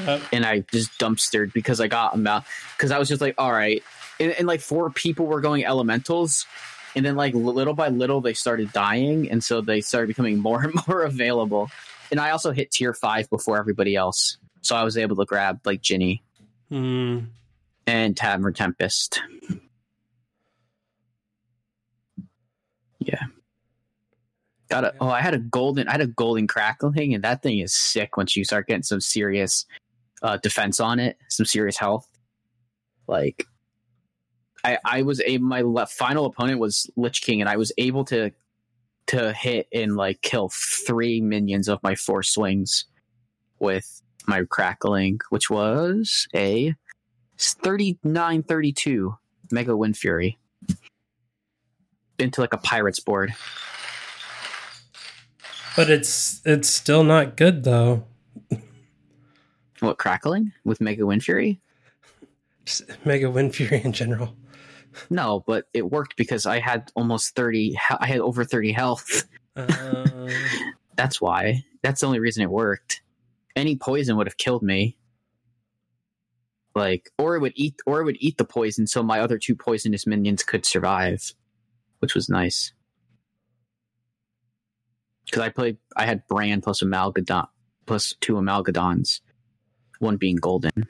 Uh, 0.07 0.21
And 0.33 0.47
I 0.47 0.61
just 0.71 0.97
dumpstered 1.01 1.53
because 1.53 1.81
I 1.81 1.89
got 1.89 2.13
them 2.13 2.29
out. 2.29 2.45
Because 2.77 2.93
I 2.93 2.99
was 3.01 3.09
just 3.09 3.21
like, 3.21 3.35
all 3.37 3.51
right. 3.51 3.83
And, 4.21 4.31
and 4.31 4.47
like 4.47 4.61
four 4.61 4.89
people 4.91 5.27
were 5.27 5.41
going 5.41 5.65
elementals. 5.65 6.47
And 6.95 7.05
then 7.05 7.17
like 7.17 7.35
little 7.35 7.75
by 7.75 7.89
little 7.89 8.21
they 8.21 8.35
started 8.35 8.73
dying. 8.73 9.29
And 9.29 9.43
so 9.43 9.61
they 9.61 9.81
started 9.81 10.07
becoming 10.07 10.39
more 10.43 10.63
and 10.63 10.75
more 10.87 11.03
available. 11.03 11.71
And 12.13 12.21
I 12.21 12.31
also 12.31 12.53
hit 12.53 12.71
tier 12.71 12.95
five 12.95 13.29
before 13.31 13.59
everybody 13.59 13.97
else. 13.97 14.39
So 14.63 14.77
I 14.77 14.85
was 14.85 14.97
able 14.97 15.17
to 15.17 15.25
grab 15.25 15.59
like 15.65 15.83
Djinni 15.83 16.21
hmm. 16.69 17.19
and 17.85 18.17
Tavern 18.17 18.55
Tempest. 18.55 19.21
Yeah. 23.01 23.25
Got 24.71 24.85
a 24.85 24.95
oh, 25.01 25.09
I 25.09 25.21
had 25.21 25.35
a 25.35 25.39
golden 25.39 25.89
I 25.89 25.93
had 25.93 26.01
a 26.01 26.07
golden 26.07 26.47
crackling, 26.47 27.13
and 27.13 27.25
that 27.25 27.43
thing 27.43 27.59
is 27.59 27.75
sick 27.75 28.17
once 28.17 28.37
you 28.37 28.45
start 28.45 28.69
getting 28.69 28.85
some 28.85 29.01
serious 29.01 29.67
uh 30.23 30.37
defense 30.37 30.79
on 30.79 31.01
it, 31.01 31.19
some 31.29 31.45
serious 31.45 31.77
health. 31.77 32.09
Like 33.09 33.47
I 34.65 34.79
I 34.85 35.03
was 35.03 35.21
a 35.27 35.39
my 35.39 35.63
le- 35.63 35.87
final 35.87 36.25
opponent 36.25 36.61
was 36.61 36.89
Lich 36.97 37.23
King, 37.23 37.41
and 37.41 37.51
I 37.51 37.57
was 37.57 37.73
able 37.79 38.05
to 38.07 38.31
to 39.09 39.33
hit 39.33 39.67
and 39.73 39.97
like 39.97 40.23
kill 40.23 40.51
three 40.51 41.21
minions 41.21 41.69
of 41.69 41.83
my 41.83 41.97
four 41.97 42.23
swings 42.23 42.85
with 43.59 44.03
my 44.29 44.45
crackling, 44.49 45.19
which 45.31 45.51
was 45.51 46.29
a 46.33 46.77
thirty 47.39 47.99
nine 48.05 48.45
thirty 48.45 48.73
two 48.73 49.17
Mega-Windfury 49.51 50.37
into 52.21 52.41
like 52.41 52.53
a 52.53 52.59
pirate's 52.59 53.01
board. 53.01 53.35
But 55.77 55.91
it's 55.91 56.41
it's 56.45 56.69
still 56.69 57.05
not 57.05 57.37
good 57.37 57.65
though. 57.65 58.05
What 59.81 59.99
crackling 59.99 60.53
with 60.65 60.81
Mega-Windfury? 60.81 61.59
Just 62.67 62.83
Mega-Windfury 63.07 63.83
in 63.85 63.93
general. 63.93 64.37
No, 65.09 65.43
but 65.47 65.67
it 65.73 65.91
worked 65.91 66.17
because 66.17 66.45
I 66.45 66.59
had 66.59 66.91
almost 66.95 67.35
30 67.35 67.79
I 67.99 68.07
had 68.07 68.21
over 68.21 68.45
30 68.45 68.73
health. 68.73 69.29
Uh, 69.57 70.31
That's 70.95 71.21
why. 71.21 71.65
That's 71.83 72.01
the 72.01 72.07
only 72.07 72.21
reason 72.21 72.45
it 72.45 72.51
worked. 72.51 73.03
Any 73.57 73.77
poison 73.77 74.17
would 74.17 74.29
have 74.29 74.37
killed 74.37 74.63
me. 74.63 74.97
Like 76.75 77.11
or 77.19 77.35
it 77.35 77.41
would 77.41 77.53
eat 77.57 77.75
or 77.85 78.01
it 78.01 78.05
would 78.05 78.17
eat 78.21 78.39
the 78.39 78.45
poison 78.45 78.87
so 78.87 79.03
my 79.03 79.19
other 79.21 79.39
two 79.39 79.57
poisonous 79.57 80.07
minions 80.07 80.45
could 80.45 80.65
survive, 80.65 81.35
which 81.99 82.15
was 82.15 82.29
nice. 82.29 82.73
Cuz 85.33 85.41
I 85.43 85.49
played 85.49 85.77
I 85.97 86.07
had 86.07 86.27
Brann 86.29 86.61
plus 86.61 86.83
Amalgadon 86.83 87.47
plus 87.87 88.15
two 88.21 88.35
Amalgadons, 88.35 89.21
one 89.99 90.17
being 90.17 90.37
golden. 90.37 90.87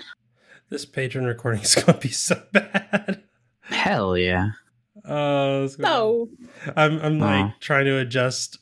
this 0.70 0.84
patron 0.84 1.24
recording 1.24 1.62
is 1.62 1.74
gonna 1.84 1.98
be 1.98 2.08
so 2.08 2.42
bad. 2.52 3.22
Hell 3.62 4.16
yeah. 4.16 4.50
Oh, 5.04 5.64
it's 5.64 5.76
gonna- 5.76 5.88
No. 5.94 6.28
I'm 6.76 6.98
I'm 7.00 7.18
like 7.18 7.46
Oh. 7.46 7.52
trying 7.60 7.86
to 7.86 7.96
adjust 7.98 8.58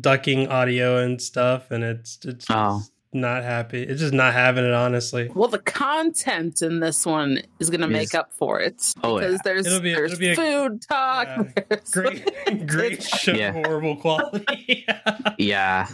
ducking 0.00 0.48
audio 0.48 0.98
and 0.98 1.20
stuff, 1.20 1.70
and 1.70 1.84
it's 1.84 2.18
it's 2.24 2.46
just 2.46 2.50
Oh. 2.50 2.82
Not 3.16 3.42
happy. 3.42 3.82
It's 3.82 4.00
just 4.00 4.12
not 4.14 4.32
having 4.32 4.64
it, 4.64 4.72
honestly. 4.72 5.30
Well, 5.34 5.48
the 5.48 5.58
content 5.58 6.62
in 6.62 6.80
this 6.80 7.04
one 7.04 7.42
is 7.58 7.70
going 7.70 7.80
to 7.80 7.88
make 7.88 8.14
up 8.14 8.32
for 8.32 8.60
it 8.60 8.80
Oh, 9.02 9.18
because 9.18 9.32
yeah. 9.34 9.38
there's 9.44 9.66
It'll 9.66 9.80
be- 9.80 9.94
there's 9.94 10.12
it'll 10.12 10.20
be 10.20 10.30
a- 10.30 10.36
food 10.36 10.82
talk. 10.82 11.26
Yeah. 11.28 11.62
there's- 11.68 11.90
Great, 11.90 12.66
great 12.66 13.02
show, 13.20 13.32
Yeah. 13.32 13.52
horrible 13.52 13.96
quality. 13.96 14.86
Yeah. 15.38 15.86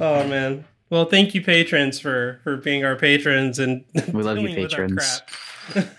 oh 0.00 0.26
man. 0.28 0.64
Well, 0.88 1.04
thank 1.06 1.34
you, 1.34 1.42
patrons, 1.42 1.98
for 1.98 2.40
for 2.44 2.56
being 2.56 2.84
our 2.84 2.96
patrons 2.96 3.58
and 3.58 3.84
We 4.12 4.22
love 4.22 4.38
you, 4.38 4.48
dealing 4.48 4.62
with 4.64 4.74
our 4.74 4.86
patrons. 4.88 5.22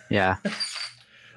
Yeah. 0.10 0.38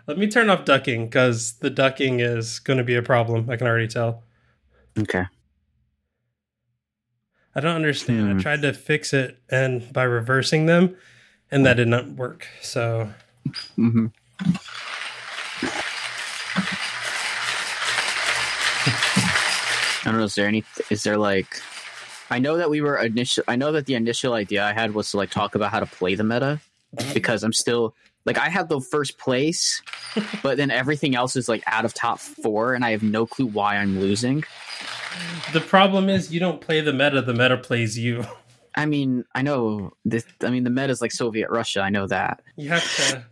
Let 0.06 0.18
me 0.18 0.26
turn 0.28 0.50
off 0.50 0.64
ducking 0.64 1.06
because 1.06 1.52
the 1.54 1.70
ducking 1.70 2.20
is 2.20 2.58
going 2.58 2.78
to 2.78 2.84
be 2.84 2.94
a 2.96 3.02
problem. 3.02 3.48
I 3.50 3.56
can 3.56 3.66
already 3.66 3.86
tell. 3.88 4.22
Okay. 4.98 5.24
I 7.54 7.60
don't 7.60 7.76
understand. 7.76 8.30
Hmm. 8.32 8.38
I 8.38 8.42
tried 8.42 8.62
to 8.62 8.72
fix 8.72 9.12
it 9.12 9.38
and 9.50 9.92
by 9.92 10.04
reversing 10.04 10.66
them, 10.66 10.96
and 11.50 11.66
that 11.66 11.74
did 11.74 11.88
not 11.88 12.08
work. 12.12 12.46
So 12.62 13.10
hmm 13.76 14.06
I 20.02 20.12
don't 20.12 20.18
know. 20.18 20.24
Is 20.24 20.34
there 20.34 20.48
any? 20.48 20.64
Is 20.88 21.02
there 21.02 21.16
like? 21.18 21.60
I 22.30 22.38
know 22.38 22.56
that 22.56 22.70
we 22.70 22.80
were 22.80 22.96
initial. 22.96 23.44
I 23.48 23.56
know 23.56 23.72
that 23.72 23.86
the 23.86 23.94
initial 23.94 24.34
idea 24.34 24.64
I 24.64 24.72
had 24.72 24.94
was 24.94 25.10
to 25.10 25.16
like 25.16 25.30
talk 25.30 25.54
about 25.54 25.70
how 25.70 25.80
to 25.80 25.86
play 25.86 26.14
the 26.14 26.24
meta 26.24 26.60
because 27.12 27.42
I'm 27.42 27.52
still 27.52 27.94
like 28.24 28.38
I 28.38 28.48
have 28.48 28.68
the 28.68 28.80
first 28.80 29.18
place, 29.18 29.82
but 30.42 30.56
then 30.56 30.70
everything 30.70 31.14
else 31.14 31.36
is 31.36 31.48
like 31.48 31.62
out 31.66 31.84
of 31.84 31.92
top 31.94 32.18
four, 32.18 32.74
and 32.74 32.84
I 32.84 32.90
have 32.92 33.02
no 33.02 33.26
clue 33.26 33.46
why 33.46 33.76
I'm 33.76 34.00
losing. 34.00 34.44
The 35.52 35.60
problem 35.60 36.08
is 36.08 36.32
you 36.32 36.40
don't 36.40 36.60
play 36.60 36.80
the 36.80 36.92
meta. 36.92 37.22
The 37.22 37.34
meta 37.34 37.56
plays 37.56 37.98
you. 37.98 38.24
I 38.76 38.86
mean, 38.86 39.24
I 39.34 39.42
know 39.42 39.92
this. 40.04 40.24
I 40.42 40.50
mean, 40.50 40.64
the 40.64 40.70
meta 40.70 40.90
is 40.90 41.00
like 41.00 41.12
Soviet 41.12 41.50
Russia. 41.50 41.80
I 41.80 41.90
know 41.90 42.06
that. 42.06 42.40
You 42.56 42.68
have 42.70 42.96
to. 42.96 43.24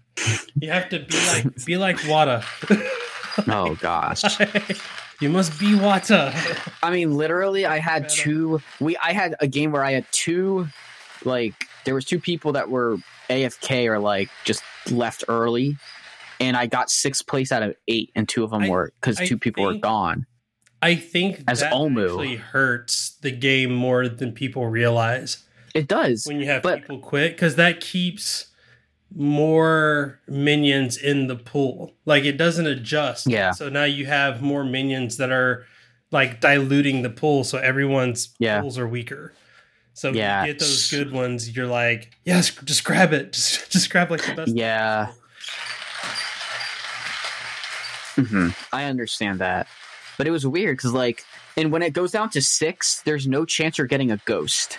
You 0.60 0.70
have 0.70 0.88
to 0.88 0.98
be 0.98 1.16
like 1.28 1.64
be 1.64 1.76
like 1.76 1.96
Wata. 1.98 2.44
Oh 3.46 3.76
gosh. 3.76 4.24
you 5.20 5.28
must 5.28 5.60
be 5.60 5.66
Wata. 5.66 6.34
I 6.82 6.90
mean, 6.90 7.16
literally, 7.16 7.66
I 7.66 7.78
had 7.78 8.02
Meta. 8.02 8.14
two. 8.14 8.60
We 8.80 8.96
I 8.96 9.12
had 9.12 9.36
a 9.38 9.46
game 9.46 9.70
where 9.70 9.84
I 9.84 9.92
had 9.92 10.06
two, 10.10 10.66
like 11.24 11.54
there 11.84 11.94
was 11.94 12.04
two 12.04 12.18
people 12.18 12.52
that 12.54 12.68
were 12.68 12.96
AFK 13.30 13.86
or 13.86 14.00
like 14.00 14.28
just 14.44 14.64
left 14.90 15.22
early, 15.28 15.76
and 16.40 16.56
I 16.56 16.66
got 16.66 16.90
sixth 16.90 17.28
place 17.28 17.52
out 17.52 17.62
of 17.62 17.76
eight, 17.86 18.10
and 18.16 18.28
two 18.28 18.42
of 18.42 18.50
them 18.50 18.62
I- 18.64 18.68
were 18.70 18.92
because 19.00 19.18
two 19.18 19.38
people 19.38 19.62
were 19.64 19.74
gone. 19.74 20.26
I 20.80 20.94
think 20.94 21.42
As 21.48 21.60
that 21.60 21.72
Omu. 21.72 22.04
actually 22.04 22.36
hurts 22.36 23.16
the 23.20 23.30
game 23.32 23.74
more 23.74 24.08
than 24.08 24.32
people 24.32 24.66
realize 24.66 25.44
It 25.74 25.88
does, 25.88 26.24
when 26.26 26.38
you 26.40 26.46
have 26.46 26.62
but 26.62 26.80
people 26.82 26.98
quit 27.00 27.32
because 27.32 27.56
that 27.56 27.80
keeps 27.80 28.46
more 29.14 30.20
minions 30.28 30.96
in 30.96 31.26
the 31.26 31.36
pool. 31.36 31.94
Like 32.04 32.24
it 32.24 32.36
doesn't 32.36 32.66
adjust. 32.66 33.26
Yeah. 33.26 33.50
So 33.52 33.68
now 33.68 33.84
you 33.84 34.06
have 34.06 34.40
more 34.42 34.64
minions 34.64 35.16
that 35.16 35.30
are 35.32 35.64
like 36.10 36.40
diluting 36.40 37.02
the 37.02 37.10
pool, 37.10 37.42
so 37.44 37.58
everyone's 37.58 38.34
Yeah. 38.38 38.60
pools 38.60 38.78
are 38.78 38.86
weaker. 38.86 39.32
So 39.94 40.12
Yeah, 40.12 40.42
you 40.44 40.52
get 40.52 40.60
those 40.60 40.88
good 40.90 41.10
ones, 41.10 41.56
you're 41.56 41.66
like, 41.66 42.12
yes, 42.24 42.50
just 42.64 42.84
grab 42.84 43.12
it. 43.12 43.32
Just 43.32 43.70
just 43.72 43.90
grab 43.90 44.10
like 44.12 44.24
the 44.24 44.34
best. 44.34 44.54
yeah. 44.54 45.08
Mm-hmm. 48.16 48.48
I 48.72 48.84
understand 48.84 49.38
that, 49.40 49.68
but 50.18 50.26
it 50.26 50.30
was 50.30 50.46
weird 50.46 50.76
because 50.76 50.92
like, 50.92 51.24
and 51.56 51.72
when 51.72 51.82
it 51.82 51.94
goes 51.94 52.12
down 52.12 52.28
to 52.30 52.42
six, 52.42 53.00
there's 53.02 53.26
no 53.26 53.44
chance 53.44 53.78
you're 53.78 53.86
getting 53.86 54.10
a 54.10 54.18
ghost, 54.24 54.78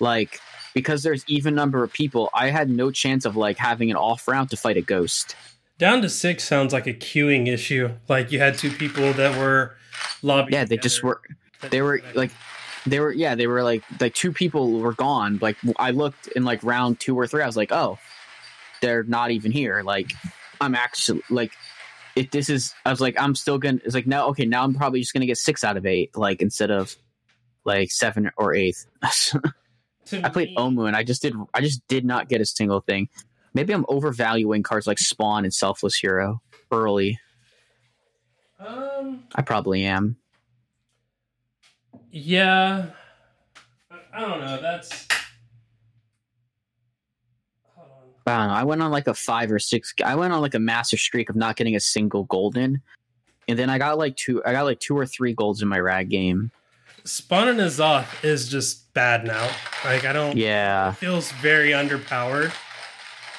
like. 0.00 0.40
Because 0.74 1.02
there's 1.02 1.24
even 1.26 1.56
number 1.56 1.82
of 1.82 1.92
people, 1.92 2.30
I 2.32 2.50
had 2.50 2.70
no 2.70 2.92
chance 2.92 3.24
of 3.24 3.36
like 3.36 3.56
having 3.56 3.90
an 3.90 3.96
off 3.96 4.28
round 4.28 4.50
to 4.50 4.56
fight 4.56 4.76
a 4.76 4.82
ghost. 4.82 5.34
Down 5.78 6.02
to 6.02 6.08
six 6.08 6.44
sounds 6.44 6.72
like 6.72 6.86
a 6.86 6.92
queuing 6.92 7.48
issue. 7.48 7.90
Like 8.06 8.30
you 8.30 8.38
had 8.38 8.58
two 8.58 8.70
people 8.70 9.12
that 9.14 9.36
were 9.36 9.74
lobbying. 10.22 10.52
Yeah, 10.52 10.64
they 10.66 10.76
just 10.76 11.02
were 11.02 11.20
they 11.70 11.82
were 11.82 12.00
like 12.14 12.30
they 12.86 13.00
were 13.00 13.12
yeah 13.12 13.34
they 13.34 13.46
were 13.46 13.62
like 13.62 13.82
like 14.00 14.14
two 14.14 14.32
people 14.32 14.80
were 14.80 14.92
gone 14.92 15.38
like 15.40 15.56
i 15.78 15.90
looked 15.90 16.28
in 16.28 16.44
like 16.44 16.62
round 16.62 16.98
two 17.00 17.18
or 17.18 17.26
three 17.26 17.42
i 17.42 17.46
was 17.46 17.56
like 17.56 17.72
oh 17.72 17.98
they're 18.80 19.02
not 19.02 19.30
even 19.30 19.50
here 19.50 19.82
like 19.82 20.12
i'm 20.60 20.74
actually 20.74 21.22
like 21.30 21.52
it 22.18 22.30
this 22.32 22.48
is 22.50 22.74
I 22.84 22.90
was 22.90 23.00
like 23.00 23.20
I'm 23.20 23.34
still 23.34 23.58
gonna 23.58 23.78
it's 23.84 23.94
like 23.94 24.06
now 24.06 24.28
okay 24.28 24.44
now 24.44 24.64
I'm 24.64 24.74
probably 24.74 25.00
just 25.00 25.12
gonna 25.12 25.26
get 25.26 25.38
six 25.38 25.62
out 25.64 25.76
of 25.76 25.86
eight 25.86 26.16
like 26.16 26.42
instead 26.42 26.70
of 26.70 26.94
like 27.64 27.90
seven 27.90 28.30
or 28.36 28.54
eight. 28.54 28.76
I 29.02 30.28
played 30.30 30.50
me- 30.50 30.56
Omu 30.56 30.86
and 30.86 30.96
I 30.96 31.02
just 31.04 31.22
did 31.22 31.34
I 31.54 31.60
just 31.60 31.86
did 31.88 32.04
not 32.04 32.28
get 32.28 32.40
a 32.40 32.46
single 32.46 32.80
thing. 32.80 33.08
Maybe 33.54 33.72
I'm 33.72 33.84
overvaluing 33.88 34.62
cards 34.62 34.86
like 34.86 34.98
Spawn 34.98 35.44
and 35.44 35.52
Selfless 35.54 35.96
Hero 35.96 36.40
early. 36.70 37.18
Um. 38.58 39.24
I 39.34 39.42
probably 39.42 39.84
am. 39.84 40.16
Yeah. 42.10 42.86
I 44.12 44.20
don't 44.20 44.40
know. 44.40 44.60
That's. 44.60 45.06
Hold 47.74 47.88
on. 47.90 48.08
I 48.28 48.38
don't 48.38 48.48
know. 48.48 48.54
I 48.54 48.64
went 48.64 48.82
on 48.82 48.90
like 48.90 49.06
a 49.08 49.14
five 49.14 49.50
or 49.50 49.58
six. 49.58 49.94
I 50.04 50.14
went 50.14 50.32
on 50.32 50.40
like 50.40 50.54
a 50.54 50.58
massive 50.58 50.98
streak 51.00 51.28
of 51.30 51.36
not 51.36 51.56
getting 51.56 51.74
a 51.76 51.80
single 51.80 52.24
golden, 52.24 52.82
and 53.48 53.58
then 53.58 53.70
I 53.70 53.78
got 53.78 53.98
like 53.98 54.16
two. 54.16 54.42
I 54.44 54.52
got 54.52 54.64
like 54.64 54.80
two 54.80 54.96
or 54.96 55.06
three 55.06 55.32
golds 55.34 55.62
in 55.62 55.68
my 55.68 55.78
rag 55.80 56.08
game. 56.10 56.50
Spawn 57.04 57.48
of 57.48 57.56
N'Zoth 57.56 58.24
is 58.24 58.48
just 58.48 58.92
bad 58.92 59.24
now. 59.24 59.48
Like 59.84 60.04
I 60.04 60.12
don't. 60.12 60.36
Yeah, 60.36 60.90
It 60.90 60.96
feels 60.96 61.32
very 61.32 61.70
underpowered, 61.70 62.52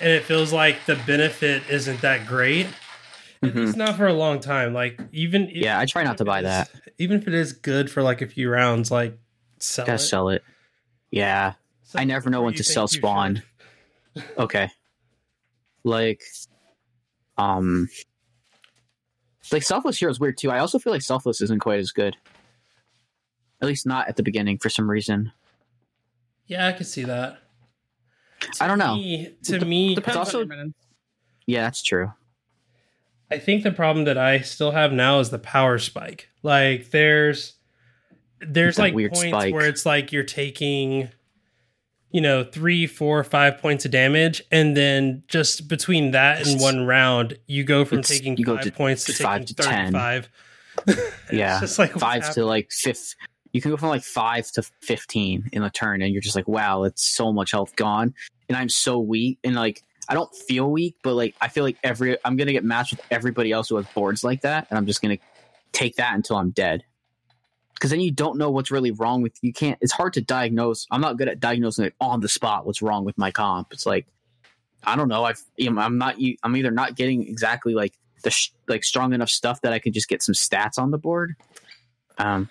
and 0.01 0.11
it 0.11 0.23
feels 0.23 0.51
like 0.51 0.85
the 0.85 0.95
benefit 0.95 1.63
isn't 1.69 2.01
that 2.01 2.25
great. 2.25 2.67
At 3.41 3.53
Mhm. 3.53 3.55
least 3.67 3.77
not 3.77 3.95
for 3.95 4.07
a 4.07 4.13
long 4.13 4.39
time. 4.41 4.73
Like 4.73 4.99
even 5.13 5.47
if- 5.49 5.55
Yeah, 5.57 5.79
I 5.79 5.85
try 5.85 6.03
not 6.03 6.17
to 6.17 6.25
buy 6.25 6.39
is- 6.39 6.43
that. 6.45 6.69
Even 6.97 7.17
if 7.21 7.27
it 7.27 7.33
is 7.33 7.53
good 7.53 7.89
for 7.89 8.03
like 8.03 8.21
a 8.21 8.27
few 8.27 8.49
rounds, 8.49 8.91
like 8.91 9.17
sell 9.59 9.85
gotta 9.85 9.95
it. 9.95 9.99
sell 9.99 10.27
it. 10.29 10.43
Yeah, 11.11 11.53
I 11.95 12.03
never 12.03 12.29
know 12.29 12.41
when 12.41 12.53
to 12.55 12.63
sell 12.63 12.87
Spawn. 12.89 13.43
okay. 14.37 14.69
Like, 15.83 16.21
um, 17.37 17.87
like 19.51 19.63
Selfless 19.63 19.97
Hero 19.99 20.11
is 20.11 20.19
weird 20.19 20.37
too. 20.37 20.51
I 20.51 20.59
also 20.59 20.79
feel 20.79 20.93
like 20.93 21.01
Selfless 21.01 21.41
isn't 21.41 21.59
quite 21.59 21.79
as 21.79 21.91
good. 21.91 22.15
At 23.61 23.67
least 23.67 23.85
not 23.85 24.07
at 24.07 24.15
the 24.15 24.23
beginning 24.23 24.57
for 24.57 24.69
some 24.69 24.89
reason. 24.89 25.31
Yeah, 26.47 26.67
I 26.67 26.71
can 26.73 26.85
see 26.85 27.03
that. 27.03 27.39
I 28.61 28.67
don't 28.67 28.79
know. 28.79 28.95
Me- 28.95 29.35
to 29.43 29.63
me, 29.65 29.95
Depends 29.95 30.17
also- 30.17 30.41
on 30.41 30.47
your. 30.47 30.73
Yeah, 31.45 31.63
that's 31.63 31.81
true. 31.83 32.13
I 33.31 33.37
think 33.37 33.63
the 33.63 33.71
problem 33.71 34.05
that 34.05 34.17
I 34.17 34.39
still 34.39 34.71
have 34.71 34.91
now 34.91 35.19
is 35.19 35.29
the 35.29 35.37
power 35.39 35.77
spike. 35.77 36.29
Like 36.41 36.89
there's 36.91 37.55
there's 38.39 38.77
That 38.77 38.81
like 38.83 38.93
weird 38.95 39.11
points 39.11 39.29
spike. 39.29 39.53
where 39.53 39.67
it's 39.67 39.85
like 39.85 40.11
you're 40.11 40.23
taking 40.23 41.09
you 42.11 42.21
know 42.21 42.43
three, 42.43 42.87
four, 42.87 43.23
five 43.23 43.57
points 43.59 43.85
of 43.85 43.91
damage, 43.91 44.41
and 44.51 44.75
then 44.75 45.23
just 45.27 45.67
between 45.67 46.11
that 46.11 46.45
and 46.47 46.59
one 46.61 46.85
round, 46.85 47.37
you 47.47 47.63
go 47.63 47.85
from 47.85 47.99
It's- 47.99 48.17
taking 48.17 48.35
go 48.35 48.55
five 48.55 48.65
to 48.65 48.71
points 48.71 49.03
to 49.05 49.13
five 49.13 49.41
taking 49.41 49.55
to 49.55 49.63
10. 49.63 49.73
thirty-five. 49.93 50.29
Yeah, 51.31 51.59
just 51.59 51.77
like 51.77 51.91
five 51.91 52.33
to 52.35 52.45
like 52.45 52.71
fifth. 52.71 53.15
You 53.51 53.61
can 53.61 53.71
go 53.71 53.77
from 53.77 53.89
like 53.89 54.03
five 54.03 54.49
to 54.53 54.63
fifteen 54.81 55.49
in 55.51 55.63
a 55.63 55.69
turn, 55.69 56.01
and 56.01 56.13
you're 56.13 56.21
just 56.21 56.35
like, 56.35 56.47
wow, 56.47 56.83
it's 56.83 57.03
so 57.03 57.33
much 57.33 57.51
health 57.51 57.75
gone, 57.75 58.13
and 58.47 58.57
I'm 58.57 58.69
so 58.69 58.99
weak, 58.99 59.39
and 59.43 59.55
like 59.55 59.83
I 60.07 60.13
don't 60.13 60.33
feel 60.35 60.71
weak, 60.71 60.95
but 61.03 61.13
like 61.15 61.35
I 61.41 61.47
feel 61.49 61.63
like 61.63 61.77
every 61.83 62.17
I'm 62.25 62.35
gonna 62.37 62.53
get 62.53 62.63
matched 62.63 62.91
with 62.93 63.01
everybody 63.11 63.51
else 63.51 63.69
who 63.69 63.75
has 63.75 63.85
boards 63.87 64.23
like 64.23 64.41
that, 64.41 64.67
and 64.69 64.77
I'm 64.77 64.85
just 64.85 65.01
gonna 65.01 65.17
take 65.73 65.97
that 65.97 66.13
until 66.15 66.37
I'm 66.37 66.51
dead. 66.51 66.83
Because 67.79 67.91
then 67.91 68.01
you 68.01 68.11
don't 68.11 68.37
know 68.37 68.49
what's 68.51 68.71
really 68.71 68.91
wrong 68.91 69.21
with 69.21 69.37
you. 69.41 69.53
Can't. 69.53 69.77
It's 69.79 69.93
hard 69.93 70.11
to 70.13 70.21
diagnose. 70.21 70.85
I'm 70.91 70.99
not 70.99 71.17
good 71.17 71.29
at 71.29 71.39
diagnosing 71.39 71.85
it 71.85 71.93
on 72.01 72.19
the 72.19 72.27
spot 72.27 72.65
what's 72.65 72.81
wrong 72.81 73.05
with 73.05 73.17
my 73.17 73.31
comp. 73.31 73.71
It's 73.71 73.85
like 73.85 74.05
I 74.83 74.95
don't 74.97 75.07
know. 75.07 75.23
I've 75.23 75.41
I'm 75.65 75.97
not. 75.97 76.17
I'm 76.43 76.55
either 76.57 76.71
not 76.71 76.95
getting 76.95 77.25
exactly 77.27 77.73
like 77.73 77.93
the 78.23 78.31
sh- 78.31 78.51
like 78.67 78.83
strong 78.83 79.13
enough 79.13 79.29
stuff 79.29 79.61
that 79.61 79.71
I 79.71 79.79
could 79.79 79.93
just 79.93 80.09
get 80.09 80.21
some 80.21 80.35
stats 80.35 80.77
on 80.77 80.91
the 80.91 80.97
board. 80.97 81.35
Um, 82.17 82.49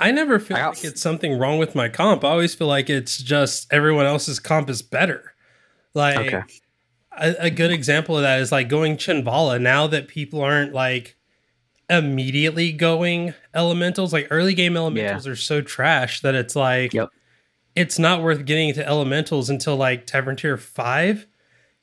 I 0.00 0.10
never 0.10 0.40
feel 0.40 0.56
I 0.56 0.60
got- 0.60 0.74
like 0.76 0.84
it's 0.84 1.00
something 1.00 1.38
wrong 1.38 1.58
with 1.58 1.74
my 1.76 1.88
comp. 1.88 2.24
I 2.24 2.30
always 2.30 2.54
feel 2.54 2.66
like 2.66 2.90
it's 2.90 3.18
just 3.18 3.72
everyone 3.72 4.06
else's 4.06 4.40
comp 4.40 4.68
is 4.68 4.82
better. 4.82 5.34
Like 5.94 6.18
Okay. 6.34 6.42
a, 7.16 7.44
a 7.46 7.50
good 7.50 7.70
example 7.70 8.16
of 8.16 8.22
that 8.22 8.40
is 8.40 8.50
like 8.50 8.68
going 8.68 8.96
Chenvaala. 8.96 9.60
Now 9.60 9.86
that 9.86 10.08
people 10.08 10.40
aren't 10.42 10.72
like 10.72 11.16
immediately 11.90 12.72
going 12.72 13.34
elementals, 13.54 14.12
like 14.12 14.28
early 14.30 14.54
game 14.54 14.76
elementals 14.76 15.26
are 15.26 15.36
so 15.36 15.60
trash 15.60 16.20
that 16.20 16.34
it's 16.34 16.56
like 16.56 16.92
Yep. 16.94 17.10
it's 17.74 17.98
not 17.98 18.22
worth 18.22 18.44
getting 18.44 18.72
to 18.74 18.86
elementals 18.86 19.50
until 19.50 19.76
like 19.76 20.06
Tavern 20.06 20.36
Tier 20.36 20.56
five. 20.56 21.26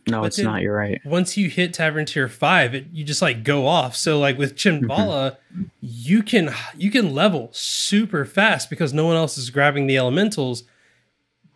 no, 0.07 0.21
But 0.21 0.27
it's 0.27 0.39
not. 0.39 0.61
You're 0.61 0.75
right. 0.75 0.99
Once 1.05 1.37
you 1.37 1.49
hit 1.49 1.73
Tavern 1.73 2.05
Tier 2.05 2.27
five, 2.27 2.73
it, 2.73 2.87
you 2.91 3.03
just 3.03 3.21
like 3.21 3.43
go 3.43 3.67
off. 3.67 3.95
So 3.95 4.19
like 4.19 4.37
with 4.37 4.55
Chenvaala, 4.55 5.37
mm-hmm. 5.37 5.63
you 5.81 6.23
can 6.23 6.53
you 6.77 6.89
can 6.89 7.13
level 7.13 7.49
super 7.51 8.25
fast 8.25 8.69
because 8.69 8.93
no 8.93 9.05
one 9.05 9.15
else 9.15 9.37
is 9.37 9.49
grabbing 9.49 9.87
the 9.87 9.97
elementals. 9.97 10.63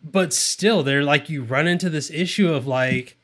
But 0.03 0.33
still, 0.33 0.83
they're 0.83 1.03
like 1.03 1.29
you 1.29 1.43
run 1.43 1.65
into 1.65 1.89
this 1.89 2.11
issue 2.11 2.51
of 2.53 2.67
like 2.67 3.17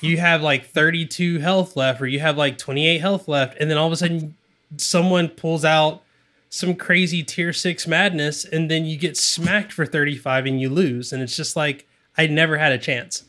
you 0.00 0.18
have 0.18 0.42
like 0.42 0.66
32 0.66 1.38
health 1.38 1.76
left 1.76 2.00
or 2.00 2.06
you 2.06 2.20
have 2.20 2.36
like 2.36 2.58
28 2.58 2.98
health 2.98 3.28
left 3.28 3.56
and 3.60 3.70
then 3.70 3.78
all 3.78 3.86
of 3.86 3.92
a 3.92 3.96
sudden 3.96 4.36
someone 4.76 5.28
pulls 5.28 5.64
out 5.64 6.02
some 6.48 6.74
crazy 6.74 7.22
tier 7.22 7.52
6 7.52 7.86
madness 7.86 8.44
and 8.44 8.70
then 8.70 8.84
you 8.84 8.96
get 8.96 9.16
smacked 9.16 9.72
for 9.72 9.86
35 9.86 10.46
and 10.46 10.60
you 10.60 10.68
lose 10.68 11.12
and 11.12 11.22
it's 11.22 11.36
just 11.36 11.56
like 11.56 11.86
I 12.18 12.26
never 12.26 12.58
had 12.58 12.72
a 12.72 12.78
chance. 12.78 13.24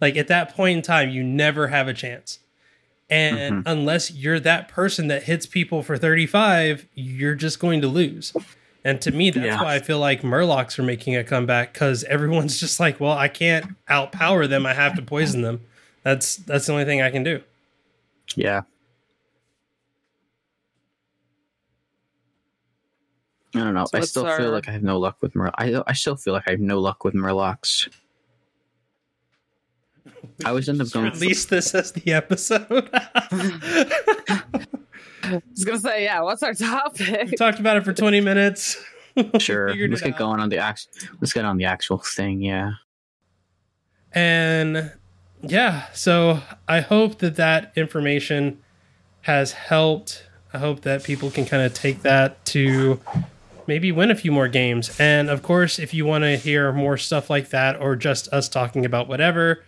Like 0.00 0.16
at 0.16 0.28
that 0.28 0.54
point 0.54 0.76
in 0.76 0.82
time 0.82 1.10
you 1.10 1.22
never 1.22 1.68
have 1.68 1.88
a 1.88 1.94
chance. 1.94 2.38
And 3.08 3.36
mm-hmm. 3.56 3.68
unless 3.68 4.12
you're 4.12 4.38
that 4.40 4.68
person 4.68 5.08
that 5.08 5.24
hits 5.24 5.44
people 5.44 5.82
for 5.82 5.98
35, 5.98 6.86
you're 6.94 7.34
just 7.34 7.58
going 7.58 7.80
to 7.80 7.88
lose. 7.88 8.32
And 8.84 9.00
to 9.02 9.10
me, 9.10 9.30
that's 9.30 9.44
Yeah. 9.44 9.62
why 9.62 9.74
I 9.74 9.78
feel 9.80 9.98
like 9.98 10.22
Murlocs 10.22 10.78
are 10.78 10.84
making 10.84 11.16
a 11.16 11.24
comeback 11.24 11.72
because 11.72 12.04
everyone's 12.04 12.58
just 12.60 12.78
like, 12.78 13.00
well, 13.00 13.12
I 13.12 13.28
can't 13.28 13.74
outpower 13.88 14.48
them. 14.48 14.64
I 14.64 14.74
have 14.74 14.94
to 14.94 15.02
poison 15.02 15.42
them. 15.42 15.60
That's 16.02 16.36
that's 16.36 16.66
the 16.66 16.72
only 16.72 16.84
thing 16.84 17.02
I 17.02 17.10
can 17.10 17.22
do. 17.22 17.42
Yeah. 18.36 18.62
I 23.54 23.58
don't 23.58 23.74
know. 23.74 23.84
So 23.86 23.98
I 23.98 24.00
still 24.02 24.26
our- 24.26 24.38
feel 24.38 24.50
like 24.52 24.68
I 24.68 24.72
have 24.72 24.82
no 24.82 24.98
luck 24.98 25.16
with 25.20 25.34
Mur. 25.34 25.50
I 25.56 25.82
I 25.86 25.92
still 25.92 26.16
feel 26.16 26.32
like 26.32 26.44
I 26.46 26.52
have 26.52 26.60
no 26.60 26.80
luck 26.80 27.04
with 27.04 27.14
Murlocs. 27.14 27.88
I 30.44 30.48
always 30.50 30.68
end 30.68 30.80
up 30.80 30.90
going. 30.90 31.10
Release 31.12 31.44
this 31.46 31.74
as 31.74 31.92
the 31.92 32.12
episode. 32.12 32.88
I 32.92 34.42
was 35.50 35.64
gonna 35.64 35.78
say, 35.78 36.04
yeah. 36.04 36.20
What's 36.22 36.42
our 36.42 36.50
we 36.52 36.56
topic? 36.66 37.36
talked 37.36 37.60
about 37.60 37.76
it 37.76 37.84
for 37.84 37.92
20 37.92 38.20
minutes. 38.20 38.76
Sure. 39.38 39.68
Figured 39.70 39.90
Let's 39.90 40.02
get 40.02 40.12
out. 40.14 40.18
going 40.20 40.40
on 40.40 40.48
the 40.50 40.58
act. 40.58 40.86
Let's 41.20 41.32
get 41.32 41.44
on 41.44 41.56
the 41.56 41.64
actual 41.64 41.98
thing. 41.98 42.40
Yeah. 42.40 42.70
And 44.12 44.92
yeah, 45.42 45.86
so 45.92 46.40
I 46.68 46.80
hope 46.80 47.18
that 47.18 47.36
that 47.36 47.72
information 47.76 48.58
has 49.22 49.52
helped. 49.52 50.24
I 50.52 50.58
hope 50.58 50.80
that 50.82 51.04
people 51.04 51.30
can 51.30 51.46
kind 51.46 51.62
of 51.62 51.72
take 51.74 52.02
that 52.02 52.44
to 52.46 52.98
maybe 53.66 53.92
win 53.92 54.10
a 54.10 54.16
few 54.16 54.32
more 54.32 54.48
games. 54.48 54.98
And 54.98 55.30
of 55.30 55.42
course, 55.42 55.78
if 55.78 55.94
you 55.94 56.04
want 56.04 56.24
to 56.24 56.36
hear 56.36 56.72
more 56.72 56.96
stuff 56.96 57.30
like 57.30 57.50
that 57.50 57.80
or 57.80 57.94
just 57.96 58.26
us 58.32 58.48
talking 58.48 58.84
about 58.84 59.06
whatever, 59.06 59.62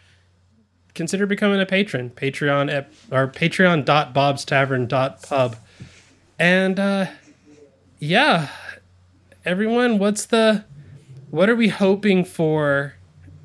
consider 0.95 1.27
becoming 1.27 1.61
a 1.61 1.67
patron. 1.67 2.11
Patreon 2.11 2.69
at 2.73 2.91
or 3.11 3.29
patreon.bobstavern.pub. 3.29 5.57
And 6.39 6.81
uh 6.81 7.07
yeah, 7.99 8.49
everyone, 9.45 9.99
what's 10.01 10.27
the 10.27 10.65
what 11.31 11.49
are 11.49 11.57
we 11.57 11.69
hoping 11.69 12.25
for 12.25 12.95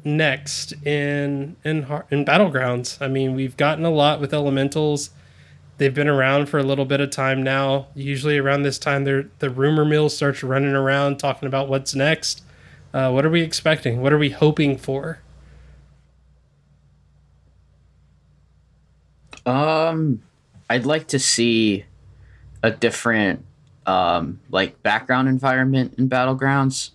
next 0.03 0.73
in 0.85 1.55
in 1.63 1.85
in 2.09 2.25
battlegrounds. 2.25 3.01
I 3.01 3.07
mean, 3.07 3.35
we've 3.35 3.57
gotten 3.57 3.85
a 3.85 3.91
lot 3.91 4.19
with 4.21 4.33
elementals. 4.33 5.09
They've 5.77 5.93
been 5.93 6.07
around 6.07 6.47
for 6.47 6.57
a 6.57 6.63
little 6.63 6.85
bit 6.85 7.01
of 7.01 7.11
time 7.11 7.43
now. 7.43 7.87
Usually 7.93 8.37
around 8.37 8.63
this 8.63 8.79
time, 8.79 9.03
the 9.03 9.49
rumor 9.49 9.85
mill 9.85 10.09
starts 10.09 10.41
running 10.41 10.73
around 10.73 11.17
talking 11.17 11.47
about 11.47 11.67
what's 11.69 11.93
next. 11.93 12.43
Uh, 12.93 13.11
what 13.11 13.25
are 13.25 13.29
we 13.29 13.41
expecting? 13.41 14.01
What 14.01 14.11
are 14.11 14.17
we 14.17 14.31
hoping 14.31 14.77
for? 14.77 15.19
Um, 19.45 20.23
I'd 20.69 20.85
like 20.85 21.07
to 21.09 21.19
see 21.19 21.85
a 22.63 22.71
different, 22.71 23.45
um, 23.85 24.39
like 24.49 24.81
background 24.83 25.29
environment 25.29 25.93
in 25.97 26.09
battlegrounds, 26.09 26.91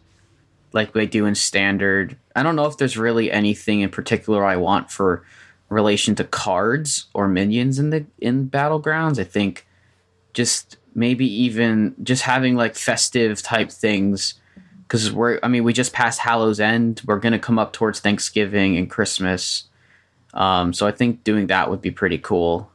like 0.72 0.92
they 0.92 1.06
do 1.06 1.24
in 1.24 1.34
standard. 1.34 2.16
I 2.34 2.42
don't 2.42 2.56
know 2.56 2.66
if 2.66 2.78
there's 2.78 2.96
really 2.96 3.30
anything 3.30 3.80
in 3.80 3.90
particular 3.90 4.44
I 4.44 4.56
want 4.56 4.90
for 4.90 5.24
relation 5.68 6.14
to 6.16 6.24
cards 6.24 7.06
or 7.14 7.28
minions 7.28 7.78
in 7.78 7.90
the 7.90 8.06
in 8.20 8.48
battlegrounds. 8.48 9.18
I 9.18 9.24
think 9.24 9.66
just 10.32 10.76
maybe 10.94 11.26
even 11.26 11.94
just 12.02 12.22
having 12.22 12.56
like 12.56 12.74
festive 12.74 13.42
type 13.42 13.70
things 13.70 14.34
because 14.82 15.10
we're 15.10 15.38
I 15.42 15.48
mean 15.48 15.64
we 15.64 15.72
just 15.72 15.92
passed 15.92 16.20
Hallows 16.20 16.60
End. 16.60 17.02
We're 17.06 17.18
gonna 17.18 17.38
come 17.38 17.58
up 17.58 17.72
towards 17.72 18.00
Thanksgiving 18.00 18.76
and 18.76 18.90
Christmas. 18.90 19.64
Um, 20.34 20.72
so 20.72 20.86
I 20.86 20.92
think 20.92 21.24
doing 21.24 21.48
that 21.48 21.68
would 21.68 21.82
be 21.82 21.90
pretty 21.90 22.18
cool. 22.18 22.70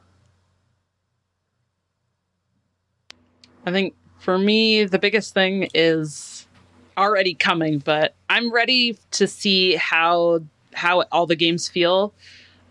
I 3.66 3.72
think 3.72 3.96
for 4.20 4.38
me, 4.38 4.86
the 4.86 5.00
biggest 5.00 5.34
thing 5.34 5.68
is 5.74 6.37
already 6.98 7.34
coming, 7.34 7.80
but 7.80 8.16
I'm 8.30 8.52
ready 8.52 8.98
to 9.12 9.28
see 9.28 9.76
how 9.76 10.42
how 10.74 11.02
all 11.12 11.26
the 11.26 11.36
games 11.36 11.68
feel 11.68 12.14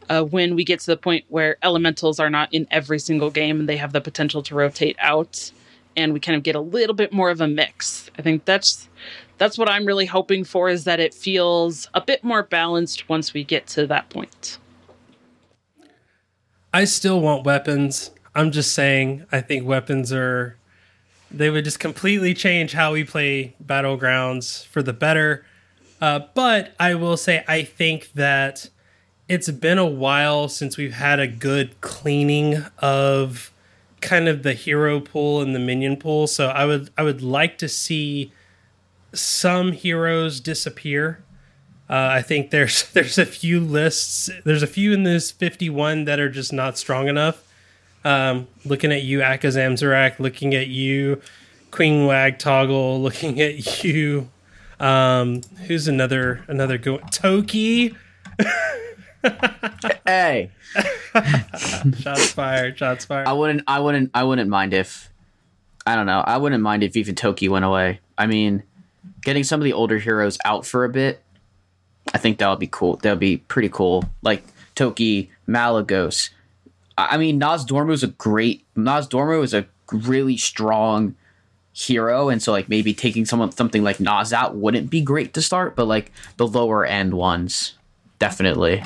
uh, 0.08 0.22
when 0.22 0.54
we 0.54 0.64
get 0.64 0.78
to 0.80 0.86
the 0.86 0.96
point 0.96 1.24
where 1.28 1.56
elementals 1.62 2.20
are 2.20 2.30
not 2.30 2.52
in 2.52 2.66
every 2.70 2.98
single 2.98 3.30
game 3.30 3.60
and 3.60 3.68
they 3.68 3.76
have 3.76 3.92
the 3.92 4.00
potential 4.00 4.42
to 4.44 4.54
rotate 4.54 4.96
out, 5.00 5.50
and 5.96 6.12
we 6.12 6.20
kind 6.20 6.36
of 6.36 6.42
get 6.42 6.54
a 6.54 6.60
little 6.60 6.94
bit 6.94 7.12
more 7.12 7.30
of 7.30 7.40
a 7.40 7.48
mix. 7.48 8.10
I 8.18 8.22
think 8.22 8.44
that's 8.44 8.88
that's 9.38 9.58
what 9.58 9.68
I'm 9.68 9.86
really 9.86 10.06
hoping 10.06 10.44
for 10.44 10.68
is 10.68 10.84
that 10.84 11.00
it 11.00 11.14
feels 11.14 11.88
a 11.94 12.00
bit 12.00 12.24
more 12.24 12.42
balanced 12.42 13.08
once 13.08 13.34
we 13.34 13.44
get 13.44 13.66
to 13.68 13.86
that 13.86 14.08
point. 14.08 14.58
I 16.72 16.84
still 16.84 17.20
want 17.20 17.44
weapons. 17.44 18.10
I'm 18.34 18.50
just 18.50 18.72
saying, 18.72 19.24
I 19.32 19.40
think 19.40 19.66
weapons 19.66 20.12
are. 20.12 20.56
They 21.36 21.50
would 21.50 21.64
just 21.64 21.78
completely 21.78 22.34
change 22.34 22.72
how 22.72 22.92
we 22.92 23.04
play 23.04 23.54
Battlegrounds 23.64 24.66
for 24.66 24.82
the 24.82 24.92
better. 24.92 25.44
Uh, 26.00 26.20
but 26.34 26.74
I 26.78 26.94
will 26.94 27.16
say, 27.16 27.44
I 27.48 27.62
think 27.62 28.12
that 28.12 28.68
it's 29.28 29.50
been 29.50 29.78
a 29.78 29.86
while 29.86 30.48
since 30.48 30.76
we've 30.76 30.92
had 30.92 31.18
a 31.20 31.26
good 31.26 31.80
cleaning 31.80 32.64
of 32.78 33.52
kind 34.00 34.28
of 34.28 34.42
the 34.42 34.52
hero 34.52 35.00
pool 35.00 35.40
and 35.40 35.54
the 35.54 35.58
minion 35.58 35.96
pool. 35.96 36.26
So 36.26 36.48
I 36.48 36.64
would 36.64 36.90
I 36.96 37.02
would 37.02 37.22
like 37.22 37.58
to 37.58 37.68
see 37.68 38.32
some 39.12 39.72
heroes 39.72 40.40
disappear. 40.40 41.22
Uh, 41.88 42.08
I 42.12 42.22
think 42.22 42.50
there's 42.50 42.90
there's 42.92 43.18
a 43.18 43.26
few 43.26 43.60
lists. 43.60 44.30
There's 44.44 44.62
a 44.62 44.68
few 44.68 44.92
in 44.92 45.02
this 45.02 45.30
51 45.30 46.04
that 46.04 46.20
are 46.20 46.30
just 46.30 46.52
not 46.52 46.78
strong 46.78 47.08
enough. 47.08 47.42
Um, 48.06 48.46
looking 48.64 48.92
at 48.92 49.02
you, 49.02 49.18
Akazamzarak, 49.18 50.20
looking 50.20 50.54
at 50.54 50.68
you, 50.68 51.20
Queen 51.72 52.06
Wagtoggle, 52.06 53.02
looking 53.02 53.40
at 53.40 53.82
you. 53.82 54.30
Um, 54.78 55.40
who's 55.66 55.88
another 55.88 56.44
another 56.48 56.78
go 56.78 56.98
Toki? 57.10 57.94
Hey, 60.06 60.52
Shots 61.98 62.30
fired. 62.30 62.78
Shots 62.78 63.04
fired. 63.04 63.26
I 63.26 63.32
wouldn't, 63.32 63.64
I 63.66 63.80
wouldn't, 63.80 64.12
I 64.14 64.22
wouldn't 64.22 64.48
mind 64.48 64.72
if, 64.72 65.10
I 65.84 65.96
don't 65.96 66.06
know, 66.06 66.20
I 66.20 66.36
wouldn't 66.36 66.62
mind 66.62 66.84
if 66.84 66.96
even 66.96 67.16
Toki 67.16 67.48
went 67.48 67.64
away. 67.64 67.98
I 68.16 68.26
mean, 68.26 68.62
getting 69.22 69.42
some 69.42 69.60
of 69.60 69.64
the 69.64 69.72
older 69.72 69.98
heroes 69.98 70.38
out 70.44 70.64
for 70.64 70.84
a 70.84 70.88
bit, 70.88 71.22
I 72.14 72.18
think 72.18 72.38
that 72.38 72.48
would 72.48 72.60
be 72.60 72.68
cool. 72.68 72.98
That 72.98 73.10
would 73.10 73.18
be 73.18 73.38
pretty 73.38 73.68
cool. 73.68 74.04
Like 74.22 74.44
Toki, 74.76 75.30
Malygos. 75.48 76.30
I 76.98 77.16
mean, 77.16 77.38
Nozdormu 77.40 77.92
is 77.92 78.02
a 78.02 78.08
great. 78.08 78.64
Nozdormu 78.74 79.42
is 79.42 79.52
a 79.54 79.66
really 79.92 80.36
strong 80.36 81.14
hero, 81.72 82.28
and 82.30 82.42
so 82.42 82.52
like 82.52 82.68
maybe 82.68 82.94
taking 82.94 83.24
someone 83.26 83.52
something 83.52 83.82
like 83.84 84.00
Nas 84.00 84.32
out 84.32 84.56
wouldn't 84.56 84.88
be 84.90 85.00
great 85.02 85.34
to 85.34 85.42
start, 85.42 85.76
but 85.76 85.86
like 85.86 86.10
the 86.38 86.46
lower 86.46 86.84
end 86.86 87.14
ones, 87.14 87.74
definitely. 88.18 88.82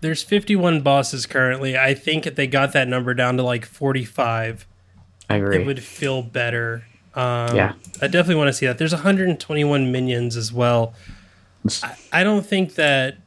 There's 0.00 0.24
51 0.24 0.80
bosses 0.82 1.26
currently. 1.26 1.78
I 1.78 1.94
think 1.94 2.26
if 2.26 2.34
they 2.34 2.48
got 2.48 2.72
that 2.72 2.88
number 2.88 3.14
down 3.14 3.36
to 3.36 3.44
like 3.44 3.64
45, 3.64 4.66
I 5.30 5.36
agree. 5.36 5.58
it 5.60 5.66
would 5.66 5.80
feel 5.80 6.22
better. 6.22 6.84
Um, 7.14 7.54
Yeah. 7.54 7.74
I 8.00 8.08
definitely 8.08 8.34
want 8.34 8.48
to 8.48 8.52
see 8.52 8.66
that. 8.66 8.78
There's 8.78 8.92
121 8.92 9.92
minions 9.92 10.36
as 10.36 10.52
well. 10.52 10.94
I, 11.84 11.94
I 12.12 12.24
don't 12.24 12.44
think 12.44 12.74
that. 12.74 13.18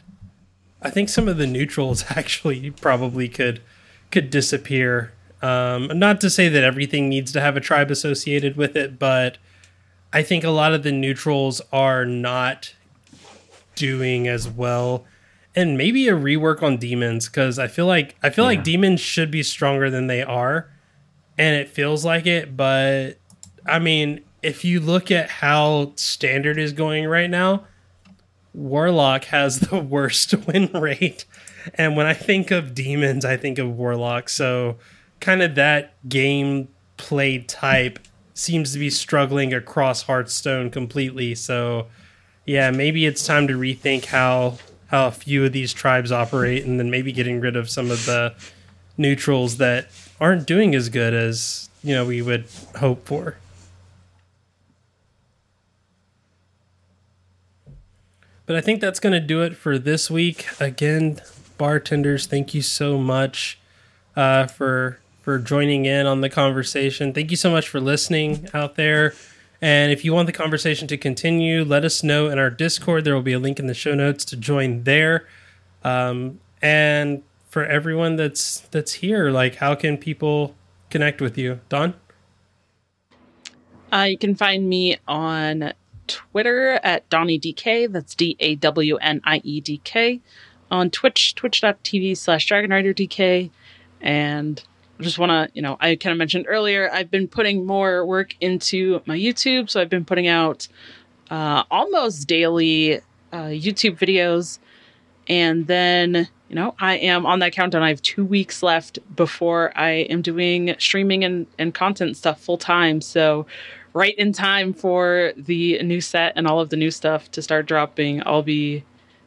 I 0.82 0.90
think 0.90 1.08
some 1.08 1.30
of 1.30 1.38
the 1.38 1.48
neutrals 1.48 2.04
actually 2.10 2.70
probably 2.72 3.30
could 3.30 3.62
could 4.12 4.30
disappear. 4.30 5.12
Um, 5.42 5.88
not 6.00 6.22
to 6.22 6.30
say 6.30 6.48
that 6.50 6.64
everything 6.64 7.10
needs 7.10 7.32
to 7.34 7.42
have 7.42 7.56
a 7.58 7.62
tribe 7.62 7.92
associated 7.92 8.56
with 8.56 8.76
it, 8.76 8.98
but 8.98 9.38
I 10.14 10.24
think 10.24 10.44
a 10.44 10.50
lot 10.50 10.74
of 10.74 10.84
the 10.84 10.92
neutrals 10.92 11.62
are 11.74 12.06
not 12.06 12.74
doing 13.76 14.28
as 14.28 14.48
well. 14.48 15.06
And 15.56 15.78
maybe 15.78 16.08
a 16.08 16.14
rework 16.14 16.64
on 16.64 16.78
demons 16.78 17.28
because 17.28 17.60
I 17.60 17.68
feel 17.68 17.86
like 17.86 18.16
I 18.24 18.30
feel 18.30 18.44
Yeah. 18.46 18.50
like 18.58 18.64
demons 18.64 19.00
should 19.02 19.32
be 19.32 19.44
stronger 19.44 19.90
than 19.90 20.08
they 20.08 20.22
are, 20.24 20.70
and 21.38 21.56
it 21.56 21.70
feels 21.70 22.04
like 22.04 22.26
it. 22.26 22.58
But 22.58 23.14
I 23.66 23.80
mean, 23.80 24.22
if 24.44 24.66
you 24.66 24.80
look 24.80 25.12
at 25.12 25.30
how 25.30 25.94
standard 25.96 26.58
is 26.58 26.74
going 26.74 27.06
right 27.06 27.30
now, 27.30 27.66
Warlock 28.54 29.26
has 29.26 29.60
the 29.72 29.80
worst 29.80 30.34
win 30.48 30.68
rate. 30.74 31.26
And 31.74 31.98
when 31.98 32.06
I 32.06 32.14
think 32.14 32.52
of 32.52 32.74
demons, 32.74 33.26
I 33.26 33.38
think 33.38 33.58
of 33.58 33.76
warlocks. 33.78 34.34
So, 34.34 34.78
kind 35.20 35.42
of 35.42 35.56
that 35.56 35.94
game 36.08 36.68
play 36.98 37.40
type 37.40 38.00
seems 38.34 38.74
to 38.74 38.80
be 38.80 38.90
struggling 38.90 39.54
across 39.54 40.04
Hearthstone 40.04 40.70
completely. 40.70 41.36
So, 41.36 41.88
yeah, 42.46 42.72
maybe 42.72 43.06
it's 43.06 43.26
time 43.26 43.48
to 43.48 43.58
rethink 43.58 44.06
how 44.06 44.58
how 44.88 45.08
a 45.08 45.12
few 45.12 45.44
of 45.44 45.52
these 45.52 45.74
tribes 45.74 46.12
operate 46.12 46.64
and 46.64 46.80
then 46.80 46.92
maybe 46.92 47.12
getting 47.12 47.40
rid 47.40 47.56
of 47.56 47.70
some 47.70 47.90
of 47.90 48.06
the 48.06 48.36
neutrals 48.98 49.58
that 49.58 49.88
aren't 50.22 50.46
doing 50.46 50.76
as 50.76 50.90
good 50.90 51.14
as, 51.14 51.70
you 51.84 51.94
know, 51.94 52.06
we 52.06 52.22
would 52.22 52.46
hope 52.78 53.06
for. 53.06 53.36
But 58.46 58.56
I 58.56 58.62
think 58.62 58.80
that's 58.80 59.00
going 59.00 59.14
to 59.14 59.20
do 59.20 59.42
it 59.42 59.56
for 59.56 59.80
this 59.80 60.12
week. 60.12 60.46
Again, 60.60 61.20
bartenders, 61.58 62.26
thank 62.26 62.54
you 62.54 62.62
so 62.62 62.98
much 62.98 63.60
uh, 64.16 64.48
for 64.48 65.00
for 65.22 65.40
joining 65.40 65.86
in 65.86 66.06
on 66.06 66.22
the 66.22 66.30
conversation. 66.30 67.12
Thank 67.12 67.32
you 67.32 67.38
so 67.38 67.50
much 67.50 67.68
for 67.68 67.80
listening 67.80 68.48
out 68.54 68.76
there. 68.76 69.16
And 69.60 69.92
if 69.92 70.06
you 70.06 70.14
want 70.14 70.28
the 70.28 70.34
conversation 70.34 70.88
to 70.90 70.98
continue, 70.98 71.64
let 71.64 71.84
us 71.84 72.04
know 72.04 72.30
in 72.30 72.38
our 72.38 72.52
Discord. 72.52 73.04
There 73.04 73.16
will 73.16 73.24
be 73.24 73.34
a 73.34 73.40
link 73.40 73.60
in 73.60 73.66
the 73.66 73.74
show 73.74 73.96
notes 73.96 74.24
to 74.26 74.38
join 74.38 74.84
there. 74.84 75.28
Um, 75.84 76.40
and 76.62 77.24
for 77.50 77.66
everyone 77.66 78.18
that's 78.18 78.60
that's 78.72 78.94
here, 78.94 79.32
like 79.32 79.56
how 79.56 79.76
can 79.76 79.98
people 79.98 80.56
connect 80.90 81.22
with 81.22 81.38
you, 81.38 81.62
Dawn? 81.70 81.96
Uh, 83.92 84.08
you 84.10 84.18
can 84.18 84.36
find 84.36 84.68
me 84.68 84.98
on 85.08 85.74
Twitter 86.08 86.80
at 86.84 87.10
DawnieDK. 87.10 87.92
That's 87.92 88.14
D 88.14 88.36
A 88.40 88.56
W 88.56 88.98
N 88.98 89.22
I 89.24 89.42
E 89.44 89.62
D 89.62 89.80
K. 89.84 90.22
On 90.72 90.90
Twitch, 90.90 91.36
twitch.tv 91.36 92.18
slash 92.18 92.48
DragonRiderDK. 92.48 93.50
And 94.02 94.64
I 95.00 95.04
just 95.04 95.20
want 95.20 95.32
to, 95.32 95.50
you 95.54 95.62
know, 95.62 95.78
I 95.80 95.96
kind 95.96 96.12
of 96.12 96.18
mentioned 96.18 96.46
earlier, 96.48 96.90
I've 96.92 97.12
been 97.12 97.28
putting 97.28 97.66
more 97.66 98.06
work 98.06 98.36
into 98.42 99.02
my 99.06 99.18
YouTube. 99.18 99.70
So 99.70 99.82
I've 99.82 99.90
been 99.90 100.06
putting 100.06 100.28
out 100.28 100.68
uh, 101.30 101.64
almost 101.70 102.28
daily 102.28 103.02
uh, 103.32 103.50
YouTube 103.50 103.98
videos. 103.98 104.60
And 105.28 105.68
then, 105.68 106.28
you 106.50 106.56
know, 106.56 106.76
I 106.80 106.98
am 106.98 107.26
on 107.26 107.40
that 107.40 107.52
countdown. 107.52 107.84
I 107.84 107.90
have 107.90 108.02
two 108.02 108.24
weeks 108.24 108.62
left 108.62 109.00
before 109.16 109.72
I 109.76 109.90
am 109.90 110.22
doing 110.22 110.76
streaming 110.78 111.24
and, 111.24 111.48
and 111.58 111.74
content 111.74 112.16
stuff 112.16 112.40
full 112.40 112.58
time. 112.58 113.02
So, 113.02 113.46
right 113.94 114.16
in 114.18 114.34
time 114.34 114.74
for 114.74 115.32
the 115.38 115.82
new 115.82 116.02
set 116.02 116.34
and 116.36 116.46
all 116.46 116.60
of 116.60 116.70
the 116.70 116.76
new 116.76 116.92
stuff 116.92 117.32
to 117.32 117.42
start 117.42 117.66
dropping, 117.66 118.22
I'll 118.26 118.44
be 118.44 118.84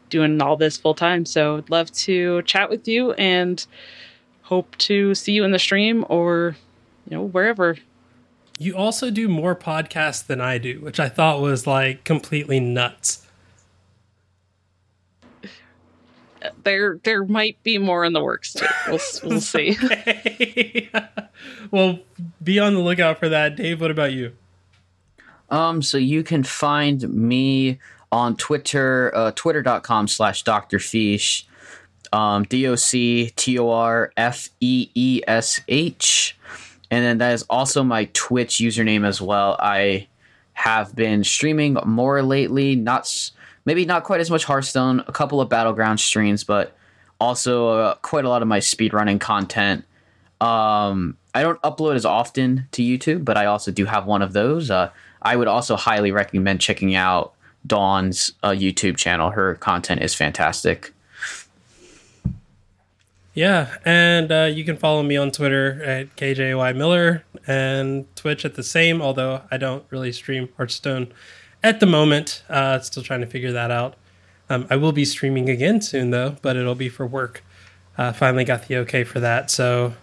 doing 0.08 0.40
all 0.42 0.56
this 0.56 0.76
full 0.76 0.94
time. 0.94 1.24
So, 1.24 1.58
I'd 1.58 1.70
love 1.70 1.90
to 1.92 2.42
chat 2.42 2.70
with 2.70 2.88
you 2.88 3.12
and 3.12 3.64
hope 4.42 4.76
to 4.78 5.14
see 5.14 5.32
you 5.32 5.44
in 5.44 5.50
the 5.50 5.58
stream 5.58 6.06
or, 6.08 6.56
you 7.08 7.16
know, 7.16 7.24
wherever. 7.24 7.76
You 8.58 8.76
also 8.76 9.10
do 9.10 9.28
more 9.28 9.54
podcasts 9.54 10.26
than 10.26 10.40
I 10.40 10.58
do, 10.58 10.80
which 10.80 10.98
I 10.98 11.08
thought 11.08 11.40
was 11.40 11.66
like 11.66 12.02
completely 12.04 12.58
nuts. 12.58 13.26
There, 16.64 16.98
there 17.04 17.24
might 17.24 17.62
be 17.62 17.78
more 17.78 18.04
in 18.04 18.14
the 18.14 18.22
works. 18.22 18.54
Too. 18.54 18.66
We'll, 18.88 19.00
we'll 19.22 19.40
see. 19.42 19.76
well, 21.70 22.00
be 22.42 22.58
on 22.58 22.74
the 22.74 22.80
lookout 22.80 23.18
for 23.18 23.28
that. 23.28 23.54
Dave, 23.54 23.80
what 23.80 23.90
about 23.90 24.12
you? 24.12 24.32
Um, 25.50 25.82
so 25.82 25.98
you 25.98 26.22
can 26.22 26.42
find 26.42 27.08
me 27.08 27.78
on 28.10 28.36
Twitter, 28.36 29.12
uh, 29.14 29.32
twitter.com 29.34 30.08
slash 30.08 30.42
DoctorFeesh, 30.44 31.44
um, 32.12 32.44
D-O-C-T-O-R-F-E-E-S-H. 32.44 33.58
And 36.90 37.04
then 37.04 37.18
that 37.18 37.34
is 37.34 37.42
also 37.50 37.84
my 37.84 38.08
Twitch 38.14 38.56
username 38.56 39.06
as 39.06 39.20
well. 39.20 39.58
I 39.60 40.08
have 40.54 40.96
been 40.96 41.22
streaming 41.22 41.76
more 41.84 42.22
lately, 42.22 42.76
not 42.76 43.30
maybe 43.64 43.84
not 43.84 44.04
quite 44.04 44.20
as 44.20 44.30
much 44.30 44.44
Hearthstone, 44.44 45.04
a 45.06 45.12
couple 45.12 45.40
of 45.40 45.48
Battleground 45.48 46.00
streams, 46.00 46.44
but 46.44 46.76
also 47.20 47.68
uh, 47.68 47.94
quite 47.96 48.24
a 48.24 48.28
lot 48.28 48.42
of 48.42 48.48
my 48.48 48.58
speedrunning 48.58 49.20
content. 49.20 49.84
Um, 50.40 51.16
I 51.34 51.42
don't 51.42 51.60
upload 51.62 51.94
as 51.94 52.04
often 52.04 52.66
to 52.72 52.82
YouTube, 52.82 53.24
but 53.24 53.36
I 53.36 53.46
also 53.46 53.70
do 53.70 53.84
have 53.84 54.06
one 54.06 54.22
of 54.22 54.32
those. 54.32 54.70
Uh, 54.70 54.90
I 55.20 55.36
would 55.36 55.48
also 55.48 55.76
highly 55.76 56.12
recommend 56.12 56.60
checking 56.60 56.94
out 56.94 57.34
Dawn's 57.66 58.32
uh, 58.42 58.50
YouTube 58.50 58.96
channel. 58.96 59.30
Her 59.30 59.54
content 59.56 60.02
is 60.02 60.14
fantastic. 60.14 60.92
Yeah, 63.34 63.76
and 63.84 64.32
uh, 64.32 64.50
you 64.52 64.64
can 64.64 64.76
follow 64.76 65.02
me 65.04 65.16
on 65.16 65.30
Twitter 65.30 65.80
at 65.84 66.16
KJY 66.16 66.74
Miller 66.74 67.24
and 67.46 68.04
Twitch 68.16 68.44
at 68.44 68.56
the 68.56 68.64
same, 68.64 69.00
although 69.00 69.42
I 69.48 69.58
don't 69.58 69.84
really 69.90 70.10
stream 70.10 70.48
Hearthstone 70.56 71.12
at 71.62 71.78
the 71.78 71.86
moment. 71.86 72.42
Uh, 72.48 72.80
still 72.80 73.02
trying 73.02 73.20
to 73.20 73.26
figure 73.26 73.52
that 73.52 73.70
out. 73.70 73.94
Um, 74.50 74.66
I 74.70 74.76
will 74.76 74.90
be 74.90 75.04
streaming 75.04 75.48
again 75.48 75.80
soon, 75.80 76.10
though, 76.10 76.36
but 76.42 76.56
it'll 76.56 76.74
be 76.74 76.88
for 76.88 77.06
work. 77.06 77.44
Uh, 77.96 78.12
finally 78.12 78.44
got 78.44 78.66
the 78.66 78.76
okay 78.78 79.04
for 79.04 79.20
that, 79.20 79.50
so 79.50 79.94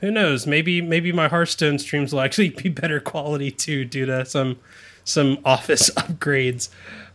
who 0.00 0.10
knows? 0.10 0.46
Maybe 0.46 0.82
maybe 0.82 1.10
my 1.10 1.28
Hearthstone 1.28 1.78
streams 1.78 2.12
will 2.12 2.20
actually 2.20 2.50
be 2.62 2.68
better 2.68 3.00
quality 3.00 3.50
too, 3.50 3.86
due 3.86 4.04
to 4.04 4.26
some 4.26 4.58
some 5.04 5.38
office 5.44 5.90
upgrades. 5.96 6.68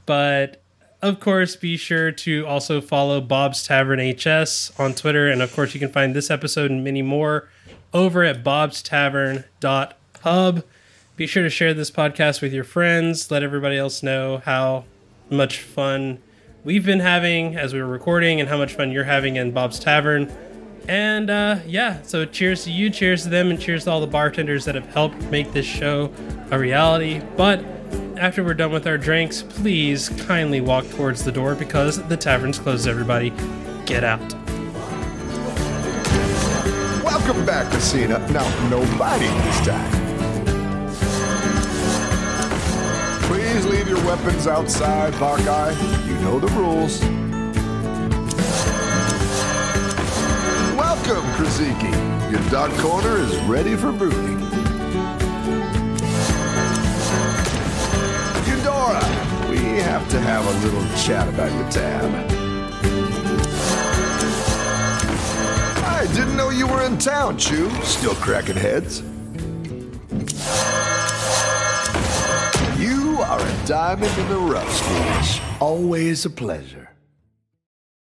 But 0.05 0.61
of 1.01 1.19
course, 1.19 1.55
be 1.55 1.77
sure 1.77 2.11
to 2.11 2.45
also 2.45 2.81
follow 2.81 3.21
Bob's 3.21 3.65
Tavern 3.65 3.99
HS 3.99 4.71
on 4.77 4.93
Twitter, 4.93 5.29
and 5.29 5.41
of 5.41 5.55
course, 5.55 5.73
you 5.73 5.79
can 5.79 5.91
find 5.91 6.15
this 6.15 6.29
episode 6.29 6.69
and 6.71 6.83
many 6.83 7.01
more 7.01 7.47
over 7.93 8.23
at 8.23 8.43
bobstavern.pub. 8.43 10.63
Be 11.15 11.27
sure 11.27 11.43
to 11.43 11.49
share 11.49 11.73
this 11.73 11.91
podcast 11.91 12.41
with 12.41 12.53
your 12.53 12.63
friends. 12.63 13.29
Let 13.31 13.43
everybody 13.43 13.77
else 13.77 14.03
know 14.03 14.41
how 14.45 14.85
much 15.29 15.61
fun 15.61 16.19
we've 16.63 16.85
been 16.85 16.99
having 16.99 17.55
as 17.55 17.73
we 17.73 17.81
were 17.81 17.87
recording 17.87 18.39
and 18.39 18.49
how 18.49 18.57
much 18.57 18.73
fun 18.73 18.91
you're 18.91 19.03
having 19.05 19.35
in 19.35 19.51
Bob's 19.51 19.79
Tavern. 19.79 20.31
And 20.87 21.29
uh, 21.29 21.59
yeah, 21.67 22.01
so 22.01 22.25
cheers 22.25 22.63
to 22.63 22.71
you, 22.71 22.89
cheers 22.89 23.23
to 23.23 23.29
them, 23.29 23.49
and 23.49 23.59
cheers 23.59 23.83
to 23.83 23.91
all 23.91 24.01
the 24.01 24.07
bartenders 24.07 24.65
that 24.65 24.75
have 24.75 24.87
helped 24.87 25.21
make 25.23 25.51
this 25.51 25.65
show 25.65 26.11
a 26.51 26.57
reality. 26.57 27.21
But 27.37 27.63
after 28.17 28.43
we're 28.43 28.53
done 28.53 28.71
with 28.71 28.87
our 28.87 28.97
drinks, 28.97 29.43
please 29.43 30.09
kindly 30.09 30.61
walk 30.61 30.87
towards 30.89 31.23
the 31.23 31.31
door 31.31 31.55
because 31.55 32.05
the 32.07 32.17
tavern's 32.17 32.59
closed, 32.59 32.87
everybody. 32.87 33.31
Get 33.85 34.03
out. 34.03 34.19
Welcome 37.03 37.45
back, 37.45 37.71
Messina. 37.71 38.19
Now, 38.29 38.69
nobody 38.69 39.27
this 39.27 39.65
time. 39.65 39.91
Please 43.23 43.65
leave 43.65 43.87
your 43.87 44.03
weapons 44.05 44.47
outside, 44.47 45.13
Hawkeye. 45.13 45.71
You 46.07 46.13
know 46.21 46.39
the 46.39 46.47
rules. 46.47 47.01
Welcome, 51.09 51.31
Krasiki. 51.31 52.31
Your 52.31 52.49
dark 52.51 52.71
corner 52.73 53.17
is 53.17 53.35
ready 53.45 53.75
for 53.75 53.91
brooding. 53.91 54.39
Eudora, 58.45 59.01
we 59.49 59.57
have 59.81 60.07
to 60.09 60.19
have 60.19 60.45
a 60.45 60.51
little 60.63 60.83
chat 60.95 61.27
about 61.27 61.51
your 61.51 61.67
tab. 61.71 62.13
I 65.83 66.05
didn't 66.13 66.37
know 66.37 66.51
you 66.51 66.67
were 66.67 66.83
in 66.83 66.99
town, 66.99 67.39
Chew. 67.39 67.71
Still 67.81 68.13
cracking 68.13 68.55
heads. 68.55 69.01
You 72.79 73.17
are 73.21 73.39
a 73.39 73.65
diamond 73.65 74.15
in 74.15 74.29
the 74.29 74.37
rough, 74.37 74.71
Scrooge. 74.71 75.41
Always 75.59 76.25
a 76.25 76.29
pleasure. 76.29 76.78